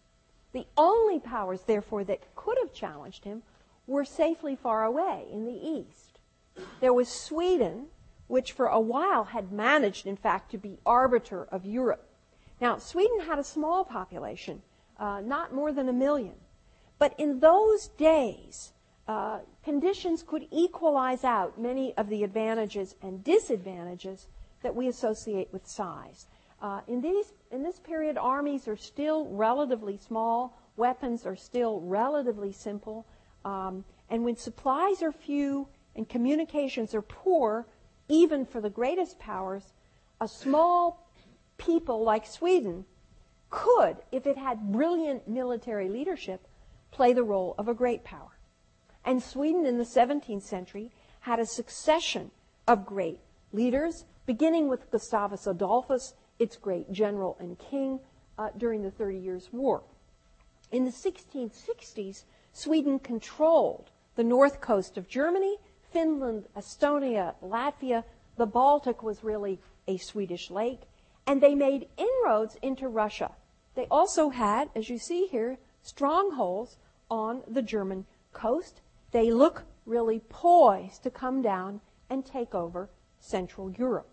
The 0.52 0.66
only 0.78 1.20
powers, 1.20 1.62
therefore, 1.62 2.04
that 2.06 2.36
could 2.36 2.58
have 2.60 2.74
challenged 2.74 3.24
him 3.24 3.44
were 3.86 4.06
safely 4.06 4.56
far 4.56 4.84
away 4.84 5.28
in 5.32 5.46
the 5.46 5.52
east. 5.54 6.20
There 6.80 6.94
was 6.94 7.08
Sweden, 7.08 7.88
which 8.28 8.52
for 8.52 8.68
a 8.68 8.80
while 8.80 9.26
had 9.26 9.52
managed, 9.52 10.06
in 10.06 10.16
fact, 10.16 10.52
to 10.52 10.58
be 10.58 10.80
arbiter 10.86 11.46
of 11.52 11.66
Europe. 11.66 12.08
Now, 12.62 12.78
Sweden 12.78 13.22
had 13.22 13.40
a 13.40 13.44
small 13.44 13.86
population, 13.86 14.62
uh, 15.00 15.22
not 15.22 15.54
more 15.54 15.72
than 15.72 15.90
a 15.90 15.94
million. 15.94 16.36
But 17.00 17.16
in 17.18 17.40
those 17.40 17.88
days, 17.98 18.74
uh, 19.08 19.40
conditions 19.64 20.22
could 20.22 20.46
equalize 20.52 21.24
out 21.24 21.60
many 21.60 21.96
of 21.98 22.10
the 22.10 22.24
advantages 22.24 22.96
and 23.02 23.24
disadvantages 23.24 24.28
that 24.62 24.76
we 24.76 24.88
associate 24.88 25.48
with 25.52 25.66
size. 25.66 26.28
Uh, 26.62 26.82
in, 26.88 27.02
these, 27.02 27.34
in 27.52 27.64
this 27.64 27.80
period, 27.80 28.18
armies 28.18 28.68
are 28.68 28.76
still 28.76 29.26
relatively 29.30 29.98
small, 29.98 30.60
weapons 30.76 31.26
are 31.26 31.36
still 31.36 31.80
relatively 31.80 32.52
simple, 32.52 33.06
um, 33.46 33.86
and 34.10 34.24
when 34.24 34.36
supplies 34.36 35.02
are 35.02 35.14
few 35.14 35.68
and 35.96 36.10
communications 36.10 36.94
are 36.94 37.02
poor, 37.02 37.66
even 38.10 38.46
for 38.46 38.60
the 38.60 38.70
greatest 38.70 39.18
powers, 39.20 39.64
a 40.20 40.28
small 40.28 41.10
people 41.58 42.04
like 42.04 42.26
Sweden 42.26 42.84
could, 43.50 43.98
if 44.12 44.28
it 44.28 44.38
had 44.38 44.72
brilliant 44.72 45.28
military 45.28 45.90
leadership, 45.90 46.48
play 46.92 47.14
the 47.14 47.24
role 47.24 47.56
of 47.58 47.68
a 47.68 47.74
great 47.74 48.04
power. 48.04 48.38
And 49.06 49.22
Sweden 49.22 49.66
in 49.66 49.78
the 49.78 49.84
17th 49.84 50.44
century 50.44 50.92
had 51.22 51.40
a 51.40 51.46
succession 51.46 52.32
of 52.68 52.86
great 52.86 53.20
leaders, 53.52 54.06
beginning 54.26 54.68
with 54.68 54.92
Gustavus 54.92 55.48
Adolphus, 55.48 56.14
its 56.38 56.56
great 56.56 56.92
general 56.92 57.36
and 57.40 57.58
king 57.58 58.00
uh, 58.38 58.50
during 58.58 58.84
the 58.84 58.92
Thirty 58.92 59.18
Years' 59.18 59.50
War. 59.52 59.84
In 60.72 60.86
the 60.86 60.92
1660s, 60.92 62.24
Sweden 62.54 63.00
controlled 63.00 63.90
the 64.16 64.24
north 64.24 64.62
coast 64.62 64.98
of 64.98 65.08
Germany, 65.08 65.58
Finland, 65.92 66.46
Estonia, 66.56 67.34
Latvia. 67.44 68.04
The 68.38 68.46
Baltic 68.46 69.02
was 69.02 69.24
really 69.24 69.60
a 69.88 69.98
Swedish 69.98 70.52
lake. 70.52 70.82
And 71.26 71.42
they 71.42 71.56
made 71.56 71.88
inroads 71.98 72.58
into 72.62 72.88
Russia. 72.88 73.32
They 73.80 73.88
also 73.90 74.28
had, 74.28 74.70
as 74.76 74.90
you 74.90 74.98
see 74.98 75.28
here, 75.28 75.58
strongholds 75.84 76.78
on 77.10 77.44
the 77.48 77.62
German 77.62 78.08
coast. 78.34 78.82
They 79.12 79.32
look 79.32 79.64
really 79.86 80.20
poised 80.28 81.04
to 81.04 81.10
come 81.10 81.42
down 81.42 81.80
and 82.10 82.26
take 82.26 82.54
over 82.54 82.90
Central 83.22 83.72
Europe. 83.72 84.10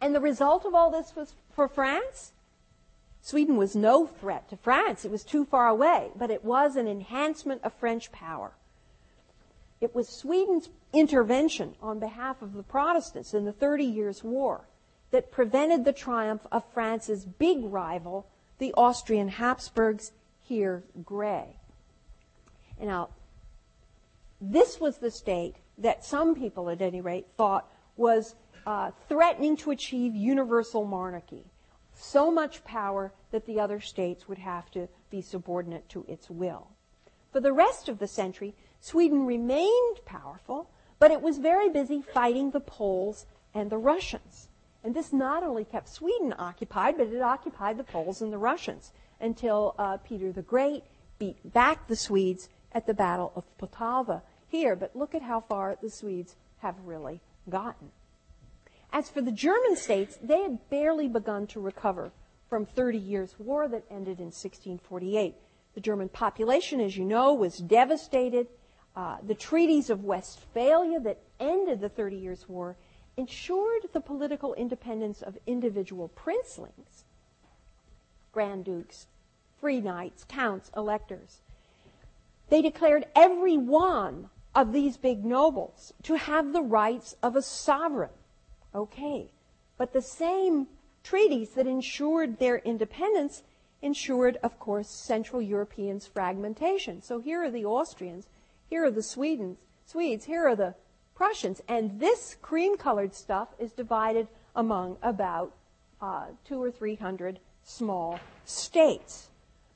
And 0.00 0.12
the 0.12 0.20
result 0.20 0.64
of 0.64 0.74
all 0.74 0.90
this 0.90 1.14
was 1.14 1.36
for 1.54 1.68
France? 1.68 2.32
Sweden 3.20 3.56
was 3.56 3.76
no 3.76 4.04
threat 4.04 4.48
to 4.48 4.56
France. 4.56 5.04
It 5.04 5.12
was 5.12 5.22
too 5.22 5.44
far 5.44 5.68
away, 5.68 6.10
but 6.16 6.32
it 6.32 6.44
was 6.44 6.74
an 6.74 6.88
enhancement 6.88 7.62
of 7.62 7.72
French 7.74 8.10
power. 8.10 8.50
It 9.80 9.94
was 9.94 10.08
Sweden's 10.08 10.70
intervention 10.92 11.76
on 11.80 12.00
behalf 12.00 12.42
of 12.42 12.54
the 12.54 12.64
Protestants 12.64 13.32
in 13.32 13.44
the 13.44 13.52
Thirty 13.52 13.84
Years' 13.84 14.24
War 14.24 14.66
that 15.12 15.30
prevented 15.30 15.84
the 15.84 15.92
triumph 15.92 16.48
of 16.50 16.64
France's 16.72 17.24
big 17.24 17.62
rival, 17.62 18.26
the 18.60 18.72
Austrian 18.76 19.28
Habsburgs, 19.28 20.12
here 20.42 20.84
gray. 21.02 21.56
Now, 22.80 23.08
this 24.40 24.78
was 24.78 24.98
the 24.98 25.10
state 25.10 25.56
that 25.78 26.04
some 26.04 26.34
people, 26.34 26.68
at 26.68 26.82
any 26.82 27.00
rate, 27.00 27.26
thought 27.36 27.68
was 27.96 28.34
uh, 28.66 28.90
threatening 29.08 29.56
to 29.56 29.70
achieve 29.70 30.14
universal 30.14 30.84
monarchy. 30.84 31.44
So 31.94 32.30
much 32.30 32.62
power 32.64 33.12
that 33.30 33.46
the 33.46 33.58
other 33.58 33.80
states 33.80 34.28
would 34.28 34.38
have 34.38 34.70
to 34.72 34.88
be 35.10 35.22
subordinate 35.22 35.88
to 35.88 36.04
its 36.06 36.28
will. 36.28 36.68
For 37.32 37.40
the 37.40 37.52
rest 37.52 37.88
of 37.88 37.98
the 37.98 38.06
century, 38.06 38.54
Sweden 38.80 39.24
remained 39.24 40.04
powerful, 40.04 40.70
but 40.98 41.10
it 41.10 41.22
was 41.22 41.38
very 41.38 41.70
busy 41.70 42.02
fighting 42.02 42.50
the 42.50 42.60
Poles 42.60 43.24
and 43.54 43.70
the 43.70 43.78
Russians. 43.78 44.49
And 44.82 44.94
this 44.94 45.12
not 45.12 45.42
only 45.42 45.64
kept 45.64 45.88
Sweden 45.88 46.34
occupied, 46.38 46.96
but 46.96 47.08
it 47.08 47.20
occupied 47.20 47.76
the 47.76 47.84
Poles 47.84 48.22
and 48.22 48.32
the 48.32 48.38
Russians 48.38 48.92
until 49.20 49.74
uh, 49.78 49.98
Peter 49.98 50.32
the 50.32 50.42
Great 50.42 50.84
beat 51.18 51.52
back 51.52 51.86
the 51.86 51.96
Swedes 51.96 52.48
at 52.72 52.86
the 52.86 52.94
Battle 52.94 53.32
of 53.36 53.44
Poltava 53.58 54.22
here. 54.48 54.74
But 54.74 54.96
look 54.96 55.14
at 55.14 55.22
how 55.22 55.40
far 55.40 55.76
the 55.82 55.90
Swedes 55.90 56.36
have 56.58 56.76
really 56.84 57.20
gotten. 57.48 57.90
As 58.92 59.08
for 59.08 59.20
the 59.20 59.32
German 59.32 59.76
states, 59.76 60.18
they 60.22 60.42
had 60.42 60.68
barely 60.70 61.08
begun 61.08 61.46
to 61.48 61.60
recover 61.60 62.10
from 62.48 62.66
30 62.66 62.98
years' 62.98 63.36
war 63.38 63.68
that 63.68 63.84
ended 63.90 64.18
in 64.18 64.26
1648. 64.26 65.36
The 65.74 65.80
German 65.80 66.08
population, 66.08 66.80
as 66.80 66.96
you 66.96 67.04
know, 67.04 67.32
was 67.32 67.58
devastated. 67.58 68.48
Uh, 68.96 69.18
the 69.24 69.34
treaties 69.34 69.88
of 69.88 70.04
Westphalia 70.04 70.98
that 71.00 71.20
ended 71.38 71.80
the 71.80 71.88
Thirty 71.88 72.16
Years' 72.16 72.48
War 72.48 72.76
ensured 73.20 73.82
the 73.92 74.00
political 74.00 74.54
independence 74.54 75.20
of 75.20 75.36
individual 75.46 76.08
princelings, 76.08 77.04
grand 78.32 78.64
dukes, 78.64 79.06
free 79.60 79.80
knights, 79.80 80.24
counts, 80.24 80.70
electors. 80.74 81.40
They 82.48 82.62
declared 82.62 83.06
every 83.14 83.58
one 83.58 84.30
of 84.54 84.72
these 84.72 84.96
big 84.96 85.24
nobles 85.24 85.92
to 86.02 86.14
have 86.14 86.52
the 86.52 86.62
rights 86.62 87.14
of 87.22 87.36
a 87.36 87.42
sovereign. 87.42 88.10
Okay. 88.74 89.30
But 89.76 89.92
the 89.92 90.02
same 90.02 90.66
treaties 91.04 91.50
that 91.50 91.66
ensured 91.66 92.38
their 92.38 92.58
independence 92.58 93.42
ensured, 93.82 94.38
of 94.42 94.58
course, 94.58 94.88
Central 94.88 95.42
Europeans' 95.42 96.06
fragmentation. 96.06 97.02
So 97.02 97.18
here 97.18 97.42
are 97.44 97.50
the 97.50 97.64
Austrians, 97.64 98.28
here 98.68 98.84
are 98.84 98.90
the 98.90 99.02
Swedens, 99.02 99.56
Swedes, 99.86 100.24
here 100.24 100.46
are 100.46 100.56
the 100.56 100.74
Prussians, 101.20 101.60
and 101.68 102.00
this 102.00 102.38
cream-colored 102.40 103.14
stuff 103.14 103.48
is 103.58 103.72
divided 103.72 104.26
among 104.56 104.96
about 105.02 105.52
uh, 106.00 106.28
two 106.46 106.62
or 106.62 106.70
three 106.70 106.94
hundred 106.94 107.40
small 107.62 108.18
states. 108.46 109.28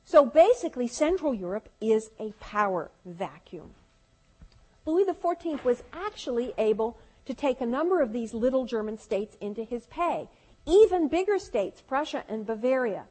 So 0.06 0.24
basically, 0.24 0.88
Central 0.88 1.34
Europe 1.34 1.68
is 1.82 2.08
a 2.18 2.32
power 2.40 2.90
vacuum. 3.04 3.74
Louis 4.86 5.04
XIV 5.04 5.62
was 5.64 5.82
actually 5.92 6.54
able 6.56 6.96
to 7.26 7.34
take 7.34 7.60
a 7.60 7.66
number 7.66 8.00
of 8.00 8.14
these 8.14 8.32
little 8.32 8.64
German 8.64 8.96
states 8.96 9.36
into 9.38 9.64
his 9.64 9.84
pay. 9.88 10.30
Even 10.64 11.08
bigger 11.08 11.38
states, 11.38 11.82
Prussia 11.82 12.24
and 12.26 12.46
Bavaria, 12.46 13.04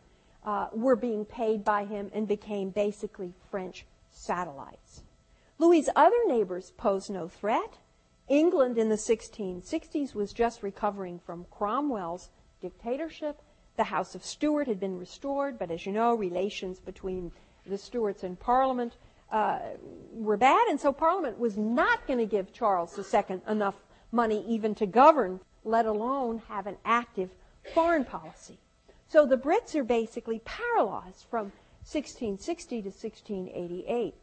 uh, 0.44 0.70
were 0.74 0.96
being 0.96 1.24
paid 1.24 1.64
by 1.64 1.86
him 1.86 2.10
and 2.16 2.28
became 2.28 2.72
basically 2.72 3.36
French 3.52 3.86
satellites. 4.12 5.04
Louis's 5.60 5.92
other 5.96 6.18
neighbors 6.26 6.72
posed 6.78 7.12
no 7.12 7.28
threat. 7.28 7.78
England 8.28 8.78
in 8.78 8.90
the 8.90 8.96
1660s 8.96 10.16
was 10.16 10.34
just 10.34 10.64
recovering 10.64 11.20
from 11.20 11.46
Cromwell's 11.52 12.30
dictatorship. 12.62 13.42
The 13.76 13.84
House 13.84 14.16
of 14.16 14.24
Stuart 14.24 14.68
had 14.68 14.80
been 14.80 14.98
restored, 14.98 15.60
but 15.60 15.72
as 15.72 15.86
you 15.86 15.92
know, 15.92 16.14
relations 16.16 16.80
between 16.80 17.32
the 17.66 17.78
Stuarts 17.78 18.24
and 18.24 18.40
Parliament 18.40 18.96
uh, 19.32 19.60
were 20.12 20.38
bad, 20.38 20.68
and 20.70 20.80
so 20.80 20.94
Parliament 20.94 21.40
was 21.40 21.58
not 21.58 22.06
going 22.08 22.20
to 22.20 22.26
give 22.26 22.54
Charles 22.54 22.98
II 22.98 23.42
enough 23.48 23.76
money 24.12 24.46
even 24.48 24.76
to 24.76 24.86
govern, 24.86 25.40
let 25.66 25.86
alone 25.86 26.42
have 26.48 26.68
an 26.68 26.78
active 26.86 27.32
foreign 27.74 28.06
policy. 28.06 28.60
So 29.08 29.26
the 29.26 29.38
Brits 29.38 29.76
are 29.76 29.84
basically 29.84 30.40
paralyzed 30.46 31.26
from 31.30 31.52
1660 31.86 32.82
to 32.84 32.90
1688. 32.90 34.16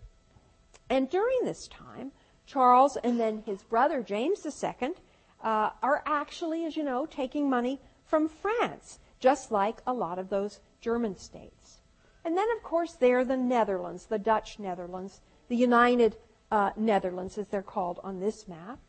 And 0.89 1.11
during 1.11 1.39
this 1.45 1.69
time, 1.69 2.13
Charles 2.51 2.97
and 2.97 3.21
then 3.21 3.43
his 3.47 3.63
brother 3.63 4.03
James 4.03 4.45
II 4.45 4.91
uh, 5.43 5.71
are 5.83 6.03
actually, 6.05 6.65
as 6.65 6.77
you 6.77 6.83
know, 6.83 7.07
taking 7.07 7.49
money 7.49 7.81
from 8.07 8.29
France, 8.29 8.99
just 9.21 9.53
like 9.53 9.81
a 9.87 9.93
lot 9.93 10.19
of 10.19 10.31
those 10.31 10.59
German 10.81 11.17
states. 11.17 11.81
And 12.25 12.37
then, 12.37 12.49
of 12.57 12.63
course, 12.65 12.95
there 12.95 13.21
are 13.21 13.25
the 13.25 13.37
Netherlands, 13.37 14.07
the 14.07 14.19
Dutch 14.19 14.59
Netherlands, 14.59 15.21
the 15.49 15.57
United 15.57 16.17
uh, 16.51 16.71
Netherlands, 16.77 17.39
as 17.39 17.47
they're 17.47 17.63
called 17.63 18.01
on 18.03 18.19
this 18.19 18.49
map. 18.49 18.81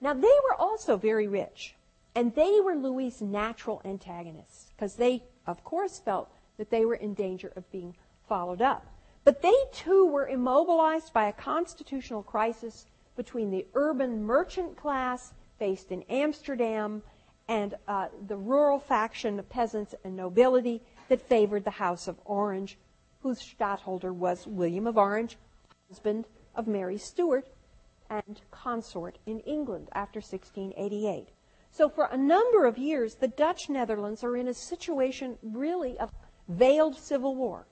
Now, 0.00 0.12
they 0.12 0.28
were 0.28 0.60
also 0.60 0.98
very 0.98 1.26
rich, 1.26 1.74
and 2.14 2.34
they 2.34 2.60
were 2.60 2.74
Louis's 2.74 3.22
natural 3.22 3.80
antagonists, 3.86 4.66
because 4.76 4.96
they, 4.96 5.24
of 5.46 5.64
course, 5.64 5.98
felt 5.98 6.30
that 6.58 6.70
they 6.70 6.84
were 6.84 6.94
in 6.94 7.14
danger 7.14 7.52
of 7.56 7.70
being 7.72 7.96
followed 8.28 8.60
up. 8.60 8.86
But 9.30 9.42
they 9.42 9.54
too 9.70 10.06
were 10.06 10.26
immobilized 10.26 11.12
by 11.12 11.28
a 11.28 11.32
constitutional 11.32 12.24
crisis 12.24 12.86
between 13.14 13.52
the 13.52 13.64
urban 13.74 14.24
merchant 14.24 14.76
class 14.76 15.32
based 15.60 15.92
in 15.92 16.02
Amsterdam 16.08 17.00
and 17.46 17.76
uh, 17.86 18.08
the 18.26 18.36
rural 18.36 18.80
faction 18.80 19.38
of 19.38 19.48
peasants 19.48 19.94
and 20.02 20.16
nobility 20.16 20.82
that 21.08 21.22
favored 21.22 21.62
the 21.62 21.70
House 21.70 22.08
of 22.08 22.18
Orange, 22.24 22.76
whose 23.20 23.40
stadtholder 23.40 24.12
was 24.12 24.48
William 24.48 24.88
of 24.88 24.98
Orange, 24.98 25.36
husband 25.88 26.26
of 26.56 26.66
Mary 26.66 26.98
Stuart 26.98 27.46
and 28.08 28.40
consort 28.50 29.16
in 29.26 29.38
England 29.42 29.90
after 29.92 30.18
1688. 30.18 31.28
So 31.70 31.88
for 31.88 32.06
a 32.06 32.16
number 32.16 32.66
of 32.66 32.78
years, 32.78 33.14
the 33.14 33.28
Dutch 33.28 33.68
Netherlands 33.68 34.24
are 34.24 34.36
in 34.36 34.48
a 34.48 34.54
situation 34.54 35.38
really 35.40 35.96
of 36.00 36.10
veiled 36.48 36.96
civil 36.96 37.36
war. 37.36 37.68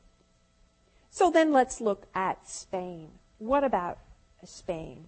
So 1.19 1.33
then 1.33 1.53
let's 1.53 1.81
look 1.81 2.07
at 2.15 2.49
Spain. 2.49 3.09
What 3.39 3.65
about 3.65 3.99
Spain? 4.45 5.07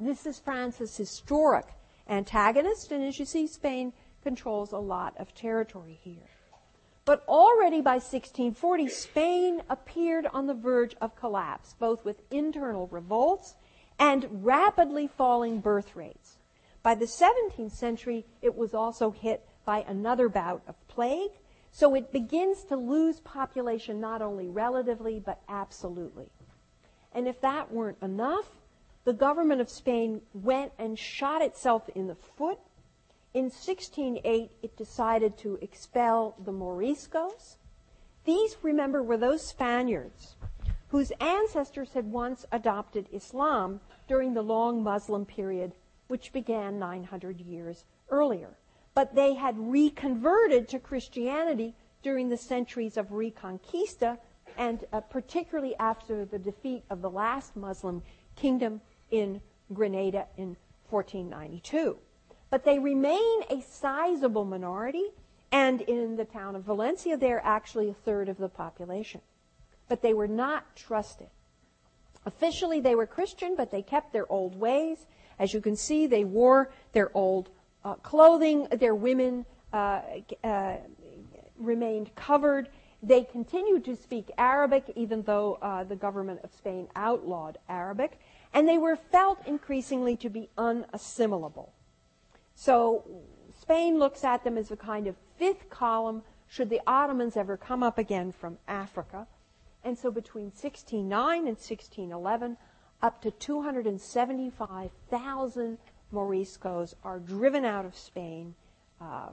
This 0.00 0.24
is 0.24 0.38
France's 0.38 0.96
historic 0.96 1.66
antagonist, 2.08 2.90
and 2.90 3.04
as 3.04 3.18
you 3.18 3.26
see, 3.26 3.46
Spain 3.46 3.92
controls 4.22 4.72
a 4.72 4.78
lot 4.78 5.12
of 5.18 5.34
territory 5.34 6.00
here. 6.02 6.30
But 7.04 7.22
already 7.28 7.82
by 7.82 7.96
1640, 7.96 8.88
Spain 8.88 9.62
appeared 9.68 10.26
on 10.32 10.46
the 10.46 10.54
verge 10.54 10.96
of 11.02 11.14
collapse, 11.16 11.74
both 11.78 12.02
with 12.02 12.22
internal 12.30 12.86
revolts 12.86 13.56
and 13.98 14.42
rapidly 14.42 15.06
falling 15.06 15.60
birth 15.60 15.94
rates. 15.94 16.38
By 16.82 16.94
the 16.94 17.04
17th 17.04 17.72
century, 17.72 18.24
it 18.40 18.56
was 18.56 18.72
also 18.72 19.10
hit 19.10 19.46
by 19.66 19.84
another 19.86 20.30
bout 20.30 20.62
of 20.66 20.76
plague, 20.88 21.32
so 21.76 21.94
it 21.94 22.10
begins 22.10 22.64
to 22.64 22.74
lose 22.74 23.20
population 23.20 24.00
not 24.00 24.22
only 24.22 24.48
relatively, 24.48 25.20
but 25.20 25.42
absolutely. 25.46 26.30
And 27.12 27.28
if 27.28 27.38
that 27.42 27.70
weren't 27.70 27.98
enough, 28.00 28.46
the 29.04 29.12
government 29.12 29.60
of 29.60 29.68
Spain 29.68 30.22
went 30.32 30.72
and 30.78 30.98
shot 30.98 31.42
itself 31.42 31.90
in 31.94 32.06
the 32.06 32.14
foot. 32.14 32.58
In 33.34 33.50
1608, 33.50 34.52
it 34.62 34.74
decided 34.78 35.36
to 35.36 35.58
expel 35.60 36.34
the 36.42 36.50
Moriscos. 36.50 37.56
These, 38.24 38.56
remember, 38.62 39.02
were 39.02 39.18
those 39.18 39.46
Spaniards 39.46 40.36
whose 40.88 41.12
ancestors 41.20 41.92
had 41.92 42.10
once 42.10 42.46
adopted 42.52 43.06
Islam 43.12 43.80
during 44.08 44.32
the 44.32 44.40
long 44.40 44.82
Muslim 44.82 45.26
period, 45.26 45.72
which 46.08 46.32
began 46.32 46.78
900 46.78 47.38
years 47.38 47.84
earlier. 48.08 48.56
But 48.96 49.14
they 49.14 49.34
had 49.34 49.58
reconverted 49.58 50.68
to 50.70 50.78
Christianity 50.78 51.74
during 52.02 52.30
the 52.30 52.36
centuries 52.38 52.96
of 52.96 53.10
Reconquista, 53.10 54.16
and 54.56 54.86
uh, 54.90 55.02
particularly 55.02 55.76
after 55.76 56.24
the 56.24 56.38
defeat 56.38 56.82
of 56.88 57.02
the 57.02 57.10
last 57.10 57.56
Muslim 57.56 58.02
kingdom 58.36 58.80
in 59.10 59.42
Granada 59.74 60.26
in 60.38 60.56
1492. 60.88 61.98
But 62.48 62.64
they 62.64 62.78
remain 62.78 63.42
a 63.50 63.60
sizable 63.60 64.46
minority, 64.46 65.10
and 65.52 65.82
in 65.82 66.16
the 66.16 66.24
town 66.24 66.56
of 66.56 66.62
Valencia, 66.62 67.18
they're 67.18 67.44
actually 67.44 67.90
a 67.90 67.94
third 67.94 68.30
of 68.30 68.38
the 68.38 68.48
population. 68.48 69.20
But 69.88 70.00
they 70.00 70.14
were 70.14 70.26
not 70.26 70.74
trusted. 70.74 71.28
Officially, 72.24 72.80
they 72.80 72.94
were 72.94 73.06
Christian, 73.06 73.56
but 73.56 73.70
they 73.70 73.82
kept 73.82 74.14
their 74.14 74.30
old 74.32 74.58
ways. 74.58 75.06
As 75.38 75.52
you 75.52 75.60
can 75.60 75.76
see, 75.76 76.06
they 76.06 76.24
wore 76.24 76.70
their 76.92 77.14
old 77.14 77.50
uh, 77.86 77.94
clothing. 77.96 78.66
Their 78.72 78.94
women 78.94 79.44
uh, 79.72 80.00
uh, 80.42 80.76
remained 81.56 82.14
covered. 82.16 82.68
They 83.02 83.22
continued 83.22 83.84
to 83.84 83.94
speak 83.94 84.32
Arabic, 84.36 84.92
even 84.96 85.22
though 85.22 85.58
uh, 85.62 85.84
the 85.84 85.94
government 85.94 86.40
of 86.42 86.52
Spain 86.52 86.88
outlawed 86.96 87.58
Arabic. 87.68 88.18
And 88.52 88.68
they 88.68 88.78
were 88.78 88.96
felt 88.96 89.38
increasingly 89.46 90.16
to 90.16 90.28
be 90.28 90.48
unassimilable. 90.58 91.68
So 92.56 93.04
Spain 93.60 93.98
looks 93.98 94.24
at 94.24 94.42
them 94.42 94.58
as 94.58 94.72
a 94.72 94.76
kind 94.76 95.06
of 95.06 95.14
fifth 95.38 95.70
column 95.70 96.24
should 96.48 96.70
the 96.70 96.80
Ottomans 96.86 97.36
ever 97.36 97.56
come 97.56 97.84
up 97.84 97.98
again 97.98 98.32
from 98.32 98.58
Africa. 98.66 99.28
And 99.84 99.96
so 99.96 100.10
between 100.10 100.46
1609 100.46 101.38
and 101.38 101.56
1611, 101.56 102.56
up 103.02 103.22
to 103.22 103.30
275,000 103.30 105.78
Moriscos 106.12 106.94
are 107.04 107.18
driven 107.18 107.64
out 107.64 107.84
of 107.84 107.96
Spain. 107.96 108.54
Uh, 109.00 109.28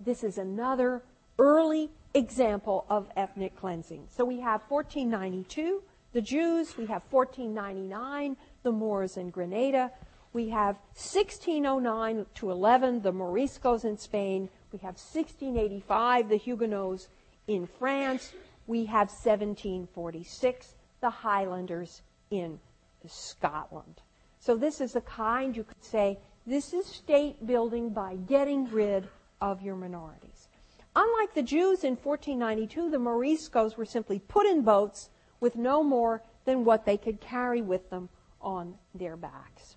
this 0.00 0.24
is 0.24 0.38
another 0.38 1.02
early 1.38 1.90
example 2.14 2.84
of 2.88 3.08
ethnic 3.16 3.56
cleansing. 3.56 4.06
So 4.16 4.24
we 4.24 4.40
have 4.40 4.62
1492, 4.68 5.82
the 6.12 6.20
Jews, 6.20 6.76
we 6.76 6.86
have 6.86 7.02
1499, 7.10 8.36
the 8.62 8.72
Moors 8.72 9.16
in 9.16 9.30
Granada, 9.30 9.90
we 10.32 10.48
have 10.50 10.76
1609 10.94 12.26
to 12.34 12.50
11, 12.50 13.02
the 13.02 13.12
Moriscos 13.12 13.84
in 13.84 13.98
Spain, 13.98 14.48
we 14.72 14.78
have 14.78 14.94
1685, 14.94 16.28
the 16.28 16.36
Huguenots 16.36 17.08
in 17.46 17.66
France, 17.66 18.32
we 18.66 18.86
have 18.86 19.08
1746, 19.08 20.74
the 21.00 21.10
Highlanders 21.10 22.02
in 22.30 22.58
Scotland. 23.06 24.00
So 24.44 24.58
this 24.58 24.82
is 24.82 24.92
the 24.92 25.00
kind 25.00 25.56
you 25.56 25.64
could 25.64 25.82
say, 25.82 26.18
this 26.46 26.74
is 26.74 26.84
state 26.84 27.46
building 27.46 27.88
by 27.88 28.16
getting 28.16 28.70
rid 28.70 29.08
of 29.40 29.62
your 29.62 29.74
minorities. 29.74 30.48
Unlike 30.94 31.32
the 31.32 31.42
Jews 31.42 31.82
in 31.82 31.96
1492, 31.96 32.90
the 32.90 32.98
Moriscos 32.98 33.78
were 33.78 33.86
simply 33.86 34.18
put 34.18 34.44
in 34.44 34.60
boats 34.60 35.08
with 35.40 35.56
no 35.56 35.82
more 35.82 36.22
than 36.44 36.66
what 36.66 36.84
they 36.84 36.98
could 36.98 37.22
carry 37.22 37.62
with 37.62 37.88
them 37.88 38.10
on 38.42 38.74
their 38.94 39.16
backs. 39.16 39.76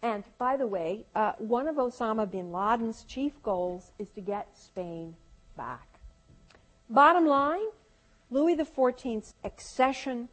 And 0.00 0.22
by 0.38 0.56
the 0.56 0.68
way, 0.68 1.06
uh, 1.16 1.32
one 1.38 1.66
of 1.66 1.74
Osama 1.74 2.30
bin 2.30 2.52
Laden's 2.52 3.02
chief 3.02 3.42
goals 3.42 3.90
is 3.98 4.10
to 4.10 4.20
get 4.20 4.56
Spain 4.56 5.16
back. 5.56 5.98
Bottom 6.88 7.26
line, 7.26 7.66
Louis 8.30 8.54
XIV's 8.54 9.34
accession 9.42 10.28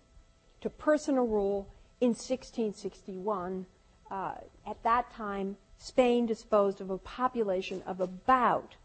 to 0.62 0.70
personal 0.70 1.26
rule 1.26 1.73
in 2.04 2.10
1661, 2.10 3.66
uh, 4.12 4.34
at 4.68 4.84
that 4.84 5.10
time, 5.14 5.56
Spain 5.78 6.26
disposed 6.26 6.82
of 6.82 6.90
a 6.90 6.98
population 6.98 7.82
of 7.86 8.02
about 8.02 8.76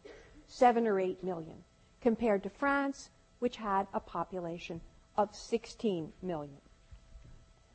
seven 0.46 0.86
or 0.86 1.00
eight 1.00 1.24
million, 1.24 1.56
compared 2.00 2.44
to 2.44 2.48
France, 2.48 3.10
which 3.40 3.56
had 3.56 3.88
a 3.92 3.98
population 3.98 4.80
of 5.16 5.34
16 5.34 6.12
million. 6.22 6.58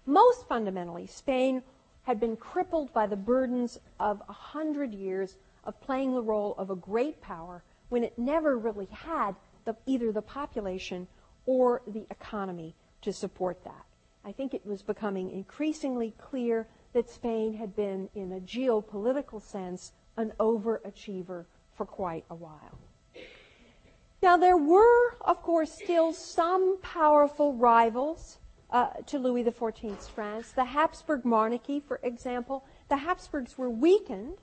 Most 0.06 0.48
fundamentally, 0.48 1.08
Spain 1.08 1.62
had 2.04 2.22
been 2.22 2.38
crippled 2.38 2.94
by 2.94 3.06
the 3.06 3.18
burdens 3.18 3.78
of 4.00 4.22
a 4.30 4.34
hundred 4.34 4.94
years 4.94 5.36
of 5.66 5.82
playing 5.82 6.16
the 6.16 6.22
role 6.22 6.56
of 6.58 6.70
a 6.70 6.76
great 6.78 7.20
power 7.20 7.62
when 7.90 8.06
it 8.06 8.18
never 8.18 8.58
really 8.58 8.88
had 8.92 9.36
the, 9.66 9.76
either 9.88 10.14
the 10.14 10.22
population 10.22 11.06
or 11.46 11.82
the 11.86 12.06
economy 12.10 12.74
to 13.02 13.12
support 13.12 13.62
that. 13.66 13.84
I 14.26 14.32
think 14.32 14.54
it 14.54 14.66
was 14.66 14.82
becoming 14.82 15.32
increasingly 15.32 16.14
clear 16.18 16.68
that 16.94 17.10
Spain 17.10 17.56
had 17.56 17.76
been, 17.76 18.10
in 18.16 18.32
a 18.32 18.40
geopolitical 18.40 19.42
sense, 19.42 19.92
an 20.16 20.32
overachiever 20.40 21.46
for 21.76 21.86
quite 21.86 22.26
a 22.30 22.36
while. 22.36 22.78
Now, 24.22 24.38
there 24.38 24.58
were, 24.58 25.18
of 25.22 25.42
course, 25.42 25.72
still 25.72 26.14
some 26.14 26.78
powerful 26.82 27.54
rivals 27.54 28.38
uh, 28.70 28.90
to 29.08 29.20
Louis 29.20 29.44
XIV's 29.44 30.08
France. 30.08 30.52
The 30.52 30.64
Habsburg 30.64 31.26
monarchy, 31.26 31.82
for 31.82 32.00
example, 32.04 32.64
the 32.90 32.98
Habsburgs 32.98 33.58
were 33.58 33.70
weakened 33.70 34.38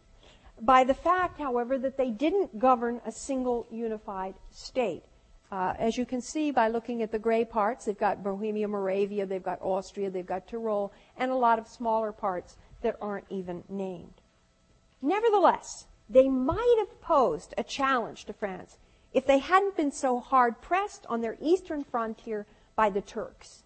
by 0.61 0.85
the 0.85 0.93
fact, 0.93 1.39
however, 1.39 1.79
that 1.79 1.97
they 1.97 2.11
didn't 2.11 2.59
govern 2.59 3.01
a 3.07 3.13
single 3.13 3.67
unified 3.71 4.35
state. 4.51 5.03
Uh, 5.51 5.75
as 5.79 5.97
you 5.97 6.07
can 6.07 6.21
see 6.21 6.51
by 6.51 6.69
looking 6.69 7.03
at 7.03 7.11
the 7.11 7.19
gray 7.19 7.45
parts, 7.45 7.85
they've 7.85 7.99
got 7.99 8.23
Bohemia, 8.23 8.69
Moravia, 8.69 9.27
they've 9.27 9.43
got 9.43 9.61
Austria, 9.61 10.09
they've 10.09 10.27
got 10.27 10.47
Tyrol, 10.47 10.93
and 11.17 11.31
a 11.31 11.37
lot 11.37 11.59
of 11.59 11.67
smaller 11.67 12.13
parts 12.13 12.57
that 12.83 12.97
aren't 13.01 13.27
even 13.31 13.65
named. 13.69 14.21
Nevertheless, 15.03 15.87
they 16.09 16.29
might 16.29 16.77
have 16.79 17.01
posed 17.01 17.55
a 17.59 17.65
challenge 17.65 18.27
to 18.27 18.33
France 18.33 18.79
if 19.13 19.27
they 19.27 19.39
hadn't 19.39 19.77
been 19.77 19.91
so 19.91 20.21
hard 20.21 20.61
pressed 20.61 21.05
on 21.07 21.21
their 21.21 21.37
eastern 21.41 21.83
frontier 21.83 22.47
by 22.77 22.91
the 22.91 23.01
Turks. 23.01 23.65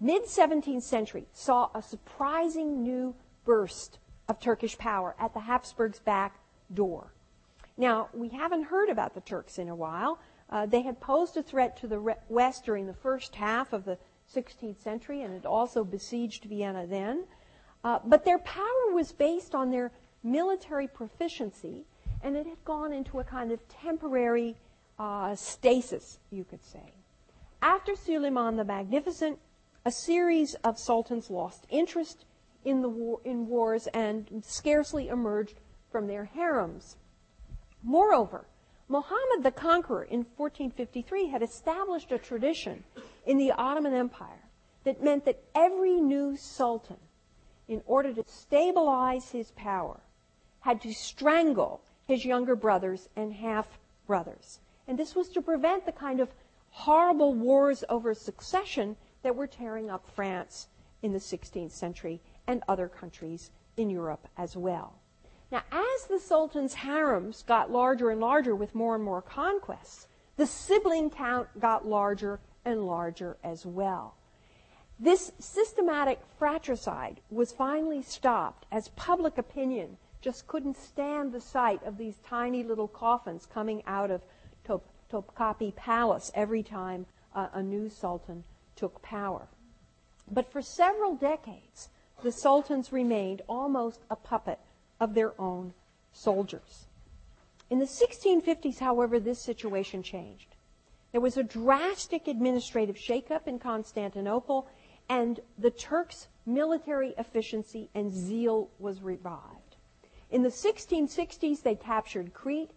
Mid 0.00 0.24
17th 0.24 0.82
century 0.82 1.26
saw 1.32 1.68
a 1.74 1.82
surprising 1.82 2.82
new 2.82 3.14
burst 3.44 3.98
of 4.28 4.40
Turkish 4.40 4.78
power 4.78 5.14
at 5.18 5.34
the 5.34 5.40
Habsburgs' 5.40 5.98
back 5.98 6.40
door. 6.72 7.12
Now, 7.76 8.08
we 8.12 8.28
haven't 8.28 8.64
heard 8.64 8.88
about 8.88 9.14
the 9.14 9.20
Turks 9.20 9.58
in 9.58 9.68
a 9.68 9.74
while. 9.74 10.18
Uh, 10.50 10.66
they 10.66 10.82
had 10.82 11.00
posed 11.00 11.36
a 11.36 11.42
threat 11.42 11.76
to 11.78 11.86
the 11.86 12.16
West 12.28 12.64
during 12.64 12.86
the 12.86 12.94
first 12.94 13.36
half 13.36 13.72
of 13.72 13.84
the 13.84 13.96
16th 14.34 14.82
century 14.82 15.22
and 15.22 15.32
had 15.32 15.46
also 15.46 15.84
besieged 15.84 16.44
Vienna 16.44 16.86
then. 16.86 17.24
Uh, 17.82 17.98
but 18.04 18.24
their 18.24 18.38
power 18.38 18.92
was 18.92 19.12
based 19.12 19.54
on 19.54 19.70
their 19.70 19.90
military 20.22 20.86
proficiency, 20.86 21.84
and 22.22 22.36
it 22.36 22.46
had 22.46 22.62
gone 22.64 22.92
into 22.92 23.20
a 23.20 23.24
kind 23.24 23.52
of 23.52 23.60
temporary 23.68 24.56
uh, 24.98 25.34
stasis, 25.34 26.18
you 26.30 26.44
could 26.44 26.62
say. 26.64 26.92
After 27.62 27.96
Suleiman 27.96 28.56
the 28.56 28.64
Magnificent, 28.64 29.38
a 29.84 29.90
series 29.90 30.54
of 30.56 30.78
sultans 30.78 31.30
lost 31.30 31.66
interest 31.70 32.24
in, 32.64 32.82
the 32.82 32.88
war, 32.88 33.20
in 33.24 33.46
wars 33.46 33.86
and 33.88 34.28
scarcely 34.46 35.08
emerged 35.08 35.60
from 35.90 36.06
their 36.06 36.26
harems. 36.26 36.96
Moreover, 37.82 38.46
Muhammad 38.90 39.44
the 39.44 39.52
Conqueror 39.52 40.02
in 40.02 40.26
1453 40.36 41.28
had 41.28 41.44
established 41.44 42.10
a 42.10 42.18
tradition 42.18 42.82
in 43.24 43.38
the 43.38 43.52
Ottoman 43.52 43.94
Empire 43.94 44.42
that 44.82 45.00
meant 45.00 45.24
that 45.24 45.44
every 45.54 46.00
new 46.00 46.36
sultan, 46.36 46.96
in 47.68 47.82
order 47.86 48.12
to 48.12 48.24
stabilize 48.26 49.30
his 49.30 49.52
power, 49.52 50.00
had 50.58 50.80
to 50.80 50.92
strangle 50.92 51.80
his 52.08 52.24
younger 52.24 52.56
brothers 52.56 53.08
and 53.14 53.32
half 53.32 53.78
brothers. 54.08 54.58
And 54.88 54.98
this 54.98 55.14
was 55.14 55.28
to 55.28 55.40
prevent 55.40 55.86
the 55.86 55.92
kind 55.92 56.18
of 56.18 56.28
horrible 56.70 57.32
wars 57.32 57.84
over 57.88 58.12
succession 58.12 58.96
that 59.22 59.36
were 59.36 59.46
tearing 59.46 59.88
up 59.88 60.04
France 60.16 60.66
in 61.02 61.12
the 61.12 61.20
16th 61.20 61.70
century 61.70 62.20
and 62.48 62.64
other 62.66 62.88
countries 62.88 63.52
in 63.76 63.88
Europe 63.88 64.26
as 64.36 64.56
well. 64.56 64.99
Now, 65.50 65.62
as 65.72 66.06
the 66.06 66.20
Sultan's 66.20 66.74
harems 66.74 67.42
got 67.42 67.70
larger 67.70 68.10
and 68.10 68.20
larger 68.20 68.54
with 68.54 68.74
more 68.74 68.94
and 68.94 69.02
more 69.02 69.22
conquests, 69.22 70.06
the 70.36 70.46
sibling 70.46 71.10
count 71.10 71.48
got 71.58 71.86
larger 71.86 72.40
and 72.64 72.86
larger 72.86 73.36
as 73.42 73.66
well. 73.66 74.14
This 74.98 75.32
systematic 75.38 76.20
fratricide 76.38 77.20
was 77.30 77.52
finally 77.52 78.02
stopped 78.02 78.66
as 78.70 78.88
public 78.90 79.38
opinion 79.38 79.96
just 80.20 80.46
couldn't 80.46 80.76
stand 80.76 81.32
the 81.32 81.40
sight 81.40 81.82
of 81.84 81.96
these 81.96 82.18
tiny 82.18 82.62
little 82.62 82.88
coffins 82.88 83.46
coming 83.46 83.82
out 83.86 84.10
of 84.10 84.22
Top- 84.64 84.84
Topkapi 85.10 85.74
Palace 85.74 86.30
every 86.34 86.62
time 86.62 87.06
uh, 87.34 87.48
a 87.54 87.62
new 87.62 87.88
sultan 87.88 88.44
took 88.76 89.00
power. 89.02 89.48
But 90.30 90.52
for 90.52 90.62
several 90.62 91.16
decades, 91.16 91.88
the 92.22 92.30
sultans 92.30 92.92
remained 92.92 93.42
almost 93.48 94.00
a 94.10 94.16
puppet 94.16 94.58
of 95.00 95.14
their 95.14 95.38
own 95.40 95.72
soldiers. 96.12 96.86
In 97.70 97.78
the 97.78 97.86
1650s, 97.86 98.78
however, 98.78 99.18
this 99.18 99.40
situation 99.40 100.02
changed. 100.02 100.56
There 101.12 101.20
was 101.20 101.36
a 101.36 101.42
drastic 101.42 102.28
administrative 102.28 102.96
shakeup 102.96 103.46
in 103.46 103.58
Constantinople, 103.58 104.68
and 105.08 105.40
the 105.58 105.70
Turks' 105.70 106.28
military 106.46 107.14
efficiency 107.18 107.88
and 107.94 108.12
zeal 108.12 108.70
was 108.78 109.02
revived. 109.02 109.76
In 110.30 110.42
the 110.42 110.48
1660s, 110.48 111.62
they 111.62 111.74
captured 111.74 112.34
Crete. 112.34 112.70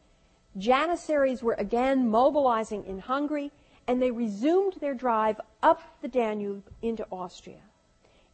Janissaries 0.57 1.43
were 1.43 1.55
again 1.59 2.09
mobilizing 2.09 2.85
in 2.85 2.99
Hungary, 2.99 3.51
and 3.87 4.01
they 4.01 4.11
resumed 4.11 4.73
their 4.79 4.93
drive 4.93 5.39
up 5.61 5.81
the 6.01 6.07
Danube 6.07 6.63
into 6.81 7.05
Austria. 7.11 7.61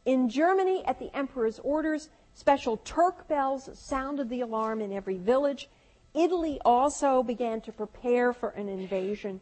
In 0.06 0.28
Germany, 0.28 0.82
at 0.86 0.98
the 0.98 1.14
emperor's 1.14 1.58
orders, 1.58 2.08
special 2.34 2.76
Turk 2.78 3.28
bells 3.28 3.68
sounded 3.74 4.28
the 4.28 4.40
alarm 4.40 4.80
in 4.80 4.92
every 4.92 5.18
village. 5.18 5.68
Italy 6.14 6.60
also 6.64 7.22
began 7.22 7.60
to 7.62 7.72
prepare 7.72 8.32
for 8.32 8.50
an 8.50 8.68
invasion. 8.68 9.40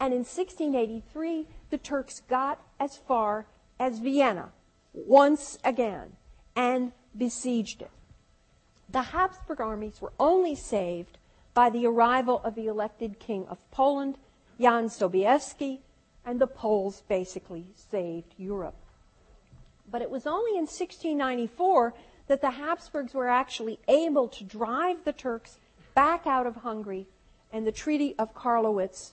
And 0.00 0.12
in 0.12 0.20
1683, 0.20 1.46
the 1.70 1.78
Turks 1.78 2.22
got 2.28 2.60
as 2.78 2.96
far 2.96 3.46
as 3.78 3.98
Vienna 3.98 4.50
once 4.92 5.58
again 5.64 6.16
and 6.56 6.92
besieged 7.16 7.82
it. 7.82 7.90
The 8.88 9.02
Habsburg 9.02 9.60
armies 9.60 10.00
were 10.00 10.12
only 10.18 10.54
saved 10.54 11.18
by 11.54 11.70
the 11.70 11.86
arrival 11.86 12.40
of 12.42 12.54
the 12.54 12.66
elected 12.66 13.18
king 13.18 13.46
of 13.48 13.70
Poland, 13.70 14.16
Jan 14.60 14.88
Sobieski, 14.88 15.80
and 16.24 16.40
the 16.40 16.46
Poles 16.46 17.02
basically 17.08 17.66
saved 17.74 18.34
Europe. 18.36 18.76
But 19.90 20.02
it 20.02 20.10
was 20.10 20.26
only 20.26 20.52
in 20.52 20.66
1694 20.66 21.94
that 22.28 22.40
the 22.40 22.50
Habsburgs 22.50 23.14
were 23.14 23.28
actually 23.28 23.80
able 23.88 24.28
to 24.28 24.44
drive 24.44 25.04
the 25.04 25.12
Turks 25.12 25.58
back 25.94 26.26
out 26.26 26.46
of 26.46 26.56
Hungary, 26.56 27.06
and 27.52 27.66
the 27.66 27.72
Treaty 27.72 28.14
of 28.18 28.34
Karlowitz 28.34 29.12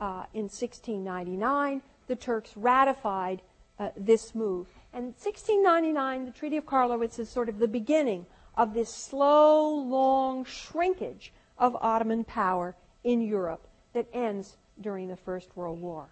uh, 0.00 0.24
in 0.34 0.44
1699, 0.44 1.80
the 2.08 2.16
Turks 2.16 2.56
ratified 2.56 3.40
uh, 3.78 3.90
this 3.96 4.34
move. 4.34 4.66
And 4.92 5.06
1699, 5.06 6.24
the 6.24 6.30
Treaty 6.32 6.56
of 6.56 6.66
Karlowitz 6.66 7.18
is 7.18 7.28
sort 7.28 7.48
of 7.48 7.58
the 7.58 7.68
beginning 7.68 8.26
of 8.56 8.74
this 8.74 8.92
slow, 8.92 9.68
long 9.68 10.44
shrinkage 10.44 11.32
of 11.58 11.76
Ottoman 11.76 12.24
power 12.24 12.74
in 13.04 13.20
Europe 13.20 13.66
that 13.92 14.06
ends 14.12 14.56
during 14.80 15.08
the 15.08 15.16
First 15.16 15.56
World 15.56 15.80
War. 15.80 16.08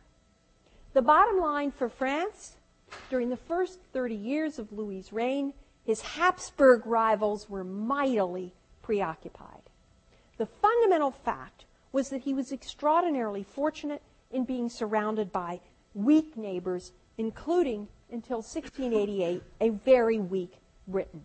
The 0.92 1.02
bottom 1.02 1.40
line 1.40 1.72
for 1.72 1.88
France 1.88 2.56
during 3.10 3.28
the 3.28 3.36
first 3.36 3.80
30 3.92 4.14
years 4.14 4.58
of 4.58 4.72
Louis's 4.72 5.12
reign, 5.12 5.52
his 5.86 6.00
Habsburg 6.00 6.84
rivals 6.84 7.48
were 7.48 7.62
mightily 7.62 8.52
preoccupied. 8.82 9.62
The 10.36 10.46
fundamental 10.46 11.12
fact 11.12 11.64
was 11.92 12.08
that 12.10 12.22
he 12.22 12.34
was 12.34 12.50
extraordinarily 12.50 13.44
fortunate 13.44 14.02
in 14.32 14.44
being 14.44 14.68
surrounded 14.68 15.32
by 15.32 15.60
weak 15.94 16.36
neighbors, 16.36 16.92
including, 17.16 17.86
until 18.10 18.38
1688, 18.38 19.42
a 19.60 19.68
very 19.70 20.18
weak 20.18 20.54
Britain. 20.88 21.22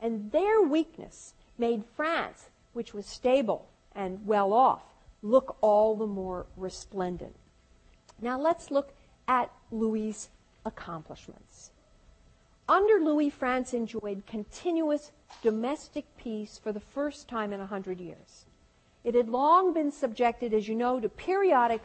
And 0.00 0.30
their 0.30 0.62
weakness 0.62 1.34
made 1.58 1.84
France, 1.96 2.48
which 2.72 2.94
was 2.94 3.06
stable 3.06 3.68
and 3.94 4.24
well 4.24 4.52
off, 4.52 4.82
look 5.20 5.56
all 5.60 5.96
the 5.96 6.06
more 6.06 6.46
resplendent. 6.56 7.34
Now 8.22 8.40
let's 8.40 8.70
look 8.70 8.94
at 9.26 9.50
Louis's 9.72 10.28
accomplishments. 10.64 11.69
Under 12.70 13.00
Louis, 13.00 13.30
France 13.30 13.74
enjoyed 13.74 14.22
continuous 14.28 15.10
domestic 15.42 16.04
peace 16.16 16.56
for 16.62 16.70
the 16.70 16.78
first 16.78 17.26
time 17.26 17.52
in 17.52 17.60
a 17.60 17.66
hundred 17.66 17.98
years. 17.98 18.46
It 19.02 19.16
had 19.16 19.28
long 19.28 19.74
been 19.74 19.90
subjected, 19.90 20.54
as 20.54 20.68
you 20.68 20.76
know, 20.76 21.00
to 21.00 21.08
periodic 21.08 21.82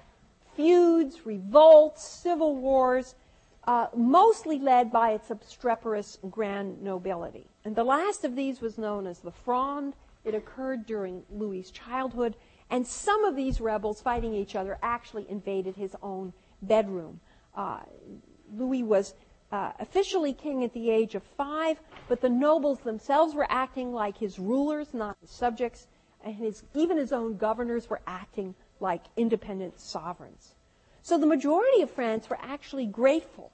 feuds, 0.55 1.25
revolts, 1.25 2.07
civil 2.07 2.55
wars, 2.55 3.15
uh, 3.63 3.87
mostly 3.95 4.59
led 4.59 4.91
by 4.91 5.13
its 5.13 5.31
obstreperous 5.31 6.19
grand 6.29 6.83
nobility. 6.83 7.47
And 7.63 7.75
the 7.75 7.83
last 7.83 8.23
of 8.23 8.35
these 8.35 8.61
was 8.61 8.77
known 8.77 9.07
as 9.07 9.17
the 9.21 9.31
Fronde. 9.31 9.95
It 10.23 10.35
occurred 10.35 10.85
during 10.85 11.23
Louis's 11.31 11.71
childhood, 11.71 12.35
and 12.69 12.85
some 12.85 13.23
of 13.23 13.35
these 13.35 13.59
rebels 13.59 14.03
fighting 14.03 14.35
each 14.35 14.55
other 14.55 14.77
actually 14.83 15.25
invaded 15.29 15.77
his 15.77 15.95
own 16.03 16.31
bedroom. 16.61 17.21
Uh, 17.55 17.79
Louis 18.55 18.83
was 18.83 19.15
uh, 19.55 19.71
officially 19.79 20.33
king 20.33 20.65
at 20.65 20.73
the 20.73 20.89
age 20.89 21.15
of 21.15 21.23
five, 21.23 21.79
but 22.09 22.19
the 22.19 22.29
nobles 22.29 22.79
themselves 22.79 23.33
were 23.33 23.47
acting 23.49 23.93
like 23.93 24.17
his 24.17 24.37
rulers, 24.37 24.93
not 24.93 25.15
his 25.21 25.29
subjects, 25.29 25.87
and 26.23 26.35
his, 26.35 26.63
even 26.73 26.97
his 26.97 27.13
own 27.13 27.37
governors 27.37 27.89
were 27.89 28.01
acting 28.05 28.53
like 28.81 29.03
independent 29.15 29.79
sovereigns. 29.79 30.55
So 31.03 31.17
the 31.17 31.25
majority 31.25 31.81
of 31.81 31.89
France 31.89 32.29
were 32.29 32.39
actually 32.41 32.85
grateful 32.85 33.51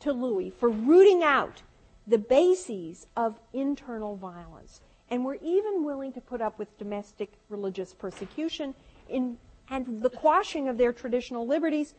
to 0.00 0.12
Louis 0.12 0.50
for 0.50 0.70
rooting 0.70 1.22
out 1.22 1.60
the 2.06 2.18
bases 2.18 3.06
of 3.16 3.38
internal 3.52 4.16
violence 4.16 4.80
and 5.10 5.22
were 5.22 5.38
even 5.42 5.84
willing 5.84 6.12
to 6.14 6.20
put 6.22 6.40
up 6.40 6.58
with 6.58 6.78
domestic 6.78 7.30
religious 7.50 7.92
persecution 7.92 8.74
in, 9.10 9.36
and 9.68 10.02
the 10.02 10.08
quashing 10.08 10.68
of 10.68 10.78
their 10.78 10.94
traditional 10.94 11.46
liberties 11.46 11.94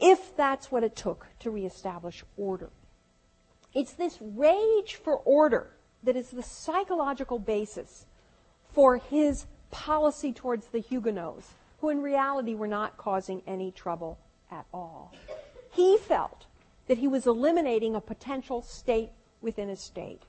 if 0.00 0.36
that's 0.36 0.70
what 0.70 0.84
it 0.84 0.96
took 0.96 1.26
to 1.40 1.50
reestablish 1.50 2.24
order. 2.36 2.70
It's 3.74 3.92
this 3.92 4.18
rage 4.20 4.94
for 4.94 5.16
order 5.16 5.70
that 6.02 6.16
is 6.16 6.30
the 6.30 6.42
psychological 6.42 7.38
basis 7.38 8.06
for 8.72 8.98
his 8.98 9.46
policy 9.70 10.32
towards 10.32 10.68
the 10.68 10.78
Huguenots, 10.78 11.54
who 11.80 11.88
in 11.88 12.02
reality 12.02 12.54
were 12.54 12.68
not 12.68 12.96
causing 12.96 13.42
any 13.46 13.70
trouble 13.72 14.18
at 14.50 14.66
all. 14.72 15.12
He 15.72 15.98
felt 15.98 16.46
that 16.86 16.98
he 16.98 17.08
was 17.08 17.26
eliminating 17.26 17.94
a 17.94 18.00
potential 18.00 18.62
state 18.62 19.10
within 19.40 19.70
a 19.70 19.76
state. 19.76 20.22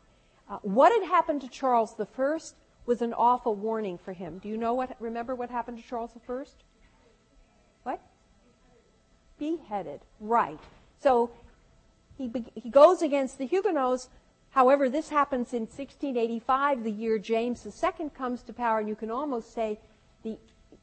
Uh, 0.50 0.58
what 0.62 0.92
had 0.92 1.08
happened 1.08 1.42
to 1.42 1.48
Charles 1.48 1.96
I 2.00 2.38
was 2.86 3.02
an 3.02 3.14
awful 3.14 3.56
warning 3.56 3.98
for 3.98 4.14
him. 4.14 4.40
Do 4.40 4.48
you 4.48 4.58
know 4.58 4.74
what? 4.74 4.96
Remember 5.00 5.36
what 5.36 5.50
happened 5.50 5.78
to 5.78 5.84
Charles 5.84 6.12
I? 6.28 6.44
Beheaded. 9.38 10.02
Right. 10.20 10.60
So 11.02 11.32
he, 12.18 12.32
he 12.56 12.70
goes 12.70 13.02
against 13.02 13.38
the 13.38 13.46
Huguenots. 13.46 14.10
However, 14.52 14.90
this 14.90 15.10
happens 15.10 15.54
in 15.54 15.64
1685, 15.64 16.84
the 16.84 16.92
year 16.92 17.20
James 17.20 17.66
II 17.66 18.10
comes 18.16 18.42
to 18.44 18.54
power, 18.54 18.80
and 18.80 18.88
you 18.88 18.96
can 18.96 19.12
almost 19.12 19.54
say 19.54 19.80
the 20.24 20.38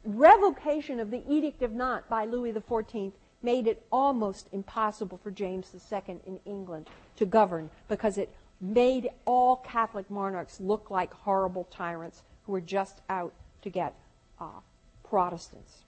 revocation 0.05 1.01
of 1.01 1.11
the 1.11 1.23
Edict 1.27 1.63
of 1.63 1.73
Nantes 1.73 2.07
by 2.09 2.27
Louis 2.27 2.53
XIV 2.53 3.13
made 3.43 3.67
it 3.67 3.85
almost 3.91 4.49
impossible 4.53 5.19
for 5.19 5.31
James 5.31 5.75
II 5.91 6.19
in 6.27 6.39
England 6.45 6.89
to 7.17 7.27
govern 7.27 7.71
because 7.89 8.19
it 8.19 8.33
made 8.61 9.11
all 9.25 9.57
Catholic 9.57 10.09
monarchs 10.11 10.61
look 10.61 10.91
like 10.91 11.13
horrible 11.13 11.67
tyrants 11.71 12.23
who 12.47 12.53
were 12.53 12.61
just 12.61 13.01
out 13.09 13.33
to 13.63 13.71
get 13.71 13.95
uh, 14.41 14.61
Protestants. 15.03 15.79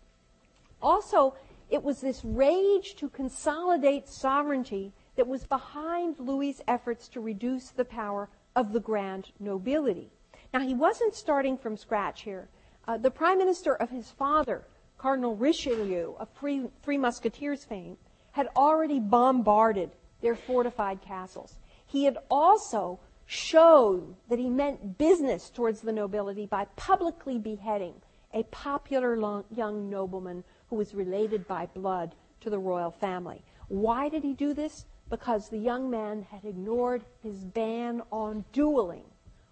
Also, 0.82 1.34
it 1.74 1.82
was 1.82 2.00
this 2.00 2.24
rage 2.24 2.94
to 2.94 3.08
consolidate 3.08 4.08
sovereignty 4.08 4.92
that 5.16 5.26
was 5.26 5.44
behind 5.44 6.14
Louis's 6.20 6.62
efforts 6.68 7.08
to 7.08 7.20
reduce 7.20 7.70
the 7.70 7.84
power 7.84 8.28
of 8.54 8.72
the 8.72 8.78
grand 8.78 9.32
nobility. 9.40 10.08
Now, 10.52 10.60
he 10.60 10.72
wasn't 10.72 11.16
starting 11.16 11.58
from 11.58 11.76
scratch 11.76 12.22
here. 12.22 12.48
Uh, 12.86 12.96
the 12.96 13.10
prime 13.10 13.38
minister 13.38 13.74
of 13.74 13.90
his 13.90 14.08
father, 14.12 14.62
Cardinal 14.98 15.34
Richelieu, 15.34 16.14
of 16.20 16.28
Three, 16.38 16.68
Three 16.84 16.96
Musketeers 16.96 17.64
fame, 17.64 17.96
had 18.30 18.46
already 18.54 19.00
bombarded 19.00 19.90
their 20.20 20.36
fortified 20.36 21.02
castles. 21.02 21.56
He 21.84 22.04
had 22.04 22.18
also 22.30 23.00
showed 23.26 24.14
that 24.28 24.38
he 24.38 24.48
meant 24.48 24.96
business 24.96 25.50
towards 25.50 25.80
the 25.80 25.92
nobility 25.92 26.46
by 26.46 26.66
publicly 26.76 27.36
beheading 27.36 27.94
a 28.32 28.44
popular 28.44 29.42
young 29.50 29.90
nobleman 29.90 30.44
who 30.70 30.76
was 30.76 30.94
related 30.94 31.46
by 31.46 31.66
blood 31.66 32.14
to 32.40 32.50
the 32.50 32.58
royal 32.58 32.90
family. 32.90 33.42
Why 33.68 34.08
did 34.08 34.22
he 34.22 34.34
do 34.34 34.54
this? 34.54 34.84
Because 35.10 35.48
the 35.48 35.58
young 35.58 35.90
man 35.90 36.26
had 36.30 36.44
ignored 36.44 37.04
his 37.22 37.44
ban 37.44 38.02
on 38.10 38.44
dueling. 38.52 39.04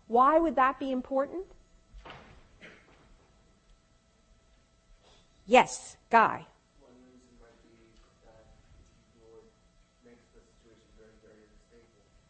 Why 0.08 0.38
would 0.38 0.56
that 0.56 0.78
be 0.78 0.90
important? 0.90 1.44
Yes, 5.46 5.96
Guy. 6.10 6.46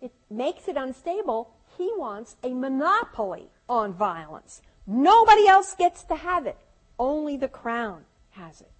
It 0.01 0.13
makes 0.29 0.67
it 0.67 0.77
unstable. 0.77 1.55
He 1.79 1.93
wants 1.97 2.35
a 2.43 2.49
monopoly 2.49 3.51
on 3.69 3.95
violence. 3.95 4.61
Nobody 4.85 5.47
else 5.47 5.75
gets 5.77 6.03
to 6.05 6.17
have 6.17 6.47
it. 6.47 6.59
Only 6.99 7.37
the 7.37 7.49
crown 7.49 8.05
has 8.31 8.61
it. 8.61 8.72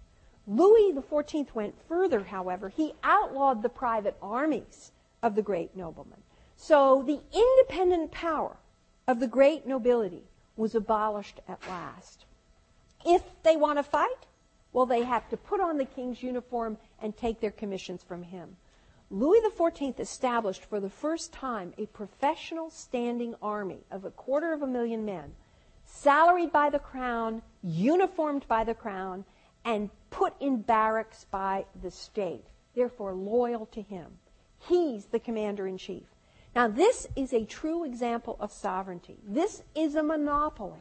Louis 0.45 0.93
XIV 0.93 1.53
went 1.53 1.75
further, 1.87 2.23
however. 2.23 2.69
He 2.69 2.93
outlawed 3.03 3.61
the 3.61 3.69
private 3.69 4.17
armies 4.21 4.91
of 5.21 5.35
the 5.35 5.41
great 5.41 5.75
noblemen. 5.75 6.21
So 6.55 7.01
the 7.01 7.21
independent 7.33 8.11
power 8.11 8.57
of 9.07 9.19
the 9.19 9.27
great 9.27 9.65
nobility 9.65 10.23
was 10.55 10.75
abolished 10.75 11.39
at 11.47 11.65
last. 11.67 12.25
If 13.05 13.23
they 13.43 13.55
want 13.55 13.79
to 13.79 13.83
fight, 13.83 14.27
well, 14.71 14.85
they 14.85 15.03
have 15.03 15.29
to 15.29 15.37
put 15.37 15.59
on 15.59 15.77
the 15.77 15.85
king's 15.85 16.23
uniform 16.23 16.77
and 17.01 17.15
take 17.15 17.39
their 17.39 17.51
commissions 17.51 18.03
from 18.03 18.23
him. 18.23 18.57
Louis 19.09 19.41
XIV 19.41 19.99
established 19.99 20.65
for 20.65 20.79
the 20.79 20.89
first 20.89 21.31
time 21.31 21.73
a 21.77 21.85
professional 21.87 22.69
standing 22.69 23.35
army 23.41 23.79
of 23.91 24.05
a 24.05 24.11
quarter 24.11 24.53
of 24.53 24.61
a 24.61 24.67
million 24.67 25.05
men, 25.05 25.35
salaried 25.85 26.51
by 26.51 26.69
the 26.69 26.79
crown, 26.79 27.41
uniformed 27.61 28.47
by 28.47 28.63
the 28.63 28.73
crown, 28.73 29.25
and 29.65 29.89
put 30.09 30.33
in 30.39 30.61
barracks 30.61 31.25
by 31.31 31.65
the 31.81 31.91
state, 31.91 32.45
therefore 32.75 33.13
loyal 33.13 33.65
to 33.67 33.81
him. 33.81 34.07
He's 34.59 35.05
the 35.05 35.19
commander 35.19 35.67
in 35.67 35.77
chief. 35.77 36.07
Now, 36.55 36.67
this 36.67 37.07
is 37.15 37.33
a 37.33 37.45
true 37.45 37.83
example 37.83 38.37
of 38.39 38.51
sovereignty. 38.51 39.17
This 39.27 39.63
is 39.75 39.95
a 39.95 40.03
monopoly 40.03 40.79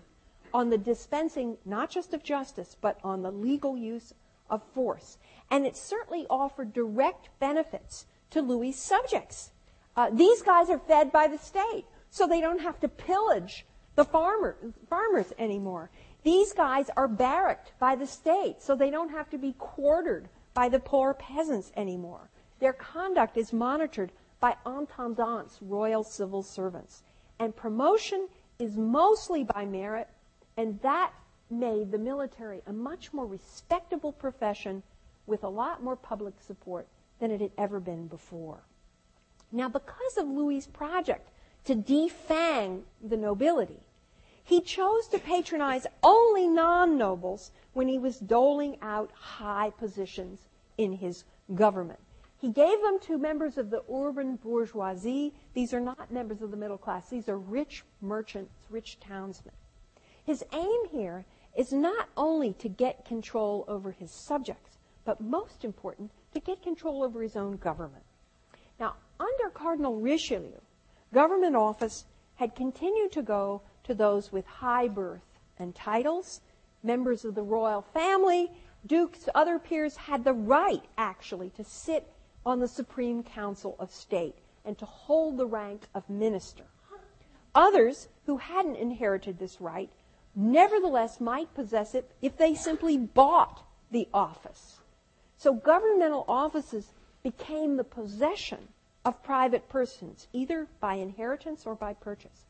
on 0.53 0.69
the 0.69 0.79
dispensing 0.79 1.57
not 1.65 1.91
just 1.91 2.13
of 2.13 2.23
justice, 2.23 2.77
but 2.81 2.99
on 3.03 3.23
the 3.23 3.31
legal 3.31 3.77
use 3.77 4.13
of 4.51 4.63
force. 4.75 5.17
And 5.51 5.67
it 5.67 5.77
certainly 5.77 6.27
offered 6.29 6.73
direct 6.73 7.31
benefits 7.41 8.07
to 8.31 8.43
Louis' 8.43 8.73
subjects. 8.73 9.51
Uh, 9.97 10.11
these 10.11 10.43
guys 10.43 10.69
are 10.69 10.79
fed 10.79 11.11
by 11.11 11.27
the 11.27 11.39
state, 11.39 11.85
so 12.11 12.27
they 12.27 12.41
don't 12.41 12.61
have 12.61 12.79
to 12.81 12.89
pillage 12.89 13.67
the 13.95 14.05
farmer, 14.05 14.57
farmers 14.89 15.33
anymore. 15.39 15.91
These 16.23 16.53
guys 16.53 16.89
are 16.97 17.09
barracked 17.09 17.73
by 17.81 17.97
the 17.97 18.07
state, 18.07 18.63
so 18.63 18.77
they 18.77 18.91
don't 18.91 19.11
have 19.11 19.29
to 19.31 19.39
be 19.39 19.55
quartered 19.59 20.29
by 20.55 20.69
the 20.69 20.79
poor 20.79 21.15
peasants 21.15 21.73
anymore. 21.77 22.31
Their 22.61 22.73
conduct 22.73 23.37
is 23.37 23.53
monitored 23.53 24.13
by 24.39 24.57
intendants, 24.65 25.59
royal 25.61 26.05
civil 26.05 26.43
servants. 26.43 27.03
And 27.39 27.57
promotion 27.57 28.29
is 28.59 28.77
mostly 28.77 29.43
by 29.43 29.65
merit, 29.65 30.09
and 30.57 30.81
that 30.83 31.13
made 31.51 31.91
the 31.91 31.99
military 31.99 32.63
a 32.67 32.73
much 32.73 33.13
more 33.13 33.27
respectable 33.27 34.13
profession 34.13 34.83
with 35.27 35.43
a 35.43 35.49
lot 35.49 35.83
more 35.83 35.97
public 35.97 36.35
support 36.41 36.87
than 37.19 37.31
it 37.31 37.41
had 37.41 37.53
ever 37.59 37.81
been 37.81 38.07
before. 38.07 38.63
Now, 39.51 39.69
because 39.69 40.17
of 40.17 40.27
Louis's 40.27 40.67
project 40.67 41.31
to 41.65 41.75
defang 41.75 42.83
the 43.03 43.17
nobility, 43.17 43.81
he 44.45 44.61
chose 44.61 45.09
to 45.09 45.19
patronize 45.19 45.87
only 46.03 46.49
non 46.49 46.99
nobles 46.99 47.53
when 47.73 47.89
he 47.89 47.99
was 47.99 48.19
doling 48.19 48.77
out 48.83 49.11
high 49.13 49.71
positions 49.71 50.41
in 50.77 50.93
his 50.93 51.25
government. 51.55 52.01
He 52.39 52.49
gave 52.49 52.83
them 52.83 52.99
to 53.03 53.19
members 53.19 53.57
of 53.57 53.71
the 53.71 53.85
urban 53.89 54.37
bourgeoisie. 54.37 55.33
These 55.55 55.73
are 55.73 55.81
not 55.81 56.11
members 56.11 56.43
of 56.43 56.51
the 56.51 56.57
middle 56.57 56.77
class, 56.77 57.09
these 57.09 57.29
are 57.29 57.39
rich 57.39 57.85
merchants, 58.01 58.67
rich 58.69 58.99
townsmen. 58.99 59.55
His 60.25 60.45
aim 60.53 60.89
here 60.91 61.25
is 61.57 61.73
not 61.73 62.09
only 62.17 62.53
to 62.55 62.69
get 62.69 63.05
control 63.05 63.65
over 63.69 63.93
his 63.93 64.11
subjects, 64.11 64.79
but 65.05 65.21
most 65.21 65.65
important, 65.65 66.11
to 66.35 66.41
get 66.41 66.63
control 66.63 67.03
over 67.03 67.23
his 67.23 67.37
own 67.37 67.57
government. 67.57 68.05
Now, 68.81 68.97
under 69.21 69.51
Cardinal 69.53 69.97
Richelieu, 69.97 70.61
government 71.13 71.55
office 71.55 72.07
had 72.37 72.55
continued 72.55 73.13
to 73.13 73.23
go 73.23 73.63
to 73.85 73.95
those 73.95 74.33
with 74.33 74.47
high 74.47 74.89
birth 74.89 75.39
and 75.59 75.75
titles. 75.75 76.41
Members 76.83 77.25
of 77.25 77.35
the 77.35 77.43
royal 77.43 77.83
family, 77.83 78.51
dukes, 78.87 79.29
other 79.35 79.59
peers 79.59 79.97
had 79.97 80.25
the 80.25 80.33
right, 80.33 80.85
actually, 80.99 81.51
to 81.51 81.65
sit 81.65 82.13
on 82.45 82.59
the 82.59 82.69
Supreme 82.69 83.23
Council 83.23 83.77
of 83.79 83.91
State 83.91 84.35
and 84.65 84.77
to 84.79 84.85
hold 84.85 85.37
the 85.37 85.47
rank 85.47 85.83
of 85.95 86.09
minister. 86.09 86.65
Others 87.55 88.09
who 88.27 88.39
hadn't 88.39 88.77
inherited 88.77 89.39
this 89.39 89.61
right 89.61 89.91
nevertheless 90.35 91.21
might 91.21 91.55
possess 91.55 91.95
it 91.95 92.11
if 92.23 92.37
they 92.37 92.55
simply 92.55 92.97
bought 92.97 93.63
the 93.91 94.09
office. 94.15 94.81
So 95.37 95.53
governmental 95.53 96.25
offices 96.27 96.93
became 97.23 97.77
the 97.77 97.85
possession 97.85 98.69
of 99.05 99.23
private 99.23 99.69
persons, 99.69 100.29
either 100.33 100.69
by 100.81 100.95
inheritance 100.95 101.67
or 101.67 101.75
by 101.75 101.93
purchase. 101.95 102.45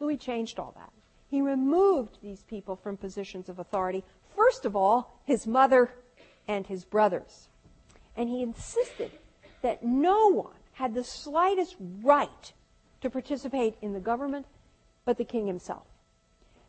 Louis 0.00 0.16
changed 0.16 0.58
all 0.58 0.72
that. 0.76 0.92
He 1.28 1.40
removed 1.40 2.18
these 2.22 2.42
people 2.42 2.76
from 2.76 2.96
positions 2.96 3.48
of 3.48 3.58
authority. 3.58 4.04
First 4.34 4.64
of 4.64 4.74
all, 4.74 5.20
his 5.24 5.46
mother 5.46 5.90
and 6.46 6.66
his 6.66 6.84
brothers. 6.84 7.48
And 8.16 8.28
he 8.28 8.42
insisted 8.42 9.12
that 9.62 9.84
no 9.84 10.28
one 10.28 10.54
had 10.72 10.94
the 10.94 11.04
slightest 11.04 11.76
right 12.02 12.52
to 13.00 13.10
participate 13.10 13.76
in 13.82 13.92
the 13.92 14.00
government 14.00 14.46
but 15.04 15.18
the 15.18 15.24
king 15.24 15.46
himself. 15.46 15.86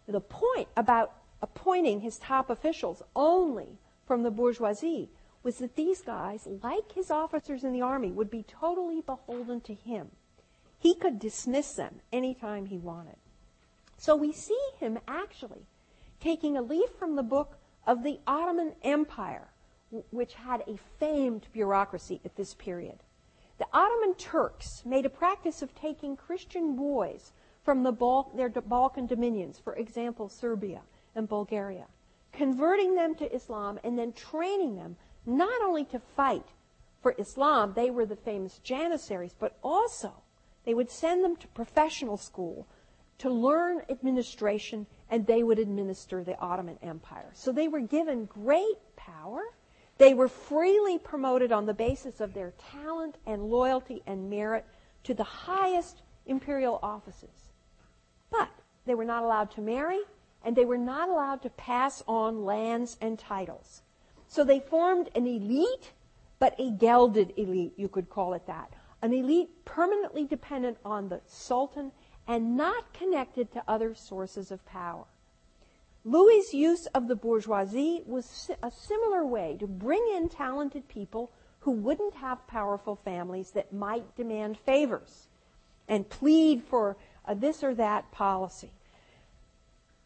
The 0.08 0.22
point 0.22 0.68
about 0.76 1.14
appointing 1.42 2.02
his 2.02 2.18
top 2.18 2.50
officials 2.50 3.04
only 3.16 3.78
from 4.06 4.24
the 4.24 4.32
bourgeoisie 4.32 5.10
was 5.44 5.58
that 5.58 5.76
these 5.76 6.02
guys, 6.02 6.48
like 6.64 6.92
his 6.94 7.12
officers 7.12 7.64
in 7.64 7.72
the 7.72 7.82
army, 7.82 8.12
would 8.12 8.30
be 8.30 8.44
totally 8.44 9.02
beholden 9.02 9.62
to 9.62 9.74
him. 9.74 10.10
He 10.80 10.96
could 10.96 11.20
dismiss 11.20 11.74
them 11.74 12.00
anytime 12.12 12.66
he 12.66 12.78
wanted. 12.78 13.18
So 13.98 14.16
we 14.16 14.32
see 14.32 14.60
him 14.80 14.98
actually 15.08 15.66
taking 16.22 16.56
a 16.56 16.62
leaf 16.62 16.90
from 16.98 17.16
the 17.16 17.24
book 17.24 17.58
of 17.86 18.04
the 18.04 18.20
Ottoman 18.26 18.74
Empire, 18.82 19.50
which 20.12 20.36
had 20.36 20.64
a 20.68 20.78
famed 21.00 21.48
bureaucracy 21.52 22.22
at 22.24 22.36
this 22.36 22.54
period. 22.54 23.00
The 23.58 23.68
Ottoman 23.74 24.16
Turks 24.16 24.84
made 24.86 25.06
a 25.06 25.10
practice 25.10 25.62
of 25.62 25.76
taking 25.76 26.16
Christian 26.16 26.78
boys 26.78 27.34
from 27.64 27.84
the 27.84 27.92
Bal- 27.92 28.32
their 28.34 28.50
Balkan 28.50 29.06
dominions, 29.06 29.60
for 29.60 29.76
example, 29.76 30.30
Serbia 30.30 30.82
and 31.14 31.28
Bulgaria, 31.28 31.88
converting 32.32 32.96
them 32.96 33.16
to 33.16 33.36
Islam 33.36 33.80
and 33.84 34.00
then 34.00 34.14
training 34.14 34.78
them 34.78 34.96
not 35.26 35.62
only 35.62 35.84
to 35.86 36.00
fight 36.00 36.46
for 37.02 37.16
Islam, 37.18 37.74
they 37.74 37.90
were 37.90 38.06
the 38.06 38.16
famous 38.16 38.60
Janissaries, 38.60 39.36
but 39.38 39.58
also 39.62 40.14
they 40.66 40.74
would 40.74 40.90
send 40.90 41.24
them 41.24 41.36
to 41.38 41.48
professional 41.50 42.18
school 42.18 42.68
to 43.20 43.30
learn 43.30 43.82
administration 43.90 44.88
and 45.10 45.26
they 45.26 45.44
would 45.44 45.60
administer 45.60 46.24
the 46.24 46.38
Ottoman 46.40 46.78
Empire. 46.82 47.30
So 47.34 47.52
they 47.52 47.68
were 47.68 47.82
given 47.82 48.26
great 48.26 48.78
power. 48.96 49.42
They 49.98 50.14
were 50.14 50.28
freely 50.28 50.98
promoted 50.98 51.52
on 51.52 51.66
the 51.66 51.74
basis 51.74 52.22
of 52.22 52.34
their 52.34 52.54
talent 52.72 53.16
and 53.26 53.44
loyalty 53.44 54.02
and 54.08 54.30
merit 54.30 54.66
to 55.04 55.14
the 55.14 55.24
highest 55.24 56.02
imperial 56.26 56.80
offices. 56.82 57.50
But 58.30 58.50
they 58.86 58.96
were 58.96 59.06
not 59.06 59.24
allowed 59.24 59.52
to 59.52 59.62
marry 59.62 60.00
and 60.44 60.56
they 60.56 60.66
were 60.66 60.78
not 60.78 61.10
allowed 61.10 61.42
to 61.42 61.50
pass 61.50 62.02
on 62.08 62.46
lands 62.46 62.98
and 63.02 63.20
titles. 63.20 63.82
So 64.28 64.44
they 64.44 64.60
formed 64.60 65.10
an 65.16 65.28
elite, 65.28 65.92
but 66.38 66.56
a 66.60 66.72
gelded 66.72 67.34
elite, 67.36 67.74
you 67.76 67.90
could 67.90 68.10
call 68.10 68.34
it 68.34 68.46
that. 68.48 68.72
An 69.02 69.14
elite 69.14 69.66
permanently 69.66 70.26
dependent 70.26 70.78
on 70.84 71.10
the 71.10 71.22
Sultan 71.26 71.92
and 72.28 72.58
not 72.58 72.94
connected 72.94 73.52
to 73.54 73.64
other 73.68 73.96
sources 73.96 74.52
of 74.52 74.66
power. 74.66 75.06
Louis' 76.06 76.54
use 76.54 76.86
of 76.88 77.08
the 77.08 77.16
bourgeoisie 77.16 78.04
was 78.06 78.50
a 78.62 78.72
similar 78.72 79.26
way 79.26 79.58
to 79.60 79.68
bring 79.68 80.06
in 80.16 80.30
talented 80.30 80.88
people 80.88 81.32
who 81.62 81.72
wouldn't 81.72 82.16
have 82.16 82.48
powerful 82.48 82.96
families 82.96 83.52
that 83.52 83.74
might 83.74 84.16
demand 84.16 84.58
favors 84.58 85.28
and 85.88 86.10
plead 86.10 86.64
for 86.64 86.96
this 87.36 87.64
or 87.64 87.76
that 87.76 88.12
policy 88.12 88.72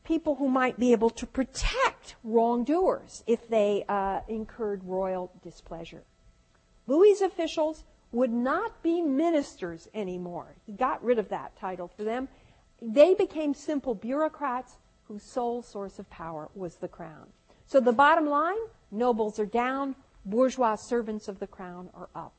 people 0.04 0.36
who 0.36 0.50
might 0.50 0.78
be 0.80 0.92
able 0.92 1.10
to 1.10 1.26
protect 1.26 2.16
wrongdoers 2.24 3.24
if 3.28 3.48
they 3.48 3.86
uh, 3.88 4.20
incurred 4.28 4.84
royal 4.84 5.32
displeasure. 5.42 6.04
Louis's 6.88 7.22
officials 7.22 7.84
would 8.14 8.32
not 8.32 8.82
be 8.84 9.02
ministers 9.02 9.90
anymore. 9.94 10.56
He 10.66 10.72
got 10.72 11.04
rid 11.04 11.20
of 11.20 11.30
that 11.30 11.58
title 11.58 11.90
for 11.90 12.04
them. 12.04 12.30
They 12.82 13.16
became 13.16 13.54
simple 13.54 13.96
bureaucrats 13.96 14.78
whose 15.08 15.24
sole 15.24 15.62
source 15.64 16.00
of 16.00 16.10
power 16.10 16.50
was 16.56 16.76
the 16.76 16.88
crown. 16.88 17.28
So 17.66 17.80
the 17.80 17.92
bottom 17.92 18.28
line 18.28 18.56
nobles 18.92 19.40
are 19.40 19.46
down, 19.46 19.96
bourgeois 20.26 20.76
servants 20.76 21.28
of 21.28 21.40
the 21.40 21.48
crown 21.48 21.90
are 21.94 22.10
up. 22.16 22.34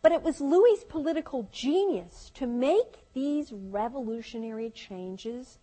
But 0.00 0.12
it 0.12 0.22
was 0.22 0.40
Louis's 0.40 0.84
political 0.84 1.48
genius 1.50 2.30
to 2.34 2.46
make 2.46 3.12
these 3.12 3.52
revolutionary 3.52 4.70
changes 4.70 5.58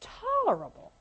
tolerable. 0.00 0.92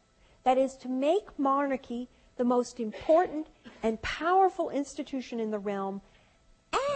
That 0.44 0.58
is, 0.58 0.76
to 0.78 0.90
make 0.90 1.38
monarchy 1.38 2.10
the 2.38 2.44
most 2.44 2.80
important 2.80 3.48
and 3.84 4.02
powerful 4.02 4.72
institution 4.72 5.40
in 5.40 5.52
the 5.52 5.60
realm 5.60 6.02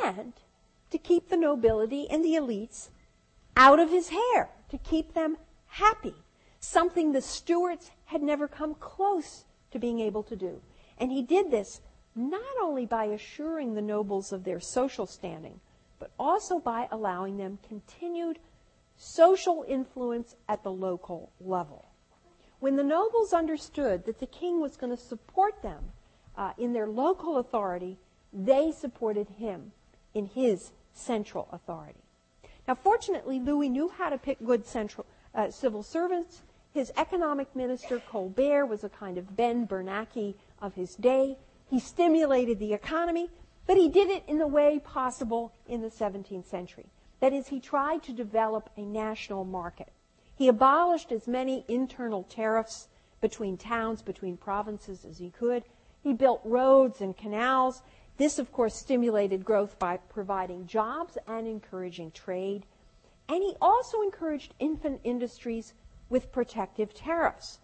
and 0.04 0.34
to 0.90 0.98
keep 0.98 1.30
the 1.30 1.38
nobility 1.38 2.10
and 2.10 2.24
the 2.24 2.36
elites 2.36 2.90
out 3.56 3.80
of 3.80 3.90
his 3.90 4.10
hair, 4.10 4.50
to 4.70 4.78
keep 4.78 5.14
them 5.14 5.38
happy, 5.68 6.14
something 6.60 7.12
the 7.12 7.22
Stuarts 7.22 7.92
had 8.06 8.22
never 8.22 8.48
come 8.48 8.76
close 8.76 9.46
to 9.72 9.80
being 9.80 10.00
able 10.00 10.24
to 10.24 10.36
do. 10.36 10.62
And 10.98 11.12
he 11.12 11.22
did 11.22 11.52
this 11.52 11.82
not 12.16 12.42
only 12.62 12.86
by 12.86 13.06
assuring 13.06 13.74
the 13.74 13.82
nobles 13.82 14.32
of 14.32 14.44
their 14.44 14.60
social 14.60 15.06
standing, 15.06 15.60
but 16.00 16.12
also 16.20 16.60
by 16.60 16.88
allowing 16.92 17.38
them 17.38 17.60
continued 17.68 18.40
social 18.98 19.66
influence 19.68 20.36
at 20.50 20.64
the 20.64 20.72
local 20.72 21.32
level. 21.40 21.86
When 22.60 22.76
the 22.76 22.84
nobles 22.84 23.34
understood 23.34 24.06
that 24.06 24.20
the 24.20 24.28
king 24.28 24.62
was 24.62 24.78
going 24.78 24.96
to 24.96 25.02
support 25.02 25.62
them 25.62 25.92
uh, 26.38 26.52
in 26.58 26.74
their 26.74 26.88
local 26.88 27.38
authority, 27.38 27.98
they 28.34 28.72
supported 28.72 29.28
him 29.30 29.72
in 30.14 30.26
his 30.26 30.72
central 30.94 31.48
authority. 31.52 32.00
Now, 32.68 32.76
fortunately, 32.76 33.40
Louis 33.40 33.70
knew 33.70 33.90
how 33.90 34.10
to 34.10 34.18
pick 34.18 34.44
good 34.46 34.66
central 34.66 35.06
uh, 35.34 35.50
civil 35.50 35.84
servants. 35.84 36.42
His 36.74 36.92
economic 36.96 37.54
minister, 37.56 38.02
Colbert, 38.08 38.66
was 38.66 38.84
a 38.84 38.90
kind 38.90 39.18
of 39.18 39.36
Ben 39.36 39.68
Bernanke 39.68 40.36
of 40.62 40.74
his 40.76 40.96
day. 40.96 41.38
He 41.70 41.80
stimulated 41.80 42.60
the 42.60 42.74
economy, 42.74 43.30
but 43.68 43.78
he 43.78 43.90
did 43.90 44.10
it 44.10 44.24
in 44.28 44.38
the 44.38 44.48
way 44.48 44.80
possible 44.80 45.54
in 45.68 45.82
the 45.82 45.90
17th 45.90 46.46
century. 46.46 46.86
That 47.20 47.34
is, 47.34 47.48
he 47.48 47.60
tried 47.60 48.04
to 48.04 48.14
develop 48.14 48.70
a 48.78 48.82
national 48.82 49.46
market. 49.46 49.90
He 50.36 50.48
abolished 50.48 51.12
as 51.12 51.28
many 51.28 51.66
internal 51.68 52.24
tariffs 52.24 52.88
between 53.22 53.58
towns, 53.58 54.02
between 54.02 54.38
provinces 54.38 55.06
as 55.06 55.20
he 55.20 55.30
could. 55.30 55.64
He 56.04 56.14
built 56.14 56.42
roads 56.44 57.02
and 57.02 57.16
canals. 57.16 57.84
This, 58.22 58.38
of 58.38 58.52
course, 58.52 58.76
stimulated 58.76 59.44
growth 59.44 59.80
by 59.80 59.98
providing 59.98 60.68
jobs 60.68 61.18
and 61.28 61.48
encouraging 61.48 62.12
trade. 62.12 62.68
And 63.28 63.42
he 63.42 63.56
also 63.60 64.04
encouraged 64.04 64.54
infant 64.60 65.02
industries 65.04 65.74
with 66.08 66.32
protective 66.32 66.94
tariffs. 66.94 67.58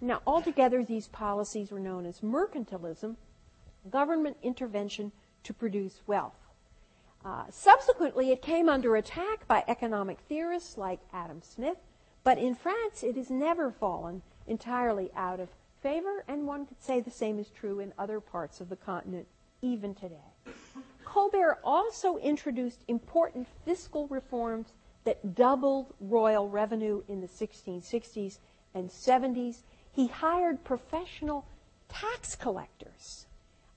Now, 0.00 0.20
altogether, 0.26 0.82
these 0.82 1.06
policies 1.06 1.70
were 1.70 1.78
known 1.78 2.04
as 2.04 2.18
mercantilism, 2.18 3.14
government 3.88 4.38
intervention 4.42 5.12
to 5.44 5.54
produce 5.54 6.02
wealth. 6.08 6.48
Uh, 7.24 7.44
subsequently, 7.50 8.32
it 8.32 8.42
came 8.42 8.68
under 8.68 8.96
attack 8.96 9.46
by 9.46 9.62
economic 9.68 10.18
theorists 10.28 10.76
like 10.76 10.98
Adam 11.12 11.42
Smith, 11.42 11.78
but 12.24 12.38
in 12.38 12.56
France, 12.56 13.04
it 13.04 13.16
has 13.16 13.30
never 13.30 13.70
fallen 13.70 14.22
entirely 14.48 15.12
out 15.14 15.38
of 15.38 15.50
favor, 15.80 16.24
and 16.26 16.48
one 16.48 16.66
could 16.66 16.82
say 16.82 16.98
the 16.98 17.08
same 17.08 17.38
is 17.38 17.50
true 17.50 17.78
in 17.78 17.92
other 17.96 18.18
parts 18.18 18.60
of 18.60 18.68
the 18.68 18.74
continent 18.74 19.28
even 19.62 19.94
today. 19.94 20.16
Colbert 21.04 21.58
also 21.62 22.16
introduced 22.18 22.82
important 22.88 23.46
fiscal 23.64 24.08
reforms 24.08 24.72
that 25.04 25.36
doubled 25.36 25.94
royal 26.00 26.48
revenue 26.48 27.02
in 27.08 27.20
the 27.20 27.28
1660s 27.28 28.38
and 28.74 28.90
70s. 28.90 29.62
He 29.92 30.08
hired 30.08 30.64
professional 30.64 31.46
tax 31.88 32.34
collectors. 32.34 33.26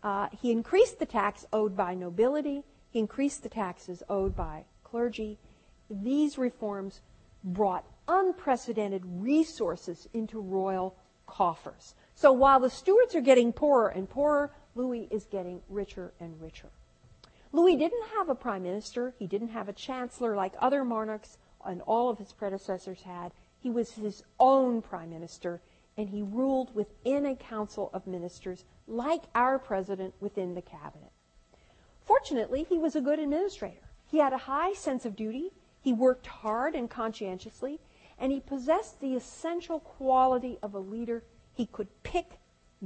Uh, 0.01 0.27
he 0.41 0.51
increased 0.51 0.97
the 0.97 1.05
tax 1.05 1.45
owed 1.53 1.77
by 1.77 1.93
nobility. 1.93 2.63
He 2.89 2.99
increased 2.99 3.43
the 3.43 3.49
taxes 3.49 4.01
owed 4.09 4.35
by 4.35 4.65
clergy. 4.83 5.37
These 5.89 6.37
reforms 6.37 7.01
brought 7.43 7.85
unprecedented 8.07 9.03
resources 9.05 10.07
into 10.13 10.39
royal 10.39 10.95
coffers. 11.27 11.93
So 12.15 12.31
while 12.31 12.59
the 12.59 12.69
Stuarts 12.69 13.13
are 13.13 13.21
getting 13.21 13.51
poorer 13.51 13.89
and 13.89 14.09
poorer, 14.09 14.51
Louis 14.75 15.07
is 15.09 15.25
getting 15.25 15.61
richer 15.69 16.13
and 16.19 16.39
richer. 16.39 16.69
Louis 17.51 17.77
didn't 17.77 18.07
have 18.17 18.27
a 18.27 18.35
prime 18.35 18.63
minister. 18.63 19.13
He 19.17 19.27
didn't 19.27 19.47
have 19.49 19.69
a 19.69 19.73
chancellor 19.73 20.35
like 20.35 20.53
other 20.59 20.83
monarchs 20.83 21.37
and 21.65 21.81
all 21.81 22.09
of 22.09 22.19
his 22.19 22.33
predecessors 22.33 23.01
had. 23.01 23.31
He 23.59 23.69
was 23.69 23.91
his 23.91 24.23
own 24.39 24.81
prime 24.81 25.09
minister, 25.09 25.61
and 25.97 26.09
he 26.09 26.21
ruled 26.21 26.75
within 26.75 27.25
a 27.25 27.35
council 27.35 27.89
of 27.93 28.05
ministers 28.05 28.65
like 28.87 29.23
our 29.33 29.57
president 29.57 30.13
within 30.19 30.53
the 30.53 30.61
cabinet. 30.61 31.11
Fortunately, 32.05 32.63
he 32.63 32.77
was 32.77 32.95
a 32.95 33.01
good 33.01 33.17
administrator. 33.17 33.89
He 34.05 34.19
had 34.19 34.33
a 34.33 34.37
high 34.37 34.73
sense 34.73 35.05
of 35.05 35.15
duty. 35.15 35.51
He 35.81 35.93
worked 35.93 36.27
hard 36.27 36.75
and 36.75 36.89
conscientiously, 36.89 37.79
and 38.19 38.31
he 38.31 38.39
possessed 38.39 38.99
the 38.99 39.15
essential 39.15 39.79
quality 39.79 40.59
of 40.61 40.73
a 40.73 40.79
leader. 40.79 41.23
He 41.53 41.65
could 41.65 41.87
pick 42.03 42.39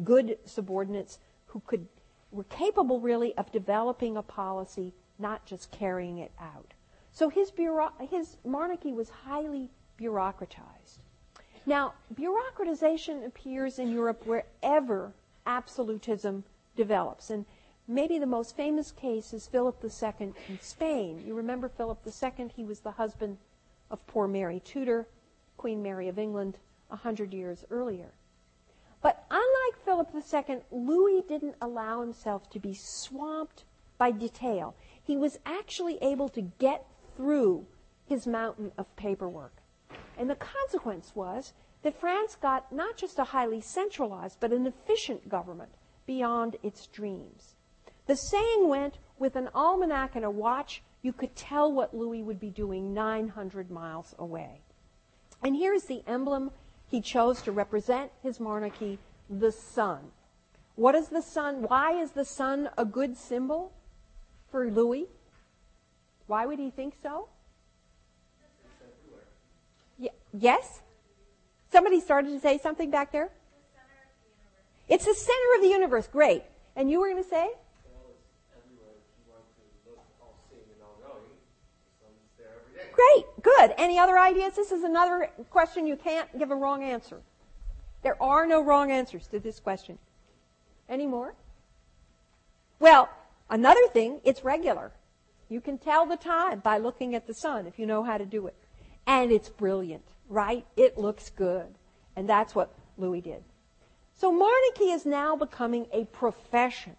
good 0.04 0.38
subordinates 0.46 1.20
who 1.50 1.62
could 1.68 1.88
were 2.32 2.44
capable 2.46 3.00
really 3.00 3.36
of 3.38 3.52
developing 3.52 4.16
a 4.16 4.22
policy, 4.22 4.94
not 5.18 5.46
just 5.46 5.72
carrying 5.72 6.20
it 6.20 6.32
out. 6.40 6.74
So 7.12 7.30
his, 7.30 7.52
bureau- 7.52 7.94
his 8.10 8.38
monarchy 8.46 8.94
was 8.94 9.10
highly 9.10 9.72
bureaucratized. 10.00 11.00
Now, 11.66 11.94
bureaucratization 12.14 13.26
appears 13.26 13.80
in 13.80 13.92
Europe 13.92 14.26
wherever 14.26 15.14
absolutism 15.46 16.44
develops. 16.76 17.30
And 17.30 17.46
maybe 17.88 18.20
the 18.20 18.26
most 18.26 18.56
famous 18.56 18.92
case 18.92 19.34
is 19.34 19.48
Philip 19.48 19.84
II 19.84 20.34
in 20.48 20.60
Spain. 20.62 21.24
You 21.26 21.34
remember 21.34 21.68
Philip 21.68 22.00
II? 22.06 22.52
He 22.56 22.64
was 22.64 22.80
the 22.80 22.92
husband 22.92 23.38
of 23.90 24.06
poor 24.08 24.28
Mary 24.28 24.62
Tudor, 24.64 25.08
Queen 25.58 25.82
Mary 25.82 26.08
of 26.08 26.20
England, 26.20 26.60
a 26.92 26.96
hundred 26.96 27.34
years 27.34 27.66
earlier. 27.70 28.12
But 29.02 29.26
unlike 29.32 29.86
Philip 29.86 30.10
II, 30.14 30.62
Louis 30.72 31.24
didn't 31.28 31.56
allow 31.62 32.02
himself 32.02 32.50
to 32.52 32.60
be 32.60 32.74
swamped 32.74 33.64
by 33.98 34.12
detail. 34.12 34.76
He 35.02 35.18
was 35.18 35.40
actually 35.46 35.98
able 36.02 36.30
to 36.30 36.42
get 36.42 36.86
through 37.16 37.66
his 38.06 38.28
mountain 38.28 38.72
of 38.78 38.94
paperwork. 38.96 39.62
And 40.18 40.30
the 40.30 40.36
consequence 40.36 41.14
was 41.16 41.54
that 41.84 42.00
France 42.00 42.36
got 42.36 42.72
not 42.72 42.98
just 42.98 43.20
a 43.20 43.24
highly 43.24 43.62
centralized, 43.62 44.40
but 44.40 44.52
an 44.52 44.68
efficient 44.68 45.30
government 45.30 45.72
beyond 46.06 46.58
its 46.64 46.88
dreams. 46.88 47.56
The 48.08 48.16
saying 48.16 48.68
went 48.68 48.98
with 49.18 49.36
an 49.36 49.50
almanac 49.54 50.16
and 50.16 50.26
a 50.26 50.32
watch, 50.32 50.82
you 51.02 51.14
could 51.14 51.36
tell 51.36 51.72
what 51.72 51.94
Louis 51.94 52.24
would 52.24 52.40
be 52.40 52.50
doing 52.50 52.94
900 52.94 53.70
miles 53.70 54.16
away. 54.18 54.62
And 55.44 55.56
here's 55.56 55.84
the 55.84 56.04
emblem 56.08 56.52
he 56.90 57.02
chose 57.02 57.42
to 57.44 57.52
represent 57.52 58.12
his 58.24 58.40
monarchy, 58.40 58.98
the 59.30 59.52
sun. 59.52 60.00
What 60.76 60.96
is 60.96 61.10
the 61.10 61.22
sun? 61.22 61.64
Why 61.68 62.02
is 62.02 62.12
the 62.12 62.26
sun 62.26 62.70
a 62.78 62.86
good 62.86 63.18
symbol 63.18 63.74
for 64.52 64.70
Louis? 64.70 65.08
Why 66.28 66.46
would 66.46 66.60
he 66.60 66.70
think 66.70 66.96
so? 67.02 67.28
Yeah, 69.98 70.12
yes? 70.34 70.82
Somebody 71.72 72.00
started 72.00 72.30
to 72.30 72.40
say 72.40 72.58
something 72.58 72.90
back 72.90 73.12
there? 73.12 73.30
it's 74.88 75.06
the 75.06 75.14
center 75.14 75.56
of 75.58 75.62
the 75.62 75.70
universe. 75.70 76.08
Great. 76.08 76.44
And 76.76 76.90
you 76.90 77.00
were 77.00 77.10
going 77.10 77.22
to 77.22 77.30
say? 77.30 77.50
Great, 83.00 83.26
good. 83.42 83.74
Any 83.78 83.98
other 83.98 84.18
ideas? 84.18 84.56
This 84.56 84.74
is 84.74 84.84
another 84.84 85.30
question 85.52 85.88
you 85.88 85.96
can't 85.96 86.38
give 86.38 86.52
a 86.52 86.56
wrong 86.56 86.84
answer. 86.84 87.22
There 88.04 88.22
are 88.22 88.46
no 88.46 88.62
wrong 88.62 88.92
answers 88.92 89.26
to 89.28 89.40
this 89.40 89.58
question. 89.58 89.98
Any 90.90 91.08
more? 91.08 91.34
Well, 92.78 93.08
another 93.50 93.88
thing, 93.94 94.20
it's 94.26 94.44
regular. 94.44 94.92
You 95.48 95.62
can 95.62 95.78
tell 95.78 96.06
the 96.06 96.18
time 96.18 96.60
by 96.60 96.78
looking 96.78 97.16
at 97.16 97.26
the 97.26 97.34
sun 97.34 97.68
if 97.68 97.80
you 97.80 97.86
know 97.86 98.04
how 98.04 98.18
to 98.18 98.26
do 98.26 98.48
it. 98.48 98.56
And 99.08 99.32
it's 99.32 99.48
brilliant, 99.48 100.04
right? 100.28 100.66
It 100.76 100.98
looks 100.98 101.30
good. 101.30 101.68
And 102.18 102.28
that's 102.28 102.54
what 102.54 102.74
Louis 102.98 103.22
did. 103.22 103.44
So 104.14 104.30
monarchy 104.30 104.92
is 104.92 105.06
now 105.06 105.38
becoming 105.38 105.88
a 105.94 106.04
profession. 106.04 106.98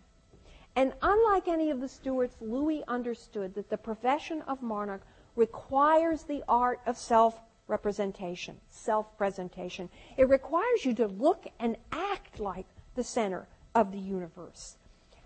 And 0.74 0.94
unlike 1.03 1.46
any 1.46 1.68
of 1.68 1.80
the 1.80 1.88
Stuarts, 1.88 2.36
Louis 2.40 2.84
understood 2.88 3.55
that 3.55 3.68
the 3.68 3.76
profession 3.76 4.42
of 4.48 4.62
monarch 4.62 5.03
requires 5.37 6.24
the 6.24 6.43
art 6.49 6.81
of 6.87 6.97
self 6.97 7.41
representation, 7.68 8.57
self 8.68 9.16
presentation. 9.16 9.89
It 10.16 10.28
requires 10.28 10.85
you 10.85 10.95
to 10.95 11.07
look 11.07 11.47
and 11.59 11.76
act 11.93 12.41
like 12.41 12.66
the 12.95 13.05
center 13.05 13.47
of 13.74 13.93
the 13.93 13.99
universe. 13.99 14.76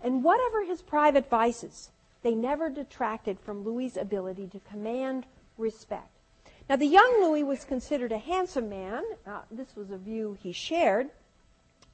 And 0.01 0.23
whatever 0.23 0.63
his 0.63 0.81
private 0.81 1.29
vices, 1.29 1.89
they 2.21 2.35
never 2.35 2.69
detracted 2.69 3.39
from 3.39 3.63
Louis's 3.63 3.97
ability 3.97 4.47
to 4.47 4.59
command 4.59 5.25
respect. 5.57 6.09
Now, 6.69 6.75
the 6.75 6.87
young 6.87 7.21
Louis 7.21 7.43
was 7.43 7.63
considered 7.63 8.11
a 8.11 8.17
handsome 8.17 8.69
man. 8.69 9.03
Uh, 9.25 9.41
this 9.51 9.75
was 9.75 9.91
a 9.91 9.97
view 9.97 10.37
he 10.41 10.51
shared. 10.51 11.09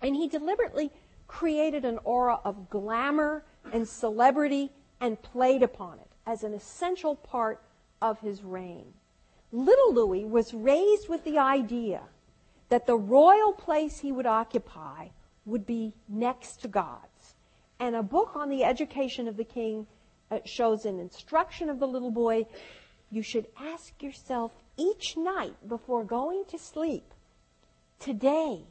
And 0.01 0.15
he 0.15 0.27
deliberately 0.27 0.91
created 1.27 1.85
an 1.85 1.99
aura 2.03 2.39
of 2.43 2.69
glamour 2.69 3.43
and 3.71 3.87
celebrity 3.87 4.71
and 4.99 5.21
played 5.21 5.63
upon 5.63 5.99
it 5.99 6.07
as 6.25 6.43
an 6.43 6.53
essential 6.53 7.15
part 7.15 7.61
of 8.01 8.19
his 8.19 8.43
reign. 8.43 8.93
Little 9.51 9.93
Louis 9.93 10.25
was 10.25 10.53
raised 10.53 11.09
with 11.09 11.23
the 11.23 11.37
idea 11.37 12.01
that 12.69 12.87
the 12.87 12.95
royal 12.95 13.51
place 13.51 13.99
he 13.99 14.11
would 14.11 14.25
occupy 14.25 15.07
would 15.45 15.65
be 15.65 15.93
next 16.07 16.61
to 16.61 16.67
God's. 16.67 17.35
And 17.79 17.95
a 17.95 18.03
book 18.03 18.31
on 18.35 18.49
the 18.49 18.63
education 18.63 19.27
of 19.27 19.37
the 19.37 19.43
king 19.43 19.87
uh, 20.29 20.39
shows 20.45 20.85
an 20.85 20.99
instruction 20.99 21.69
of 21.69 21.79
the 21.79 21.87
little 21.87 22.11
boy. 22.11 22.45
You 23.09 23.21
should 23.21 23.47
ask 23.59 24.01
yourself 24.01 24.51
each 24.77 25.17
night 25.17 25.55
before 25.67 26.03
going 26.03 26.45
to 26.49 26.57
sleep, 26.57 27.13
today, 27.99 28.61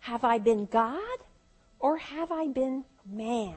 have 0.00 0.22
I 0.22 0.38
been 0.38 0.66
God 0.66 1.18
or 1.80 1.96
have 1.96 2.30
I 2.30 2.46
been 2.46 2.84
man? 3.04 3.56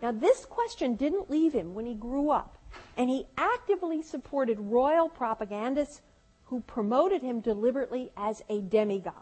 Now, 0.00 0.12
this 0.12 0.44
question 0.44 0.94
didn't 0.94 1.30
leave 1.30 1.52
him 1.52 1.74
when 1.74 1.86
he 1.86 1.94
grew 1.94 2.30
up, 2.30 2.56
and 2.96 3.08
he 3.08 3.26
actively 3.36 4.02
supported 4.02 4.58
royal 4.58 5.08
propagandists 5.08 6.00
who 6.44 6.60
promoted 6.60 7.22
him 7.22 7.40
deliberately 7.40 8.12
as 8.16 8.42
a 8.48 8.60
demigod. 8.60 9.14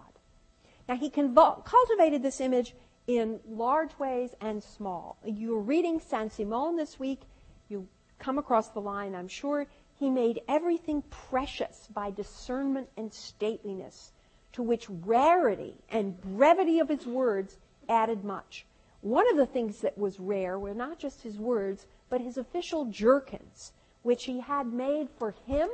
Now, 0.88 0.96
he 0.96 1.10
cultivated 1.10 2.22
this 2.22 2.40
image 2.40 2.74
in 3.06 3.40
large 3.48 3.96
ways 3.98 4.34
and 4.40 4.62
small. 4.62 5.16
You're 5.24 5.60
reading 5.60 6.00
Saint 6.00 6.32
Simon 6.32 6.76
this 6.76 6.98
week. 6.98 7.20
You 7.68 7.86
come 8.18 8.38
across 8.38 8.68
the 8.70 8.80
line, 8.80 9.14
I'm 9.14 9.28
sure. 9.28 9.66
He 9.94 10.10
made 10.10 10.40
everything 10.48 11.02
precious 11.10 11.88
by 11.92 12.10
discernment 12.10 12.88
and 12.96 13.12
stateliness, 13.12 14.10
to 14.52 14.62
which 14.62 14.88
rarity 14.88 15.74
and 15.90 16.20
brevity 16.20 16.80
of 16.80 16.88
his 16.88 17.06
words 17.06 17.58
added 17.88 18.24
much. 18.24 18.66
One 19.02 19.30
of 19.30 19.36
the 19.36 19.46
things 19.46 19.80
that 19.80 19.96
was 19.96 20.18
rare 20.18 20.58
were 20.58 20.74
not 20.74 20.98
just 20.98 21.22
his 21.22 21.38
words, 21.38 21.86
but 22.10 22.20
his 22.20 22.36
official 22.36 22.84
jerkins, 22.86 23.72
which 24.02 24.24
he 24.24 24.40
had 24.40 24.66
made 24.66 25.08
for 25.18 25.34
him 25.46 25.70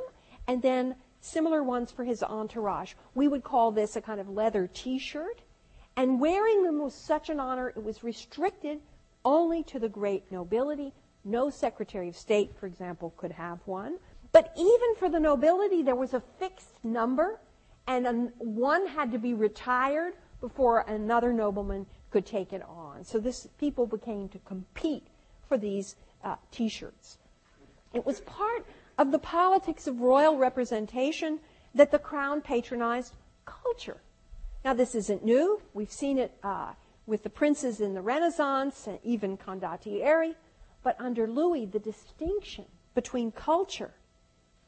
and 0.46 0.62
then 0.62 0.94
similar 1.20 1.62
ones 1.62 1.90
for 1.90 2.04
his 2.04 2.22
entourage. 2.22 2.94
We 3.14 3.26
would 3.26 3.42
call 3.42 3.72
this 3.72 3.96
a 3.96 4.00
kind 4.00 4.20
of 4.20 4.28
leather 4.28 4.70
t 4.72 4.98
shirt. 4.98 5.40
And 5.96 6.20
wearing 6.20 6.62
them 6.62 6.78
was 6.78 6.94
such 6.94 7.30
an 7.30 7.40
honor, 7.40 7.70
it 7.70 7.82
was 7.82 8.04
restricted 8.04 8.80
only 9.24 9.62
to 9.64 9.78
the 9.78 9.88
great 9.88 10.30
nobility. 10.30 10.92
No 11.24 11.50
Secretary 11.50 12.08
of 12.08 12.16
State, 12.16 12.54
for 12.60 12.66
example, 12.66 13.14
could 13.16 13.32
have 13.32 13.58
one. 13.64 13.98
But 14.30 14.52
even 14.56 14.94
for 14.98 15.08
the 15.08 15.18
nobility, 15.18 15.82
there 15.82 15.96
was 15.96 16.12
a 16.12 16.22
fixed 16.38 16.84
number, 16.84 17.40
and 17.86 18.30
one 18.38 18.86
had 18.86 19.10
to 19.12 19.18
be 19.18 19.32
retired 19.32 20.14
before 20.40 20.80
another 20.80 21.32
nobleman 21.32 21.86
could 22.10 22.26
take 22.26 22.52
it 22.52 22.62
on. 22.62 23.02
So 23.02 23.18
this 23.18 23.48
people 23.58 23.86
became 23.86 24.28
to 24.28 24.38
compete 24.40 25.06
for 25.48 25.56
these 25.56 25.96
uh, 26.26 26.36
T-shirts. 26.50 27.18
It 27.94 28.04
was 28.04 28.20
part 28.22 28.66
of 28.98 29.12
the 29.12 29.18
politics 29.18 29.86
of 29.86 30.00
royal 30.00 30.36
representation 30.36 31.38
that 31.74 31.90
the 31.90 31.98
crown 31.98 32.40
patronized 32.40 33.14
culture. 33.44 34.00
Now 34.64 34.74
this 34.74 34.94
isn't 34.94 35.24
new. 35.24 35.62
We've 35.72 35.92
seen 35.92 36.18
it 36.18 36.32
uh, 36.42 36.72
with 37.06 37.22
the 37.22 37.30
princes 37.30 37.80
in 37.80 37.94
the 37.94 38.02
Renaissance, 38.02 38.88
and 38.88 38.98
even 39.04 39.36
Condottieri. 39.36 40.34
But 40.82 41.00
under 41.00 41.28
Louis, 41.28 41.66
the 41.66 41.78
distinction 41.78 42.64
between 42.94 43.30
culture 43.30 43.94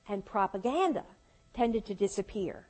and 0.09 0.25
propaganda 0.25 1.05
tended 1.55 1.85
to 1.87 1.95
disappear. 1.95 2.67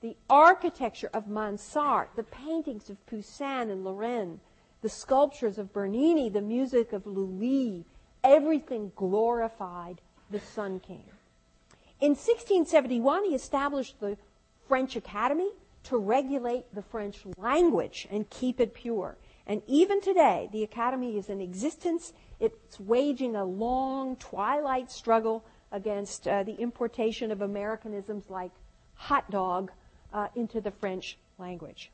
The 0.00 0.16
architecture 0.30 1.10
of 1.12 1.26
Mansart, 1.26 2.08
the 2.16 2.22
paintings 2.22 2.88
of 2.88 3.04
Poussin 3.06 3.70
and 3.70 3.84
Lorrain, 3.84 4.40
the 4.80 4.88
sculptures 4.88 5.58
of 5.58 5.72
Bernini, 5.72 6.28
the 6.30 6.42
music 6.42 6.92
of 6.92 7.06
Lully, 7.06 7.84
everything 8.24 8.90
glorified 8.96 10.00
the 10.30 10.40
Sun 10.40 10.80
King. 10.80 11.04
In 12.00 12.10
1671, 12.10 13.24
he 13.24 13.34
established 13.34 14.00
the 14.00 14.16
French 14.66 14.96
Academy 14.96 15.50
to 15.84 15.98
regulate 15.98 16.74
the 16.74 16.82
French 16.82 17.22
language 17.38 18.08
and 18.10 18.28
keep 18.30 18.58
it 18.60 18.74
pure. 18.74 19.16
And 19.46 19.62
even 19.66 20.00
today, 20.00 20.48
the 20.52 20.62
Academy 20.62 21.18
is 21.18 21.28
in 21.28 21.40
existence. 21.40 22.14
It's 22.40 22.80
waging 22.80 23.36
a 23.36 23.44
long 23.44 24.16
twilight 24.16 24.90
struggle 24.90 25.44
against 25.70 26.26
uh, 26.26 26.42
the 26.42 26.54
importation 26.54 27.30
of 27.30 27.42
Americanisms 27.42 28.30
like 28.30 28.52
hot 28.94 29.30
dog 29.30 29.70
uh, 30.12 30.28
into 30.34 30.60
the 30.60 30.70
French 30.70 31.18
language. 31.38 31.90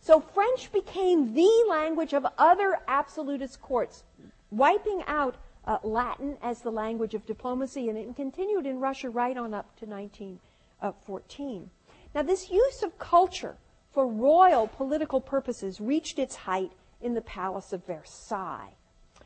So 0.00 0.20
French 0.20 0.72
became 0.72 1.34
the 1.34 1.66
language 1.68 2.14
of 2.14 2.26
other 2.38 2.78
absolutist 2.88 3.60
courts, 3.60 4.04
wiping 4.50 5.02
out 5.06 5.36
uh, 5.64 5.78
Latin 5.82 6.36
as 6.42 6.60
the 6.60 6.70
language 6.70 7.14
of 7.14 7.26
diplomacy, 7.26 7.88
and 7.88 7.98
it 7.98 8.14
continued 8.16 8.66
in 8.66 8.80
Russia 8.80 9.10
right 9.10 9.36
on 9.36 9.52
up 9.52 9.76
to 9.76 9.86
1914. 9.86 11.70
Now, 12.14 12.22
this 12.22 12.50
use 12.50 12.82
of 12.82 12.98
culture 12.98 13.56
for 13.90 14.06
royal 14.06 14.68
political 14.68 15.20
purposes 15.20 15.80
reached 15.80 16.18
its 16.18 16.36
height 16.36 16.72
in 17.00 17.14
the 17.14 17.20
Palace 17.22 17.72
of 17.72 17.84
Versailles. 17.86 18.74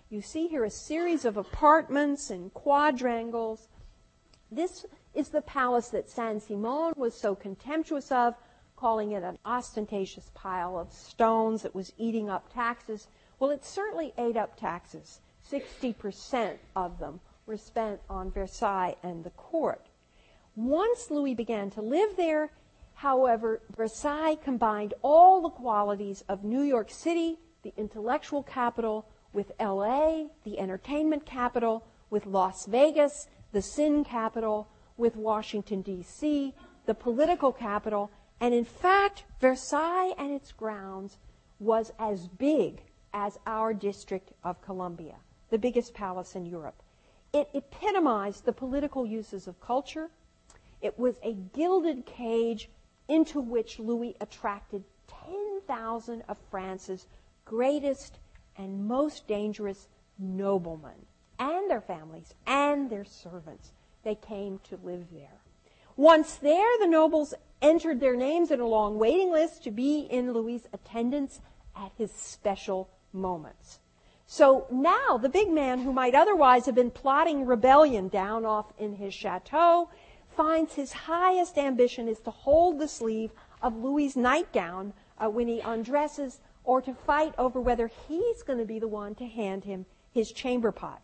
You 0.08 0.22
see 0.22 0.48
here 0.48 0.64
a 0.64 0.70
series 0.70 1.24
of 1.24 1.36
apartments 1.36 2.30
and 2.30 2.52
quadrangles. 2.52 3.68
This 4.50 4.84
is 5.14 5.28
the 5.28 5.42
palace 5.42 5.88
that 5.90 6.10
Saint 6.10 6.42
Simon 6.42 6.92
was 6.96 7.14
so 7.14 7.34
contemptuous 7.34 8.10
of, 8.10 8.34
calling 8.76 9.12
it 9.12 9.22
an 9.22 9.38
ostentatious 9.44 10.30
pile 10.34 10.78
of 10.78 10.92
stones 10.92 11.62
that 11.62 11.74
was 11.74 11.92
eating 11.98 12.30
up 12.30 12.52
taxes. 12.52 13.06
Well, 13.40 13.50
it 13.50 13.64
certainly 13.64 14.12
ate 14.18 14.36
up 14.36 14.54
taxes. 14.56 15.20
60% 15.50 16.58
of 16.76 16.98
them 16.98 17.20
were 17.46 17.56
spent 17.56 18.00
on 18.10 18.30
Versailles 18.30 18.96
and 19.02 19.24
the 19.24 19.30
court. 19.30 19.86
Once 20.54 21.10
Louis 21.10 21.34
began 21.34 21.70
to 21.70 21.80
live 21.80 22.16
there, 22.18 22.50
however, 22.92 23.62
Versailles 23.74 24.36
combined 24.36 24.92
all 25.00 25.40
the 25.40 25.48
qualities 25.48 26.22
of 26.28 26.44
New 26.44 26.60
York 26.60 26.90
City, 26.90 27.38
the 27.62 27.72
intellectual 27.78 28.42
capital, 28.42 29.06
with 29.32 29.52
LA, 29.58 30.24
the 30.44 30.58
entertainment 30.58 31.24
capital, 31.24 31.82
with 32.10 32.26
Las 32.26 32.66
Vegas, 32.66 33.26
the 33.52 33.62
sin 33.62 34.04
capital, 34.04 34.68
with 34.98 35.16
Washington, 35.16 35.80
D.C., 35.80 36.52
the 36.84 36.94
political 36.94 37.52
capital, 37.52 38.10
and 38.38 38.52
in 38.52 38.66
fact, 38.66 39.24
Versailles 39.40 40.12
and 40.18 40.30
its 40.30 40.52
grounds 40.52 41.16
was 41.58 41.92
as 41.98 42.28
big 42.28 42.82
as 43.12 43.38
our 43.46 43.72
District 43.74 44.32
of 44.44 44.60
Columbia, 44.62 45.16
the 45.50 45.58
biggest 45.58 45.94
palace 45.94 46.36
in 46.36 46.46
Europe. 46.46 46.82
It 47.32 47.48
epitomized 47.54 48.44
the 48.44 48.52
political 48.52 49.06
uses 49.06 49.46
of 49.46 49.60
culture. 49.60 50.10
It 50.80 50.98
was 50.98 51.16
a 51.22 51.34
gilded 51.34 52.06
cage 52.06 52.68
into 53.08 53.40
which 53.40 53.78
Louis 53.78 54.16
attracted 54.20 54.84
10,000 55.08 56.22
of 56.28 56.38
France's 56.50 57.06
greatest 57.44 58.18
and 58.56 58.86
most 58.86 59.26
dangerous 59.26 59.88
noblemen 60.18 61.06
and 61.38 61.70
their 61.70 61.80
families 61.80 62.34
and 62.46 62.90
their 62.90 63.04
servants. 63.04 63.72
They 64.02 64.14
came 64.14 64.60
to 64.64 64.78
live 64.82 65.06
there. 65.12 65.40
Once 65.96 66.36
there, 66.36 66.70
the 66.78 66.86
nobles 66.86 67.34
entered 67.60 68.00
their 68.00 68.16
names 68.16 68.50
in 68.50 68.60
a 68.60 68.66
long 68.66 68.98
waiting 68.98 69.30
list 69.30 69.64
to 69.64 69.70
be 69.70 70.00
in 70.00 70.32
Louis' 70.32 70.66
attendance 70.72 71.40
at 71.76 71.92
his 71.96 72.10
special 72.12 72.88
moments. 73.12 73.80
So 74.26 74.66
now 74.70 75.18
the 75.18 75.28
big 75.28 75.50
man 75.50 75.80
who 75.80 75.92
might 75.92 76.14
otherwise 76.14 76.66
have 76.66 76.74
been 76.74 76.90
plotting 76.90 77.46
rebellion 77.46 78.08
down 78.08 78.44
off 78.44 78.72
in 78.78 78.94
his 78.94 79.12
chateau 79.12 79.90
finds 80.36 80.74
his 80.74 80.92
highest 80.92 81.58
ambition 81.58 82.08
is 82.08 82.20
to 82.20 82.30
hold 82.30 82.78
the 82.78 82.88
sleeve 82.88 83.32
of 83.60 83.76
Louis' 83.76 84.16
nightgown 84.16 84.92
uh, 85.18 85.28
when 85.28 85.48
he 85.48 85.60
undresses 85.60 86.40
or 86.64 86.80
to 86.80 86.94
fight 86.94 87.34
over 87.38 87.60
whether 87.60 87.90
he's 88.08 88.42
going 88.42 88.58
to 88.58 88.64
be 88.64 88.78
the 88.78 88.88
one 88.88 89.14
to 89.16 89.26
hand 89.26 89.64
him 89.64 89.86
his 90.12 90.32
chamber 90.32 90.72
pot. 90.72 91.02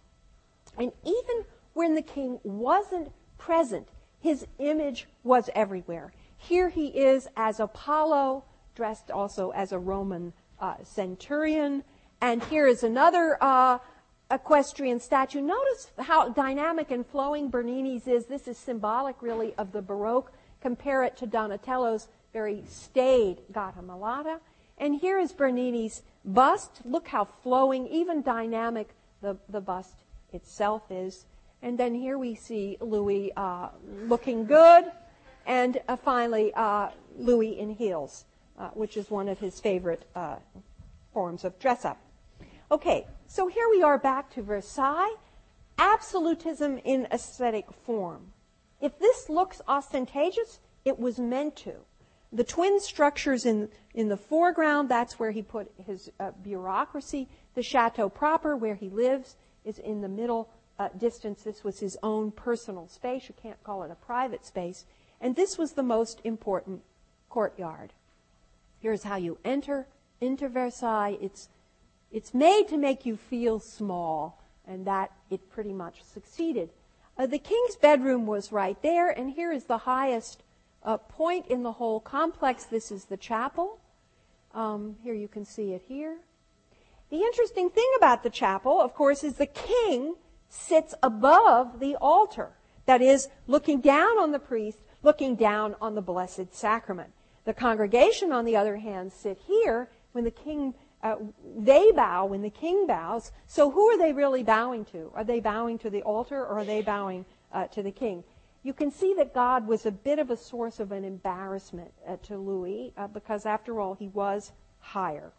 And 0.78 0.92
even 1.04 1.44
when 1.74 1.94
the 1.94 2.02
king 2.02 2.38
wasn't 2.44 3.10
present, 3.38 3.88
his 4.20 4.46
image 4.58 5.06
was 5.24 5.50
everywhere. 5.54 6.12
Here 6.36 6.68
he 6.68 6.88
is 6.88 7.28
as 7.36 7.60
Apollo, 7.60 8.44
dressed 8.74 9.10
also 9.10 9.50
as 9.50 9.72
a 9.72 9.78
Roman 9.78 10.32
uh, 10.60 10.76
centurion. 10.82 11.82
And 12.20 12.42
here 12.44 12.66
is 12.66 12.82
another 12.82 13.36
uh, 13.40 13.78
equestrian 14.30 15.00
statue. 15.00 15.40
Notice 15.40 15.90
how 15.98 16.30
dynamic 16.30 16.90
and 16.90 17.06
flowing 17.06 17.50
Bernini's 17.50 18.06
is. 18.06 18.26
This 18.26 18.48
is 18.48 18.58
symbolic, 18.58 19.20
really, 19.20 19.54
of 19.56 19.72
the 19.72 19.82
Baroque. 19.82 20.32
Compare 20.60 21.04
it 21.04 21.16
to 21.18 21.26
Donatello's 21.26 22.08
very 22.32 22.64
staid 22.68 23.40
Gattamelata. 23.52 24.40
And 24.78 24.94
here 24.94 25.18
is 25.18 25.32
Bernini's 25.32 26.02
bust. 26.24 26.80
Look 26.84 27.08
how 27.08 27.24
flowing, 27.42 27.86
even 27.88 28.22
dynamic, 28.22 28.88
the, 29.22 29.36
the 29.48 29.60
bust 29.60 29.94
itself 30.32 30.82
is. 30.90 31.24
And 31.62 31.78
then 31.78 31.94
here 31.94 32.18
we 32.18 32.34
see 32.34 32.76
Louis 32.80 33.32
uh, 33.36 33.68
looking 34.04 34.44
good, 34.44 34.84
and 35.46 35.80
uh, 35.88 35.96
finally 35.96 36.52
uh, 36.54 36.90
Louis 37.16 37.58
in 37.58 37.70
heels, 37.70 38.24
uh, 38.58 38.68
which 38.68 38.96
is 38.96 39.10
one 39.10 39.28
of 39.28 39.38
his 39.38 39.58
favorite 39.60 40.04
uh, 40.14 40.36
forms 41.12 41.44
of 41.44 41.58
dress 41.58 41.84
up. 41.84 41.98
Okay, 42.68 43.06
so 43.28 43.46
here 43.46 43.68
we 43.70 43.84
are 43.84 43.96
back 43.96 44.28
to 44.30 44.42
Versailles. 44.42 45.14
Absolutism 45.78 46.78
in 46.78 47.06
aesthetic 47.12 47.66
form. 47.70 48.32
If 48.80 48.98
this 48.98 49.28
looks 49.28 49.62
ostentatious, 49.68 50.58
it 50.84 50.98
was 50.98 51.20
meant 51.20 51.54
to. 51.58 51.74
The 52.32 52.42
twin 52.42 52.80
structures 52.80 53.46
in, 53.46 53.68
in 53.94 54.08
the 54.08 54.16
foreground, 54.16 54.88
that's 54.88 55.16
where 55.16 55.30
he 55.30 55.42
put 55.42 55.70
his 55.86 56.10
uh, 56.18 56.32
bureaucracy. 56.42 57.28
The 57.54 57.62
chateau 57.62 58.08
proper, 58.08 58.56
where 58.56 58.74
he 58.74 58.90
lives, 58.90 59.36
is 59.64 59.78
in 59.78 60.00
the 60.00 60.08
middle 60.08 60.50
uh, 60.76 60.88
distance. 60.98 61.44
This 61.44 61.62
was 61.62 61.78
his 61.78 61.96
own 62.02 62.32
personal 62.32 62.88
space. 62.88 63.28
You 63.28 63.36
can't 63.40 63.62
call 63.62 63.84
it 63.84 63.92
a 63.92 63.94
private 63.94 64.44
space. 64.44 64.86
And 65.20 65.36
this 65.36 65.56
was 65.56 65.72
the 65.72 65.84
most 65.84 66.20
important 66.24 66.82
courtyard. 67.30 67.92
Here's 68.80 69.04
how 69.04 69.16
you 69.16 69.38
enter 69.44 69.86
into 70.20 70.48
Versailles. 70.48 71.16
It's, 71.20 71.48
it's 72.16 72.32
made 72.32 72.66
to 72.68 72.78
make 72.78 73.04
you 73.04 73.14
feel 73.14 73.60
small, 73.60 74.42
and 74.66 74.86
that 74.86 75.12
it 75.28 75.50
pretty 75.50 75.74
much 75.74 76.02
succeeded. 76.02 76.70
Uh, 77.18 77.26
the 77.26 77.38
king's 77.38 77.76
bedroom 77.76 78.24
was 78.26 78.50
right 78.50 78.80
there, 78.80 79.10
and 79.10 79.30
here 79.30 79.52
is 79.52 79.64
the 79.64 79.76
highest 79.76 80.42
uh, 80.82 80.96
point 80.96 81.46
in 81.48 81.62
the 81.62 81.72
whole 81.72 82.00
complex. 82.00 82.64
This 82.64 82.90
is 82.90 83.04
the 83.04 83.18
chapel. 83.18 83.80
Um, 84.54 84.96
here 85.02 85.12
you 85.12 85.28
can 85.28 85.44
see 85.44 85.74
it 85.74 85.82
here. 85.86 86.16
The 87.10 87.18
interesting 87.18 87.68
thing 87.68 87.90
about 87.98 88.22
the 88.22 88.30
chapel, 88.30 88.80
of 88.80 88.94
course, 88.94 89.22
is 89.22 89.34
the 89.34 89.44
king 89.44 90.14
sits 90.48 90.94
above 91.02 91.80
the 91.80 91.96
altar. 91.96 92.52
That 92.86 93.02
is, 93.02 93.28
looking 93.46 93.82
down 93.82 94.18
on 94.18 94.32
the 94.32 94.38
priest, 94.38 94.78
looking 95.02 95.36
down 95.36 95.76
on 95.82 95.94
the 95.94 96.00
Blessed 96.00 96.54
Sacrament. 96.54 97.10
The 97.44 97.52
congregation, 97.52 98.32
on 98.32 98.46
the 98.46 98.56
other 98.56 98.78
hand, 98.78 99.12
sit 99.12 99.38
here 99.46 99.90
when 100.12 100.24
the 100.24 100.30
king, 100.30 100.72
uh, 101.06 101.16
they 101.56 101.92
bow 101.92 102.26
when 102.26 102.42
the 102.42 102.50
king 102.50 102.86
bows. 102.86 103.32
So 103.46 103.70
who 103.70 103.84
are 103.90 103.98
they 103.98 104.12
really 104.12 104.42
bowing 104.42 104.84
to? 104.86 105.12
Are 105.14 105.24
they 105.24 105.40
bowing 105.40 105.78
to 105.78 105.90
the 105.90 106.02
altar 106.02 106.40
or 106.40 106.58
are 106.58 106.64
they 106.64 106.82
bowing 106.82 107.24
uh, 107.52 107.66
to 107.68 107.82
the 107.82 107.92
king? 107.92 108.24
You 108.64 108.72
can 108.72 108.90
see 108.90 109.14
that 109.14 109.32
God 109.32 109.68
was 109.68 109.86
a 109.86 109.92
bit 109.92 110.18
of 110.18 110.30
a 110.30 110.36
source 110.36 110.80
of 110.80 110.90
an 110.90 111.04
embarrassment 111.04 111.92
uh, 112.08 112.16
to 112.24 112.36
Louis 112.36 112.92
uh, 112.96 113.06
because, 113.06 113.46
after 113.46 113.80
all, 113.80 113.94
he 113.94 114.08
was 114.08 114.50
higher. 114.80 115.30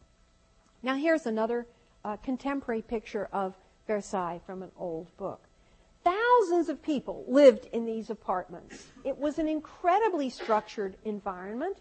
Now, 0.82 0.96
here's 0.96 1.26
another 1.26 1.68
uh, 2.06 2.16
contemporary 2.18 2.82
picture 2.82 3.28
of 3.34 3.54
Versailles 3.86 4.40
from 4.46 4.64
an 4.64 4.72
old 4.78 5.08
book. 5.18 5.42
Thousands 6.06 6.70
of 6.70 6.82
people 6.82 7.26
lived 7.28 7.68
in 7.74 7.86
these 7.86 8.10
apartments. 8.10 8.88
It 9.04 9.18
was 9.18 9.40
an 9.40 9.50
incredibly 9.50 10.30
structured 10.30 10.96
environment. 11.04 11.78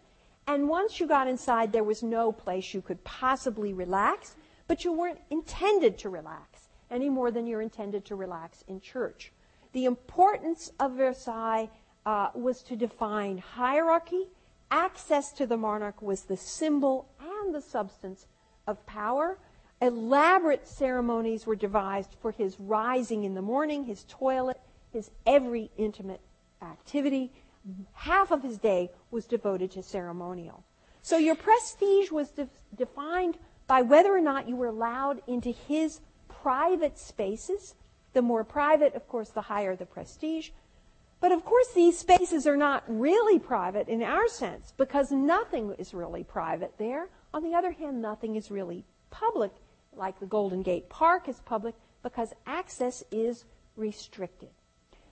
And 0.47 0.69
once 0.69 1.01
you 1.01 1.07
got 1.07 1.27
inside, 1.27 1.73
there 1.73 1.85
was 1.85 2.03
no 2.03 2.31
place 2.31 2.73
you 2.73 2.81
could 2.81 3.03
possibly 3.03 3.73
relax, 3.73 4.37
but 4.69 4.85
you 4.85 4.93
weren't 4.93 5.21
intended 5.31 5.99
to 5.99 6.09
relax 6.09 6.69
any 6.91 7.09
more 7.09 7.31
than 7.31 7.47
you're 7.47 7.63
intended 7.63 8.05
to 8.05 8.15
relax 8.15 8.63
in 8.69 8.81
church. 8.81 9.33
The 9.73 9.85
importance 9.85 10.71
of 10.79 10.93
Versailles 10.93 11.69
uh, 12.05 12.29
was 12.35 12.63
to 12.63 12.77
define 12.77 13.39
hierarchy. 13.39 14.29
Access 14.71 15.33
to 15.33 15.47
the 15.47 15.57
monarch 15.57 16.01
was 16.01 16.23
the 16.23 16.37
symbol 16.37 17.09
and 17.21 17.55
the 17.55 17.61
substance 17.61 18.27
of 18.67 18.85
power. 18.87 19.39
Elaborate 19.83 20.67
ceremonies 20.67 21.47
were 21.47 21.57
devised 21.57 22.17
for 22.21 22.31
his 22.31 22.59
rising 22.59 23.25
in 23.25 23.35
the 23.35 23.43
morning, 23.43 23.85
his 23.85 24.05
toilet, 24.09 24.61
his 24.93 25.11
every 25.27 25.71
intimate 25.77 26.21
activity. 26.63 27.33
Half 27.93 28.31
of 28.31 28.43
his 28.43 28.59
day 28.59 28.91
was 29.11 29.27
devoted 29.27 29.71
to 29.73 29.83
ceremonial. 29.83 30.65
So 31.03 31.17
your 31.17 31.35
prestige 31.35 32.11
was 32.11 32.31
de- 32.31 32.49
defined 32.75 33.39
by 33.67 33.83
whether 33.83 34.15
or 34.15 34.21
not 34.21 34.49
you 34.49 34.57
were 34.57 34.69
allowed 34.69 35.23
into 35.27 35.51
his 35.51 36.01
private 36.29 36.99
spaces. 36.99 37.75
The 38.13 38.23
more 38.23 38.45
private, 38.45 38.95
of 38.95 39.09
course, 39.09 39.31
the 39.31 39.43
higher 39.43 39.77
the 39.77 39.87
prestige. 39.87 40.51
But 41.21 41.33
of 41.33 41.45
course, 41.45 41.73
these 41.73 41.99
spaces 41.99 42.47
are 42.47 42.57
not 42.57 42.85
really 42.87 43.39
private 43.39 43.89
in 43.89 44.03
our 44.03 44.29
sense 44.29 44.73
because 44.77 45.11
nothing 45.11 45.75
is 45.79 45.95
really 45.95 46.25
private 46.25 46.75
there. 46.79 47.09
On 47.33 47.43
the 47.43 47.55
other 47.55 47.73
hand, 47.73 48.01
nothing 48.01 48.37
is 48.37 48.51
really 48.51 48.85
public 49.11 49.53
like 49.95 50.21
the 50.21 50.27
Golden 50.27 50.63
Gate 50.63 50.89
Park 50.89 51.29
is 51.29 51.41
public 51.41 51.75
because 52.03 52.33
access 52.47 53.03
is 53.11 53.45
restricted. 53.77 54.51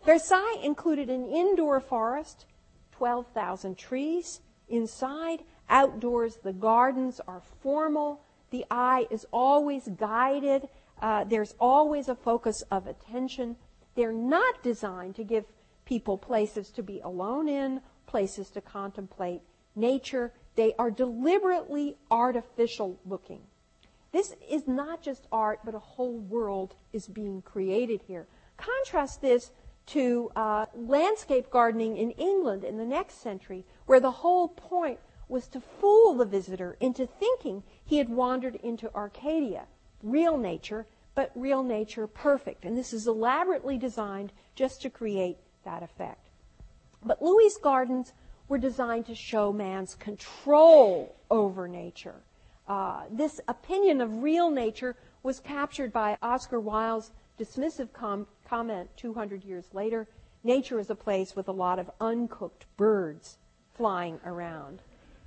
Versailles 0.04 0.60
included 0.62 1.08
an 1.08 1.26
indoor 1.26 1.80
forest, 1.80 2.44
12,000 2.92 3.78
trees. 3.78 4.40
Inside, 4.68 5.40
outdoors, 5.68 6.38
the 6.42 6.52
gardens 6.52 7.20
are 7.26 7.42
formal. 7.62 8.20
The 8.50 8.66
eye 8.70 9.06
is 9.10 9.26
always 9.32 9.88
guided. 9.96 10.68
Uh, 11.00 11.24
there's 11.24 11.54
always 11.58 12.08
a 12.08 12.14
focus 12.14 12.62
of 12.70 12.86
attention. 12.86 13.56
They're 13.94 14.12
not 14.12 14.62
designed 14.62 15.16
to 15.16 15.24
give 15.24 15.44
people 15.86 16.18
places 16.18 16.70
to 16.70 16.82
be 16.82 17.00
alone 17.00 17.48
in, 17.48 17.80
places 18.06 18.50
to 18.50 18.60
contemplate 18.60 19.40
nature. 19.74 20.32
They 20.54 20.74
are 20.78 20.90
deliberately 20.90 21.96
artificial 22.10 22.98
looking. 23.06 23.40
This 24.12 24.34
is 24.48 24.68
not 24.68 25.02
just 25.02 25.26
art, 25.32 25.60
but 25.64 25.74
a 25.74 25.80
whole 25.80 26.18
world 26.18 26.74
is 26.92 27.08
being 27.08 27.42
created 27.42 28.02
here. 28.06 28.28
Contrast 28.56 29.20
this 29.20 29.50
to 29.86 30.30
uh, 30.34 30.66
landscape 30.74 31.50
gardening 31.50 31.96
in 31.96 32.10
England 32.12 32.64
in 32.64 32.78
the 32.78 32.84
next 32.84 33.20
century, 33.20 33.64
where 33.86 34.00
the 34.00 34.10
whole 34.10 34.48
point 34.48 34.98
was 35.28 35.46
to 35.48 35.60
fool 35.60 36.14
the 36.14 36.24
visitor 36.24 36.76
into 36.80 37.06
thinking 37.06 37.62
he 37.84 37.98
had 37.98 38.08
wandered 38.08 38.56
into 38.56 38.94
Arcadia, 38.94 39.66
real 40.02 40.36
nature, 40.36 40.86
but 41.14 41.30
real 41.34 41.62
nature 41.62 42.06
perfect. 42.06 42.64
And 42.64 42.76
this 42.76 42.92
is 42.92 43.06
elaborately 43.06 43.78
designed 43.78 44.32
just 44.54 44.82
to 44.82 44.90
create 44.90 45.38
that 45.64 45.82
effect. 45.82 46.28
But 47.02 47.22
Louis' 47.22 47.56
gardens 47.62 48.12
were 48.48 48.58
designed 48.58 49.06
to 49.06 49.14
show 49.14 49.52
man's 49.52 49.94
control 49.94 51.14
over 51.30 51.68
nature. 51.68 52.22
Uh, 52.66 53.04
this 53.10 53.40
opinion 53.48 54.00
of 54.00 54.22
real 54.22 54.50
nature 54.50 54.96
was 55.22 55.40
captured 55.40 55.92
by 55.92 56.16
Oscar 56.22 56.60
Wilde's 56.60 57.12
dismissive 57.38 57.92
com- 57.92 58.26
comment 58.48 58.88
200 58.96 59.44
years 59.44 59.66
later 59.72 60.06
nature 60.44 60.78
is 60.78 60.90
a 60.90 60.94
place 60.94 61.34
with 61.34 61.48
a 61.48 61.52
lot 61.52 61.78
of 61.78 61.90
uncooked 62.00 62.66
birds 62.76 63.38
flying 63.72 64.20
around. 64.24 64.80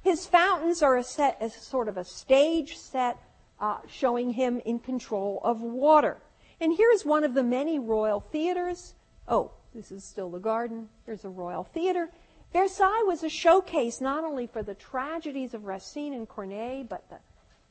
His 0.03 0.25
fountains 0.25 0.81
are 0.81 0.95
a 0.95 1.03
set, 1.03 1.37
a 1.41 1.49
sort 1.49 1.89
of 1.89 1.97
a 1.97 2.05
stage 2.05 2.77
set 2.77 3.17
uh, 3.59 3.79
showing 3.87 4.31
him 4.31 4.61
in 4.63 4.79
control 4.79 5.41
of 5.43 5.61
water. 5.61 6.17
And 6.61 6.75
here's 6.75 7.03
one 7.03 7.23
of 7.23 7.33
the 7.33 7.43
many 7.43 7.79
royal 7.79 8.19
theaters. 8.19 8.93
Oh, 9.27 9.51
this 9.73 9.91
is 9.91 10.03
still 10.03 10.29
the 10.29 10.39
garden. 10.39 10.87
Here's 11.05 11.25
a 11.25 11.29
royal 11.29 11.63
theater. 11.63 12.09
Versailles 12.53 13.03
was 13.05 13.23
a 13.23 13.29
showcase 13.29 13.99
not 13.99 14.23
only 14.23 14.47
for 14.47 14.63
the 14.63 14.75
tragedies 14.75 15.53
of 15.53 15.65
Racine 15.65 16.13
and 16.13 16.27
Corneille, 16.29 16.87
but 16.87 17.09
the, 17.09 17.17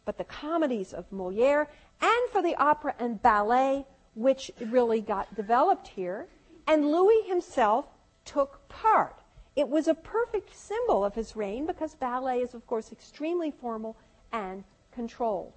but 0.05 0.18
the 0.18 0.24
comedies 0.24 0.93
of 0.93 1.10
Moliere, 1.10 1.68
and 2.01 2.31
for 2.31 2.43
the 2.43 2.55
opera 2.56 2.94
and 2.98 3.23
ballet, 3.23 3.86
which 4.16 4.51
really 4.60 5.01
got 5.01 5.36
developed 5.36 5.86
here. 5.86 6.26
And 6.66 6.90
Louis 6.90 7.22
himself 7.28 7.86
took 8.24 8.66
part. 8.68 9.20
It 9.55 9.68
was 9.68 9.86
a 9.86 9.94
perfect 9.94 10.56
symbol 10.56 11.05
of 11.05 11.14
his 11.14 11.36
reign 11.36 11.66
because 11.66 11.94
ballet 11.94 12.40
is, 12.40 12.55
of 12.55 12.66
course, 12.66 12.90
extremely 12.90 13.51
formal 13.52 13.97
and 14.32 14.64
controlled. 14.90 15.52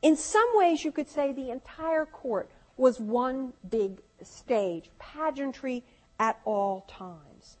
In 0.00 0.16
some 0.16 0.48
ways, 0.54 0.84
you 0.84 0.92
could 0.92 1.08
say 1.08 1.32
the 1.32 1.50
entire 1.50 2.06
court 2.06 2.50
was 2.76 2.98
one 3.00 3.52
big 3.68 4.00
stage, 4.22 4.90
pageantry 4.98 5.84
at 6.18 6.40
all 6.44 6.82
times. 6.88 7.58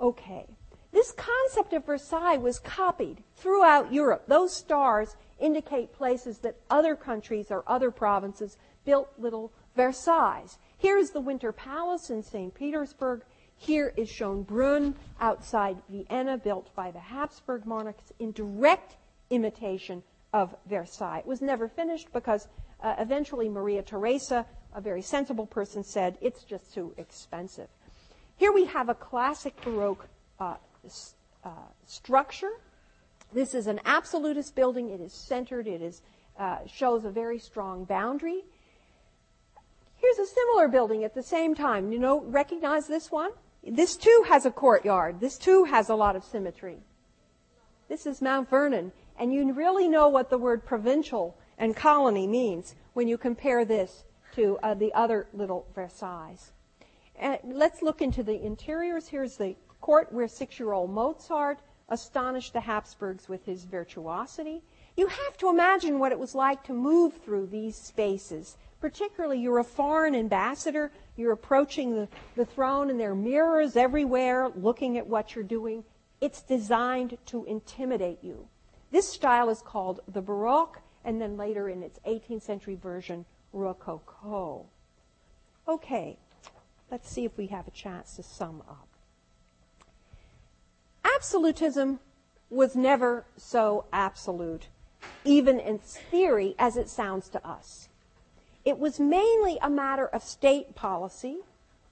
Okay. 0.00 0.46
This 0.92 1.12
concept 1.12 1.72
of 1.72 1.86
Versailles 1.86 2.36
was 2.36 2.60
copied 2.60 3.22
throughout 3.36 3.92
Europe. 3.92 4.24
Those 4.28 4.54
stars 4.54 5.16
indicate 5.40 5.92
places 5.92 6.38
that 6.38 6.56
other 6.70 6.94
countries 6.94 7.50
or 7.50 7.64
other 7.66 7.90
provinces 7.90 8.56
built 8.84 9.10
little 9.18 9.52
Versailles. 9.74 10.58
Here 10.78 10.98
is 10.98 11.10
the 11.10 11.20
Winter 11.20 11.52
Palace 11.52 12.10
in 12.10 12.22
St. 12.22 12.54
Petersburg. 12.54 13.22
Here 13.56 13.92
is 13.96 14.08
Schönbrunn 14.08 14.94
outside 15.20 15.76
Vienna, 15.88 16.36
built 16.36 16.74
by 16.74 16.90
the 16.90 16.98
Habsburg 16.98 17.66
monarchs 17.66 18.12
in 18.18 18.32
direct 18.32 18.96
imitation 19.30 20.02
of 20.32 20.54
Versailles. 20.66 21.18
It 21.18 21.26
was 21.26 21.40
never 21.40 21.68
finished 21.68 22.12
because 22.12 22.48
uh, 22.82 22.94
eventually 22.98 23.48
Maria 23.48 23.82
Theresa, 23.82 24.44
a 24.74 24.80
very 24.80 25.02
sensible 25.02 25.46
person, 25.46 25.82
said 25.82 26.18
it's 26.20 26.42
just 26.44 26.74
too 26.74 26.92
expensive. 26.98 27.68
Here 28.36 28.52
we 28.52 28.64
have 28.66 28.88
a 28.88 28.94
classic 28.94 29.54
Baroque 29.62 30.06
uh, 30.40 30.56
uh, 31.44 31.50
structure. 31.86 32.50
This 33.32 33.54
is 33.54 33.66
an 33.66 33.80
absolutist 33.84 34.54
building. 34.54 34.90
It 34.90 35.00
is 35.00 35.12
centered. 35.12 35.66
It 35.66 35.82
is, 35.82 36.02
uh, 36.38 36.58
shows 36.66 37.04
a 37.04 37.10
very 37.10 37.38
strong 37.38 37.84
boundary. 37.84 38.44
Here's 40.14 40.28
a 40.28 40.32
similar 40.32 40.68
building 40.68 41.02
at 41.02 41.14
the 41.14 41.22
same 41.22 41.54
time. 41.56 41.90
You 41.90 41.98
know, 41.98 42.20
recognize 42.20 42.86
this 42.86 43.10
one? 43.10 43.30
This 43.66 43.96
too 43.96 44.24
has 44.28 44.46
a 44.46 44.50
courtyard. 44.50 45.18
This 45.18 45.36
too 45.36 45.64
has 45.64 45.88
a 45.88 45.94
lot 45.96 46.14
of 46.14 46.22
symmetry. 46.22 46.78
This 47.88 48.06
is 48.06 48.22
Mount 48.22 48.48
Vernon. 48.48 48.92
And 49.18 49.32
you 49.32 49.52
really 49.52 49.88
know 49.88 50.08
what 50.08 50.30
the 50.30 50.38
word 50.38 50.64
provincial 50.64 51.36
and 51.58 51.74
colony 51.74 52.28
means 52.28 52.76
when 52.92 53.08
you 53.08 53.18
compare 53.18 53.64
this 53.64 54.04
to 54.36 54.56
uh, 54.62 54.74
the 54.74 54.92
other 54.92 55.26
little 55.32 55.66
Versailles. 55.74 56.52
And 57.16 57.38
let's 57.44 57.82
look 57.82 58.00
into 58.00 58.22
the 58.22 58.40
interiors. 58.40 59.08
Here's 59.08 59.36
the 59.36 59.56
court 59.80 60.12
where 60.12 60.28
six 60.28 60.60
year 60.60 60.72
old 60.72 60.90
Mozart 60.90 61.58
astonished 61.88 62.52
the 62.52 62.60
Habsburgs 62.60 63.28
with 63.28 63.44
his 63.44 63.64
virtuosity. 63.64 64.62
You 64.96 65.08
have 65.08 65.36
to 65.38 65.50
imagine 65.50 65.98
what 65.98 66.12
it 66.12 66.18
was 66.18 66.36
like 66.36 66.62
to 66.64 66.72
move 66.72 67.14
through 67.24 67.48
these 67.48 67.74
spaces. 67.76 68.56
Particularly, 68.84 69.40
you're 69.40 69.60
a 69.60 69.64
foreign 69.64 70.14
ambassador, 70.14 70.92
you're 71.16 71.32
approaching 71.32 71.94
the, 71.94 72.06
the 72.36 72.44
throne, 72.44 72.90
and 72.90 73.00
there 73.00 73.12
are 73.12 73.14
mirrors 73.14 73.76
everywhere 73.76 74.50
looking 74.50 74.98
at 74.98 75.06
what 75.06 75.34
you're 75.34 75.42
doing. 75.42 75.84
It's 76.20 76.42
designed 76.42 77.16
to 77.28 77.46
intimidate 77.46 78.18
you. 78.20 78.46
This 78.90 79.08
style 79.08 79.48
is 79.48 79.62
called 79.62 80.00
the 80.06 80.20
Baroque, 80.20 80.82
and 81.02 81.18
then 81.18 81.38
later 81.38 81.70
in 81.70 81.82
its 81.82 81.98
18th 82.06 82.42
century 82.42 82.74
version, 82.74 83.24
Rococo. 83.54 84.66
Okay, 85.66 86.18
let's 86.90 87.08
see 87.08 87.24
if 87.24 87.38
we 87.38 87.46
have 87.46 87.66
a 87.66 87.70
chance 87.70 88.16
to 88.16 88.22
sum 88.22 88.62
up. 88.68 88.88
Absolutism 91.16 92.00
was 92.50 92.76
never 92.76 93.24
so 93.38 93.86
absolute, 93.94 94.68
even 95.24 95.58
in 95.58 95.78
theory, 95.78 96.54
as 96.58 96.76
it 96.76 96.90
sounds 96.90 97.30
to 97.30 97.48
us. 97.48 97.88
It 98.64 98.78
was 98.78 98.98
mainly 98.98 99.58
a 99.60 99.68
matter 99.68 100.06
of 100.06 100.22
state 100.22 100.74
policy, 100.74 101.38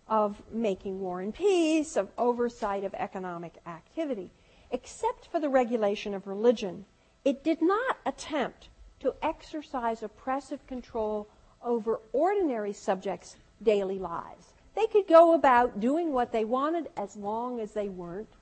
of 0.09 0.43
making 0.51 1.01
war 1.01 1.21
and 1.21 1.35
peace, 1.35 1.97
of 1.97 2.11
oversight 2.17 2.85
of 2.85 2.95
economic 2.95 3.55
activity. 3.67 4.31
Except 4.71 5.27
for 5.27 5.39
the 5.39 5.49
regulation 5.49 6.15
of 6.15 6.27
religion, 6.27 6.87
it 7.25 7.45
did 7.45 7.61
not 7.61 7.99
attempt 8.07 8.69
to 9.01 9.15
exercise 9.23 10.03
oppressive 10.03 10.67
control 10.67 11.29
over 11.63 12.01
ordinary 12.13 12.73
subjects' 12.73 13.37
daily 13.63 13.99
lives. 13.99 14.53
They 14.75 14.87
could 14.87 15.07
go 15.07 15.35
about 15.35 15.81
doing 15.81 16.13
what 16.13 16.33
they 16.33 16.45
wanted 16.45 16.89
as 16.97 17.17
long 17.17 17.61
as 17.61 17.73
they 17.73 17.89
weren't 17.89 18.33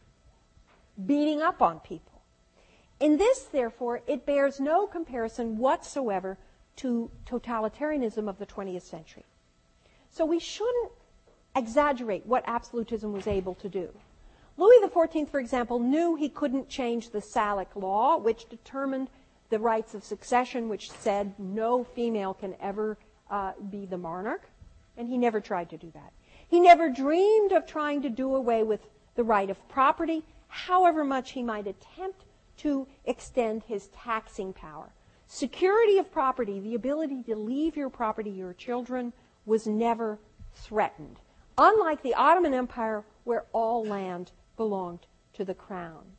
beating 1.05 1.43
up 1.43 1.61
on 1.61 1.81
people. 1.81 2.23
In 3.01 3.17
this, 3.17 3.45
therefore, 3.45 4.03
it 4.07 4.27
bears 4.27 4.61
no 4.61 4.87
comparison 4.87 5.59
whatsoever 5.59 6.39
to 6.77 7.11
totalitarianism 7.27 8.29
of 8.29 8.39
the 8.39 8.47
20th 8.47 8.83
century. 8.83 9.25
So 10.11 10.25
we 10.25 10.39
shouldn't 10.39 10.93
exaggerate 11.55 12.27
what 12.27 12.45
absolutism 12.47 13.13
was 13.13 13.27
able 13.27 13.55
to 13.57 13.69
do. 13.69 13.91
Louis 14.57 14.79
XIV, 14.87 15.29
for 15.29 15.41
example, 15.41 15.79
knew 15.79 16.17
he 16.17 16.29
couldn't 16.29 16.69
change 16.69 17.11
the 17.11 17.21
Salic 17.21 17.75
law, 17.75 18.19
which 18.19 18.49
determined 18.49 19.09
the 19.49 19.59
rights 19.59 19.95
of 19.95 20.05
succession, 20.05 20.69
which 20.69 20.91
said 20.91 21.35
no 21.39 21.83
female 21.83 22.35
can 22.35 22.55
ever 22.61 22.99
uh, 23.31 23.53
be 23.71 23.87
the 23.87 23.99
monarch, 23.99 24.49
and 24.97 25.09
he 25.09 25.17
never 25.17 25.41
tried 25.41 25.71
to 25.71 25.77
do 25.77 25.91
that. 25.95 26.13
He 26.47 26.61
never 26.61 26.89
dreamed 26.89 27.53
of 27.53 27.67
trying 27.67 28.03
to 28.03 28.11
do 28.11 28.35
away 28.35 28.63
with 28.63 28.81
the 29.15 29.25
right 29.25 29.51
of 29.51 29.69
property, 29.69 30.25
however 30.49 31.05
much 31.05 31.33
he 31.33 31.43
might 31.43 31.67
attempt 31.67 32.25
to 32.59 32.87
extend 33.05 33.63
his 33.63 33.89
taxing 33.89 34.53
power. 34.53 34.91
Security 35.33 35.97
of 35.97 36.11
property, 36.11 36.59
the 36.59 36.75
ability 36.75 37.23
to 37.23 37.37
leave 37.37 37.77
your 37.77 37.89
property 37.89 38.33
to 38.33 38.37
your 38.37 38.53
children, 38.53 39.13
was 39.47 39.65
never 39.65 40.19
threatened. 40.55 41.21
Unlike 41.57 42.03
the 42.03 42.15
Ottoman 42.15 42.53
Empire, 42.53 43.05
where 43.23 43.47
all 43.53 43.85
land 43.85 44.33
belonged 44.57 45.07
to 45.35 45.45
the 45.45 45.55
crown. 45.55 46.17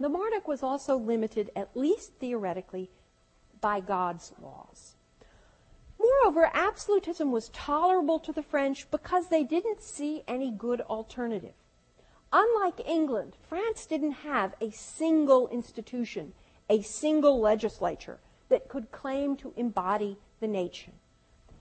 The 0.00 0.08
monarch 0.08 0.48
was 0.48 0.62
also 0.62 0.96
limited, 0.96 1.50
at 1.54 1.76
least 1.76 2.12
theoretically, 2.20 2.88
by 3.60 3.80
God's 3.80 4.32
laws. 4.40 4.94
Moreover, 6.00 6.50
absolutism 6.54 7.30
was 7.30 7.50
tolerable 7.50 8.18
to 8.20 8.32
the 8.32 8.42
French 8.42 8.90
because 8.90 9.28
they 9.28 9.44
didn't 9.44 9.82
see 9.82 10.24
any 10.26 10.50
good 10.50 10.80
alternative. 10.80 11.54
Unlike 12.32 12.80
England, 12.86 13.36
France 13.46 13.84
didn't 13.84 14.12
have 14.12 14.54
a 14.58 14.70
single 14.70 15.48
institution, 15.48 16.32
a 16.70 16.80
single 16.80 17.38
legislature 17.40 18.18
that 18.48 18.68
could 18.68 18.90
claim 18.90 19.36
to 19.36 19.52
embody 19.56 20.16
the 20.40 20.48
nation. 20.48 20.92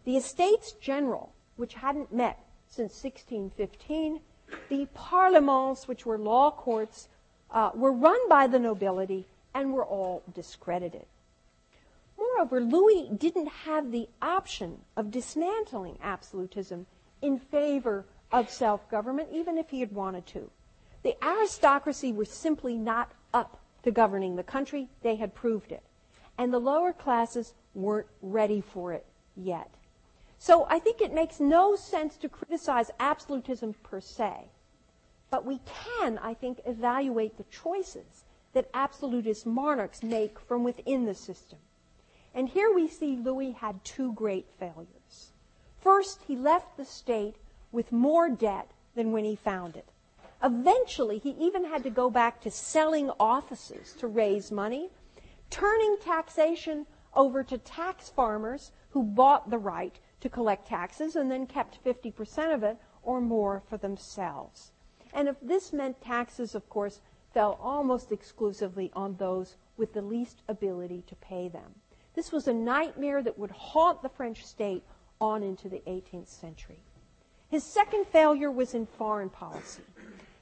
The 0.06 0.18
Estates 0.18 0.72
General, 0.74 1.34
which 1.56 1.74
hadn't 1.76 2.14
met 2.14 2.40
since 2.68 3.04
1615, 3.04 4.22
the 4.70 4.86
parlements, 4.94 5.88
which 5.88 6.06
were 6.06 6.18
law 6.18 6.52
courts, 6.52 7.08
uh, 7.52 7.72
were 7.74 7.92
run 7.92 8.30
by 8.30 8.48
the 8.48 8.60
nobility 8.60 9.26
and 9.54 9.74
were 9.74 9.86
all 9.86 10.24
discredited. 10.34 11.06
Moreover, 12.18 12.62
Louis 12.62 13.10
didn't 13.16 13.48
have 13.48 13.92
the 13.92 14.10
option 14.22 14.82
of 14.96 15.12
dismantling 15.12 15.98
absolutism 16.02 16.86
in 17.22 17.40
favor 17.40 18.06
of 18.32 18.50
self 18.50 18.90
government, 18.90 19.30
even 19.32 19.58
if 19.58 19.70
he 19.70 19.80
had 19.80 19.92
wanted 19.92 20.26
to. 20.28 20.50
The 21.04 21.16
aristocracy 21.24 22.12
were 22.12 22.26
simply 22.26 22.76
not 22.76 23.12
up 23.34 23.60
to 23.84 23.92
governing 23.92 24.36
the 24.36 24.44
country. 24.44 24.90
They 25.02 25.16
had 25.16 25.34
proved 25.34 25.72
it. 25.72 25.84
And 26.38 26.54
the 26.54 26.60
lower 26.60 26.94
classes 26.94 27.54
weren't 27.74 28.08
ready 28.22 28.62
for 28.62 28.94
it 28.94 29.06
yet. 29.36 29.70
So 30.40 30.66
I 30.70 30.80
think 30.80 31.02
it 31.02 31.14
makes 31.14 31.40
no 31.40 31.76
sense 31.76 32.16
to 32.18 32.30
criticize 32.30 32.92
absolutism 33.00 33.74
per 33.84 34.00
se. 34.00 34.50
But 35.30 35.46
we 35.46 35.60
can, 35.66 36.18
I 36.20 36.34
think, 36.34 36.60
evaluate 36.66 37.38
the 37.38 37.46
choices 37.46 38.24
that 38.54 38.70
absolutist 38.74 39.46
monarchs 39.46 40.04
make 40.04 40.40
from 40.40 40.64
within 40.64 41.06
the 41.06 41.16
system. 41.16 41.60
And 42.34 42.50
here 42.50 42.72
we 42.74 42.88
see 42.88 43.16
Louis 43.16 43.52
had 43.52 43.84
two 43.84 44.14
great 44.14 44.48
failures. 44.60 45.32
First, 45.82 46.22
he 46.28 46.36
left 46.36 46.78
the 46.78 46.86
state 46.86 47.36
with 47.72 47.92
more 47.92 48.30
debt 48.30 48.70
than 48.96 49.12
when 49.12 49.26
he 49.26 49.36
found 49.36 49.76
it. 49.76 49.90
Eventually, 50.44 51.18
he 51.18 51.32
even 51.32 51.66
had 51.66 51.84
to 51.84 51.90
go 51.90 52.10
back 52.10 52.42
to 52.42 52.52
selling 52.52 53.10
offices 53.20 53.94
to 54.00 54.08
raise 54.08 54.52
money, 54.52 54.90
turning 55.50 55.98
taxation 56.04 56.86
over 57.14 57.44
to 57.44 57.58
tax 57.58 58.10
farmers 58.10 58.72
who 58.90 59.04
bought 59.04 59.50
the 59.50 59.58
right 59.58 60.00
to 60.20 60.30
collect 60.30 60.68
taxes 60.68 61.16
and 61.16 61.30
then 61.30 61.46
kept 61.46 61.84
50% 61.84 62.54
of 62.54 62.64
it 62.64 62.78
or 63.04 63.22
more 63.22 63.62
for 63.68 63.78
themselves. 63.78 64.72
And 65.14 65.28
if 65.28 65.36
this 65.42 65.74
meant 65.74 66.02
taxes, 66.02 66.56
of 66.56 66.70
course, 66.70 67.02
fell 67.34 67.58
almost 67.62 68.12
exclusively 68.12 68.92
on 68.94 69.16
those 69.16 69.56
with 69.78 69.94
the 69.94 70.02
least 70.02 70.42
ability 70.48 71.04
to 71.08 71.16
pay 71.16 71.48
them. 71.48 71.76
This 72.16 72.32
was 72.32 72.48
a 72.48 72.54
nightmare 72.54 73.22
that 73.22 73.38
would 73.38 73.52
haunt 73.52 74.02
the 74.02 74.10
French 74.10 74.44
state 74.44 74.84
on 75.22 75.44
into 75.44 75.70
the 75.70 75.82
18th 75.88 76.28
century. 76.28 76.80
His 77.50 77.64
second 77.64 78.08
failure 78.08 78.52
was 78.52 78.74
in 78.74 78.86
foreign 78.86 79.30
policy. 79.30 79.84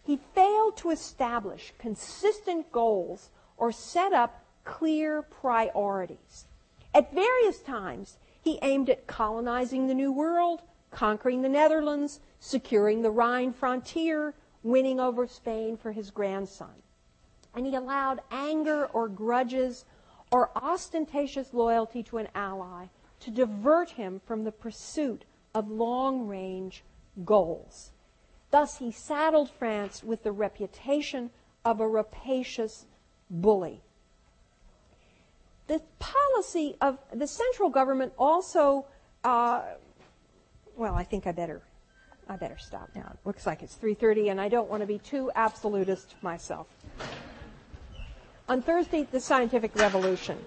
He 0.03 0.19
failed 0.33 0.77
to 0.77 0.89
establish 0.91 1.73
consistent 1.77 2.71
goals 2.71 3.29
or 3.57 3.71
set 3.71 4.13
up 4.13 4.44
clear 4.65 5.21
priorities. 5.21 6.45
At 6.93 7.13
various 7.13 7.61
times, 7.61 8.17
he 8.41 8.59
aimed 8.61 8.89
at 8.89 9.07
colonizing 9.07 9.87
the 9.87 9.93
New 9.93 10.11
World, 10.11 10.61
conquering 10.91 11.41
the 11.41 11.49
Netherlands, 11.49 12.19
securing 12.39 13.01
the 13.01 13.11
Rhine 13.11 13.53
frontier, 13.53 14.33
winning 14.63 14.99
over 14.99 15.27
Spain 15.27 15.77
for 15.77 15.91
his 15.91 16.11
grandson. 16.11 16.73
And 17.53 17.65
he 17.65 17.75
allowed 17.75 18.21
anger 18.31 18.87
or 18.87 19.07
grudges 19.07 19.85
or 20.31 20.51
ostentatious 20.55 21.53
loyalty 21.53 22.03
to 22.03 22.17
an 22.17 22.27
ally 22.35 22.87
to 23.21 23.31
divert 23.31 23.91
him 23.91 24.19
from 24.25 24.43
the 24.43 24.51
pursuit 24.51 25.23
of 25.53 25.69
long 25.69 26.27
range 26.27 26.83
goals. 27.23 27.91
Thus, 28.51 28.77
he 28.77 28.91
saddled 28.91 29.49
France 29.49 30.03
with 30.03 30.23
the 30.23 30.31
reputation 30.31 31.31
of 31.63 31.79
a 31.79 31.87
rapacious 31.87 32.85
bully. 33.29 33.81
The 35.67 35.81
policy 35.99 36.75
of 36.81 36.99
the 37.13 37.27
central 37.27 37.69
government 37.69 38.13
also, 38.19 38.85
uh, 39.23 39.63
well, 40.77 40.95
I 40.95 41.03
think 41.03 41.25
I 41.25 41.31
better, 41.31 41.61
I 42.27 42.35
better 42.35 42.57
stop 42.57 42.89
now. 42.95 43.11
It 43.13 43.19
looks 43.25 43.45
like 43.45 43.63
it's 43.63 43.75
3:30, 43.75 44.29
and 44.29 44.39
I 44.39 44.49
don't 44.49 44.69
want 44.69 44.81
to 44.81 44.87
be 44.87 44.99
too 44.99 45.31
absolutist 45.35 46.15
myself. 46.21 46.67
On 48.47 48.61
Thursday, 48.61 49.07
the 49.11 49.19
scientific 49.19 49.75
revolution. 49.75 50.37